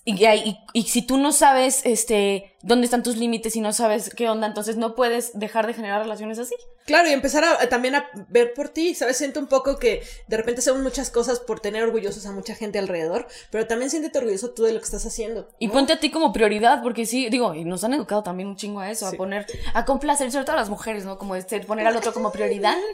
Y, 0.08 0.24
y, 0.24 0.58
y 0.72 0.82
si 0.84 1.02
tú 1.02 1.18
no 1.18 1.32
sabes 1.32 1.80
este 1.84 2.54
dónde 2.62 2.84
están 2.84 3.02
tus 3.02 3.16
límites 3.16 3.56
y 3.56 3.60
no 3.60 3.72
sabes 3.72 4.14
qué 4.14 4.28
onda, 4.28 4.46
entonces 4.46 4.76
no 4.76 4.94
puedes 4.94 5.36
dejar 5.36 5.66
de 5.66 5.74
generar 5.74 6.00
relaciones 6.00 6.38
así. 6.38 6.54
Claro, 6.84 7.08
y 7.08 7.12
empezar 7.12 7.42
a, 7.42 7.60
a 7.60 7.68
también 7.68 7.96
a 7.96 8.08
ver 8.28 8.54
por 8.54 8.68
ti, 8.68 8.94
¿sabes? 8.94 9.16
Siento 9.16 9.40
un 9.40 9.48
poco 9.48 9.80
que 9.80 10.04
de 10.28 10.36
repente 10.36 10.60
hacemos 10.60 10.80
muchas 10.80 11.10
cosas 11.10 11.40
por 11.40 11.58
tener 11.58 11.82
orgullosos 11.82 12.24
a 12.26 12.30
mucha 12.30 12.54
gente 12.54 12.78
alrededor, 12.78 13.26
pero 13.50 13.66
también 13.66 13.90
siéntete 13.90 14.18
orgulloso 14.18 14.50
tú 14.50 14.62
de 14.62 14.72
lo 14.72 14.78
que 14.78 14.84
estás 14.84 15.04
haciendo. 15.06 15.48
Y 15.58 15.68
ponte 15.68 15.92
a 15.94 15.98
ti 15.98 16.12
como 16.12 16.32
prioridad, 16.32 16.84
porque 16.84 17.04
sí, 17.04 17.28
digo, 17.28 17.54
y 17.54 17.64
nos 17.64 17.82
han 17.82 17.92
educado 17.92 18.22
también 18.22 18.48
un 18.48 18.54
chingo 18.54 18.78
a 18.78 18.88
eso, 18.88 19.08
a 19.08 19.12
poner, 19.12 19.46
a 19.74 19.84
complacer, 19.84 20.30
sobre 20.30 20.44
todo 20.44 20.54
a 20.54 20.60
las 20.60 20.70
mujeres, 20.70 21.04
¿no? 21.04 21.18
Como 21.18 21.34
este, 21.34 21.58
poner 21.60 21.84
al 21.84 21.96
otro 21.96 22.12
como 22.12 22.30
prioridad. 22.30 22.76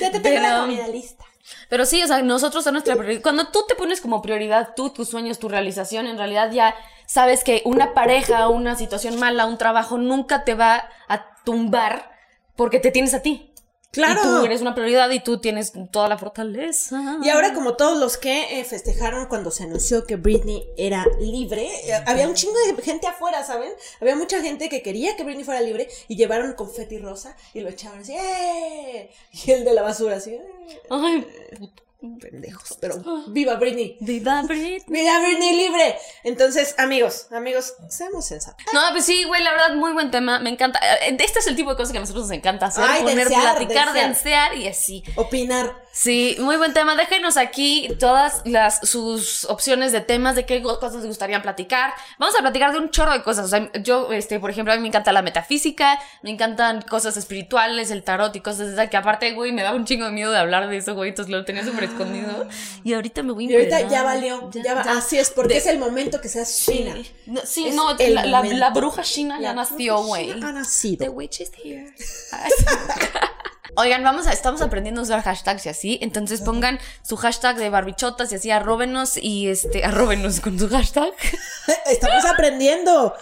Ya 0.00 0.10
te 0.10 0.18
tengo 0.18 0.40
la 0.40 0.62
comida 0.62 0.88
lista. 0.88 1.24
Pero 1.68 1.86
sí, 1.86 2.02
o 2.02 2.06
sea, 2.06 2.22
nosotros 2.22 2.66
a 2.66 2.72
nuestra 2.72 2.96
prioridad. 2.96 3.22
Cuando 3.22 3.48
tú 3.48 3.64
te 3.68 3.74
pones 3.74 4.00
como 4.00 4.22
prioridad 4.22 4.74
tú, 4.74 4.90
tus 4.90 5.08
sueños, 5.08 5.38
tu 5.38 5.48
realización, 5.48 6.06
en 6.06 6.18
realidad 6.18 6.50
ya 6.50 6.74
sabes 7.06 7.44
que 7.44 7.62
una 7.64 7.94
pareja, 7.94 8.48
una 8.48 8.76
situación 8.76 9.18
mala, 9.18 9.46
un 9.46 9.58
trabajo 9.58 9.98
nunca 9.98 10.44
te 10.44 10.54
va 10.54 10.88
a 11.08 11.34
tumbar 11.44 12.10
porque 12.56 12.80
te 12.80 12.90
tienes 12.90 13.14
a 13.14 13.22
ti. 13.22 13.52
Claro. 13.90 14.20
Y 14.20 14.22
tú 14.22 14.44
eres 14.44 14.60
una 14.60 14.74
prioridad 14.74 15.08
y 15.10 15.20
tú 15.20 15.40
tienes 15.40 15.72
toda 15.90 16.08
la 16.08 16.18
fortaleza. 16.18 17.18
Y 17.22 17.30
ahora, 17.30 17.54
como 17.54 17.74
todos 17.74 17.98
los 17.98 18.18
que 18.18 18.60
eh, 18.60 18.64
festejaron 18.64 19.26
cuando 19.26 19.50
se 19.50 19.64
anunció 19.64 20.04
que 20.04 20.16
Britney 20.16 20.68
era 20.76 21.06
libre, 21.18 21.66
eh, 21.84 21.94
había 22.06 22.28
un 22.28 22.34
chingo 22.34 22.54
de 22.58 22.82
gente 22.82 23.06
afuera, 23.06 23.42
¿saben? 23.44 23.72
Había 24.00 24.14
mucha 24.14 24.42
gente 24.42 24.68
que 24.68 24.82
quería 24.82 25.16
que 25.16 25.24
Britney 25.24 25.44
fuera 25.44 25.62
libre 25.62 25.88
y 26.06 26.16
llevaron 26.16 26.52
confeti 26.52 26.98
rosa 26.98 27.34
y 27.54 27.60
lo 27.60 27.70
echaban 27.70 28.00
así, 28.00 28.14
¡eh! 28.14 29.10
Y 29.32 29.52
el 29.52 29.64
de 29.64 29.72
la 29.72 29.82
basura 29.82 30.16
así, 30.16 30.34
¡eh! 30.34 30.80
Ay, 30.90 31.26
puto. 31.58 31.87
Pendejos, 32.20 32.78
pero 32.80 32.94
¡viva 33.28 33.54
Britney! 33.56 33.96
Viva 34.00 34.42
Britney. 34.42 34.84
¡Viva 34.86 35.18
Britney 35.20 35.56
libre! 35.56 35.96
Entonces, 36.22 36.76
amigos, 36.78 37.26
amigos, 37.32 37.74
seamos 37.88 38.24
sensatos. 38.26 38.64
No, 38.72 38.80
pues 38.92 39.04
sí, 39.04 39.24
güey, 39.24 39.42
la 39.42 39.50
verdad, 39.50 39.74
muy 39.74 39.92
buen 39.92 40.12
tema. 40.12 40.38
Me 40.38 40.50
encanta. 40.50 40.78
Eh, 41.02 41.16
Este 41.18 41.40
es 41.40 41.46
el 41.48 41.56
tipo 41.56 41.70
de 41.70 41.76
cosas 41.76 41.90
que 41.90 41.98
a 41.98 42.00
nosotros 42.00 42.28
nos 42.28 42.36
encanta 42.36 42.66
hacer. 42.66 42.84
Ay, 42.86 43.02
poner, 43.02 43.26
platicar, 43.26 43.92
densear 43.92 44.54
y 44.56 44.68
así. 44.68 45.02
Opinar. 45.16 45.87
Sí, 46.00 46.36
muy 46.38 46.56
buen 46.56 46.72
tema. 46.74 46.94
Déjenos 46.94 47.36
aquí 47.36 47.88
todas 47.98 48.42
las 48.44 48.88
sus 48.88 49.44
opciones 49.46 49.90
de 49.90 50.00
temas, 50.00 50.36
de 50.36 50.46
qué 50.46 50.62
cosas 50.62 50.94
les 50.94 51.06
gustaría 51.06 51.42
platicar. 51.42 51.92
Vamos 52.20 52.36
a 52.36 52.38
platicar 52.40 52.70
de 52.70 52.78
un 52.78 52.90
chorro 52.90 53.10
de 53.14 53.24
cosas. 53.24 53.46
O 53.46 53.48
sea, 53.48 53.68
yo, 53.82 54.12
este, 54.12 54.38
por 54.38 54.48
ejemplo, 54.50 54.72
a 54.72 54.76
mí 54.76 54.82
me 54.82 54.86
encanta 54.86 55.10
la 55.10 55.22
metafísica, 55.22 55.98
me 56.22 56.30
encantan 56.30 56.82
cosas 56.82 57.16
espirituales, 57.16 57.90
el 57.90 58.04
tarot 58.04 58.34
y 58.36 58.40
cosas 58.40 58.68
de 58.68 58.72
esas 58.74 58.88
que 58.90 58.96
aparte, 58.96 59.32
güey, 59.32 59.50
me 59.50 59.64
daba 59.64 59.76
un 59.76 59.86
chingo 59.86 60.04
de 60.06 60.12
miedo 60.12 60.30
de 60.30 60.38
hablar 60.38 60.68
de 60.68 60.76
eso, 60.76 60.94
güey, 60.94 61.08
entonces 61.08 61.32
lo 61.34 61.44
tenía 61.44 61.64
súper 61.64 61.84
escondido. 61.84 62.46
Y 62.84 62.92
ahorita 62.94 63.24
me 63.24 63.32
voy 63.32 63.48
a 63.48 63.50
Y 63.50 63.54
ahorita 63.56 63.80
ya 63.88 64.04
valió. 64.04 64.50
Ya, 64.52 64.74
va- 64.74 64.84
ya. 64.84 64.92
Así 64.98 65.18
es, 65.18 65.30
porque 65.30 65.54
De- 65.54 65.58
es 65.60 65.66
el 65.66 65.80
momento 65.80 66.20
que 66.20 66.28
seas 66.28 66.56
china. 66.64 66.94
Sí, 66.94 67.10
no, 67.26 67.40
sí, 67.44 67.66
Es 67.68 67.74
no, 67.74 67.98
el 67.98 68.14
la, 68.14 68.24
la- 68.24 68.36
momento. 68.38 68.56
la 68.58 68.70
bruja 68.70 69.02
china 69.02 69.38
ya 69.40 69.48
La 69.48 69.54
nació, 69.54 69.94
bruja 69.96 70.06
güey. 70.08 70.32
china 70.32 70.48
Ha 70.48 70.52
nacido. 70.52 71.04
The 71.04 71.08
witch 71.10 71.40
is 71.40 71.50
here. 71.60 71.92
Oigan, 73.80 74.02
vamos 74.02 74.26
a, 74.26 74.32
estamos 74.32 74.60
aprendiendo 74.60 75.00
a 75.00 75.04
usar 75.04 75.22
hashtags 75.22 75.64
y 75.66 75.68
así. 75.68 75.98
Entonces 76.02 76.40
pongan 76.40 76.80
su 77.02 77.16
hashtag 77.16 77.58
de 77.58 77.70
barbichotas 77.70 78.32
y 78.32 78.34
así 78.34 78.50
arróbenos 78.50 79.16
y 79.16 79.46
este, 79.46 79.84
arróbenos 79.84 80.40
con 80.40 80.58
su 80.58 80.68
hashtag. 80.68 81.12
Estamos 81.86 82.24
aprendiendo. 82.24 83.14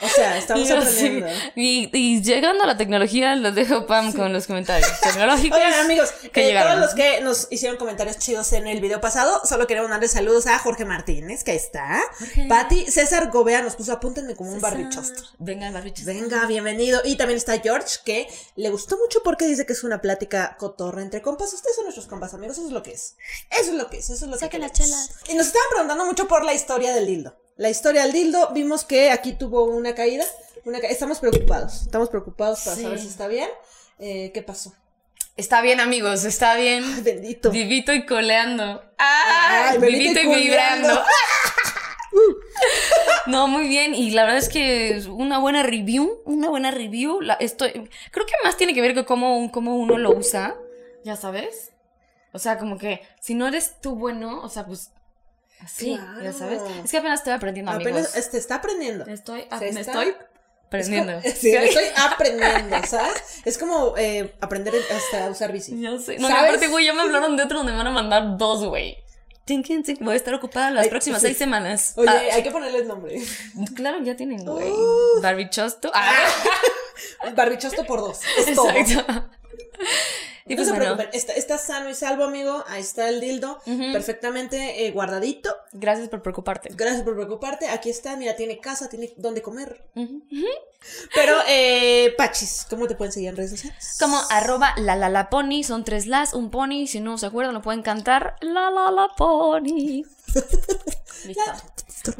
O 0.00 0.08
sea, 0.08 0.36
estamos 0.38 0.70
aprendiendo. 0.70 1.26
Y, 1.54 1.88
y 1.92 2.22
llegando 2.22 2.64
a 2.64 2.66
la 2.66 2.76
tecnología, 2.76 3.36
los 3.36 3.54
dejo 3.54 3.86
Pam 3.86 4.12
con 4.12 4.32
los 4.32 4.46
comentarios 4.46 4.90
tecnológicos. 5.02 5.56
Oigan, 5.56 5.72
amigos, 5.74 6.12
que 6.32 6.50
eh, 6.50 6.60
todos 6.60 6.78
los 6.80 6.94
que 6.94 7.20
nos 7.20 7.48
hicieron 7.50 7.78
comentarios 7.78 8.18
chidos 8.18 8.52
en 8.52 8.66
el 8.66 8.80
video 8.80 9.00
pasado, 9.00 9.40
solo 9.44 9.66
queremos 9.66 9.90
darle 9.90 10.08
saludos 10.08 10.46
a 10.46 10.58
Jorge 10.58 10.84
Martínez, 10.84 11.44
que 11.44 11.52
ahí 11.52 11.56
está. 11.56 12.00
Jorge. 12.18 12.46
Patti, 12.48 12.90
César 12.90 13.30
Gobea 13.30 13.62
nos 13.62 13.76
puso 13.76 13.92
apúntenme 13.92 14.34
como 14.34 14.52
un 14.52 14.60
barbichostro. 14.60 15.26
Venga, 15.38 15.70
barbichos. 15.70 16.04
Venga, 16.04 16.44
bienvenido. 16.46 17.00
Y 17.04 17.16
también 17.16 17.36
está 17.36 17.60
George, 17.60 17.98
que 18.04 18.28
le 18.56 18.70
gustó 18.70 18.98
mucho 18.98 19.22
porque 19.22 19.46
dice 19.46 19.64
que 19.64 19.72
es 19.72 19.84
una 19.84 20.00
plática 20.00 20.56
cotorra 20.58 21.02
entre 21.02 21.22
compas. 21.22 21.52
Ustedes 21.52 21.76
son 21.76 21.84
nuestros 21.84 22.06
compas, 22.06 22.34
amigos. 22.34 22.58
Eso 22.58 22.66
es 22.66 22.72
lo 22.72 22.82
que 22.82 22.92
es. 22.92 23.16
Eso 23.50 23.70
es 23.70 23.76
lo 23.76 23.88
que 23.88 23.98
es. 23.98 24.10
Eso 24.10 24.24
es 24.24 24.30
lo 24.30 24.48
que 24.48 24.58
las 24.58 24.72
chelas. 24.72 25.10
Y 25.28 25.34
nos 25.34 25.46
estaban 25.46 25.68
preguntando 25.70 26.06
mucho 26.06 26.28
por 26.28 26.44
la 26.44 26.54
historia 26.54 26.92
del 26.94 27.06
dildo. 27.06 27.43
La 27.56 27.70
historia 27.70 28.02
del 28.02 28.12
dildo, 28.12 28.50
vimos 28.52 28.84
que 28.84 29.10
aquí 29.10 29.32
tuvo 29.32 29.64
una 29.64 29.94
caída. 29.94 30.24
Una 30.64 30.80
ca- 30.80 30.88
Estamos 30.88 31.20
preocupados. 31.20 31.82
Estamos 31.82 32.08
preocupados 32.08 32.60
para 32.64 32.76
Sí. 32.76 32.82
saber 32.82 32.98
si 32.98 33.06
está 33.08 33.28
bien. 33.28 33.48
Eh, 33.98 34.30
¿Qué 34.34 34.42
pasó? 34.42 34.74
Está 35.36 35.60
bien, 35.62 35.80
amigos, 35.80 36.24
está 36.24 36.56
bien. 36.56 36.82
Bendito. 37.04 37.50
Vivito 37.50 37.92
y 37.92 38.06
coleando. 38.06 38.82
¡Ah! 38.98 39.70
Ay, 39.72 39.78
vivito 39.78 40.20
y 40.20 40.32
y 40.32 40.34
vibrando. 40.44 41.00
No, 43.26 43.48
muy 43.48 43.66
bien. 43.68 43.94
Y 43.94 44.10
la 44.10 44.22
verdad 44.24 44.38
es 44.38 44.48
que 44.48 44.96
es 44.96 45.06
una 45.06 45.38
buena 45.38 45.62
review. 45.62 46.20
Una 46.24 46.48
buena 46.48 46.70
review. 46.70 47.20
La, 47.20 47.34
estoy, 47.34 47.70
creo 48.10 48.26
que 48.26 48.34
más 48.44 48.56
tiene 48.56 48.74
que 48.74 48.80
ver 48.82 48.94
con 48.94 49.04
cómo, 49.04 49.50
cómo 49.50 49.76
uno 49.76 49.98
lo 49.98 50.10
usa. 50.16 50.54
Ya 51.04 51.16
sabes. 51.16 51.72
O 52.32 52.38
sea, 52.38 52.58
como 52.58 52.78
que 52.78 53.00
si 53.20 53.34
no 53.34 53.48
eres 53.48 53.80
tú 53.80 53.96
bueno, 53.96 54.42
o 54.42 54.48
sea, 54.48 54.66
pues 54.66 54.92
así, 55.60 55.90
ya 55.96 56.20
Claro. 56.20 56.38
sabes. 56.38 56.62
Es 56.84 56.90
que 56.90 56.98
apenas 56.98 57.20
estoy 57.20 57.32
aprendiendo, 57.32 57.72
amigos. 57.72 57.92
Apenas 57.92 58.16
este, 58.16 58.38
está 58.38 58.56
aprendiendo. 58.56 59.06
Estoy, 59.06 59.46
me 59.60 59.68
está- 59.68 59.80
estoy 59.80 60.14
aprendiendo. 60.66 61.20
Sí, 61.36 61.50
estoy 61.54 61.84
aprendiendo, 61.96 62.76
¿sabes? 62.86 63.40
Es 63.44 63.58
como 63.58 63.94
eh, 63.96 64.34
aprender 64.40 64.74
hasta 64.94 65.26
a 65.26 65.30
usar 65.30 65.52
bici. 65.52 65.80
Ya 65.80 65.98
sé. 65.98 66.18
No, 66.18 66.28
y 66.28 66.32
¿Sabes? 66.32 66.48
aparte, 66.50 66.68
güey, 66.68 66.86
ya 66.86 66.92
me 66.94 67.02
hablaron 67.02 67.36
de 67.36 67.44
otro 67.44 67.58
donde 67.58 67.72
me 67.72 67.78
van 67.78 67.86
a 67.86 67.90
mandar 67.92 68.36
dos, 68.36 68.64
güey. 68.64 68.98
Voy 70.00 70.14
a 70.14 70.16
estar 70.16 70.32
ocupada 70.32 70.70
las 70.70 70.84
Ay, 70.84 70.88
próximas 70.90 71.20
sí. 71.20 71.26
seis 71.26 71.36
semanas. 71.38 71.92
Oye, 71.96 72.08
Ah, 72.08 72.22
hay 72.32 72.42
que 72.42 72.50
ponerles 72.50 72.86
nombre. 72.86 73.20
claro, 73.76 74.02
ya 74.02 74.16
tienen, 74.16 74.42
güey. 74.42 74.70
Uh. 74.70 75.20
Barbichosto. 75.20 75.90
Ah, 75.94 76.24
Barbichosto 77.36 77.84
por 77.84 78.00
dos. 78.00 78.20
Es 78.38 78.54
todo. 78.54 78.68
Y 80.46 80.56
no 80.56 80.64
se 80.64 80.70
bueno, 80.70 80.84
preocupen, 80.84 81.08
está, 81.14 81.32
está 81.32 81.56
sano 81.56 81.88
y 81.88 81.94
salvo, 81.94 82.24
amigo. 82.24 82.64
Ahí 82.68 82.82
está 82.82 83.08
el 83.08 83.20
dildo, 83.20 83.60
perfectamente 83.64 84.86
eh, 84.86 84.90
guardadito. 84.90 85.56
gracias 85.72 86.10
por 86.10 86.20
preocuparte. 86.20 86.68
Gracias 86.74 87.02
por 87.02 87.14
preocuparte. 87.14 87.68
Aquí 87.68 87.88
está, 87.88 88.16
mira, 88.16 88.36
tiene 88.36 88.58
casa, 88.58 88.90
tiene 88.90 89.14
donde 89.16 89.40
comer. 89.40 89.86
Pero, 91.14 91.36
eh, 91.48 92.14
Pachis, 92.18 92.66
¿cómo 92.68 92.86
te 92.86 92.94
pueden 92.94 93.12
seguir 93.12 93.30
en 93.30 93.36
redes 93.36 93.52
sociales? 93.52 93.96
Como 93.98 94.20
arroba 94.30 94.74
la 94.76 94.96
la 94.96 95.08
la 95.08 95.30
pony, 95.30 95.62
son 95.64 95.82
tres 95.82 96.06
las, 96.06 96.34
un 96.34 96.50
pony, 96.50 96.86
si 96.86 97.00
no 97.00 97.16
se 97.16 97.24
acuerdan 97.24 97.54
lo 97.54 97.62
pueden 97.62 97.82
cantar, 97.82 98.36
la 98.42 98.70
la 98.70 98.90
la 98.90 99.08
pony. 99.16 100.02
Listo. 101.24 102.12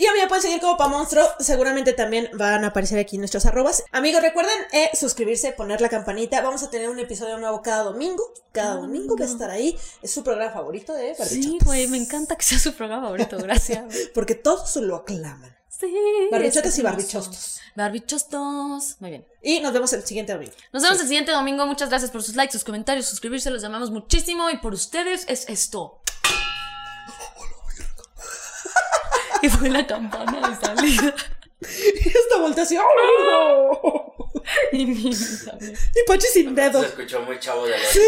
Y 0.00 0.06
a 0.06 0.14
mí 0.14 0.18
me 0.18 0.28
pueden 0.28 0.40
seguir 0.40 0.60
como 0.60 0.78
Pamonstro. 0.78 1.22
Seguramente 1.40 1.92
también 1.92 2.30
van 2.32 2.64
a 2.64 2.68
aparecer 2.68 2.98
aquí 2.98 3.18
nuestros 3.18 3.44
arrobas. 3.44 3.84
Amigos, 3.92 4.22
recuerden 4.22 4.54
eh, 4.72 4.88
suscribirse, 4.98 5.52
poner 5.52 5.82
la 5.82 5.90
campanita. 5.90 6.40
Vamos 6.40 6.62
a 6.62 6.70
tener 6.70 6.88
un 6.88 6.98
episodio 6.98 7.36
nuevo 7.36 7.60
cada 7.60 7.82
domingo. 7.82 8.32
Cada 8.50 8.76
domingo 8.76 9.14
va 9.14 9.26
a 9.26 9.28
estar 9.28 9.50
ahí. 9.50 9.78
Es 10.00 10.10
su 10.10 10.24
programa 10.24 10.52
favorito 10.52 10.94
de 10.94 11.14
Sí, 11.14 11.20
Barbichotas. 11.20 11.66
güey, 11.66 11.86
me 11.88 11.98
encanta 11.98 12.34
que 12.34 12.46
sea 12.46 12.58
su 12.58 12.72
programa 12.72 13.02
favorito, 13.02 13.36
gracias. 13.36 13.94
Porque 14.14 14.34
todos 14.34 14.74
lo 14.76 14.96
aclaman. 14.96 15.54
Sí. 15.68 15.94
Barbichotas 16.32 16.78
y 16.78 16.82
barbichostos. 16.82 17.60
Barbichostos. 17.76 18.96
Muy 19.00 19.10
bien. 19.10 19.26
Y 19.42 19.60
nos 19.60 19.74
vemos 19.74 19.92
el 19.92 20.02
siguiente 20.02 20.32
domingo. 20.32 20.54
Nos 20.72 20.82
vemos 20.82 20.98
el 20.98 21.08
siguiente 21.08 21.32
domingo. 21.32 21.66
Muchas 21.66 21.90
gracias 21.90 22.10
por 22.10 22.22
sus 22.22 22.36
likes, 22.36 22.52
sus 22.52 22.64
comentarios, 22.64 23.04
suscribirse. 23.04 23.50
Los 23.50 23.64
amamos 23.64 23.90
muchísimo. 23.90 24.48
Y 24.48 24.56
por 24.56 24.72
ustedes 24.72 25.26
es 25.28 25.46
esto. 25.50 26.00
Y 29.42 29.48
fue 29.48 29.70
la 29.70 29.86
campana 29.86 30.48
de 30.48 30.56
salida. 30.56 31.14
Y 31.62 32.08
esta 32.08 32.38
vuelta 32.38 32.62
así. 32.62 32.78
¡oh! 32.78 34.14
Y 34.72 34.86
mi 34.86 35.10
Y 35.10 36.06
Pachi 36.06 36.26
sin 36.32 36.54
dedo. 36.54 36.80
Se 36.80 36.86
escuchó 36.86 37.20
muy 37.20 37.38
chavo 37.38 37.66
de 37.66 37.78
los. 37.78 37.96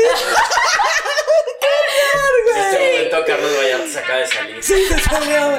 En 2.54 2.58
este 2.58 2.78
momento 2.78 3.24
Carlos 3.26 3.50
Vallarta 3.56 3.88
se 3.88 3.98
acaba 3.98 4.18
de 4.18 4.26
salir. 4.26 4.62
Sí, 4.62 4.84
se 4.88 4.98
salió. 5.00 5.58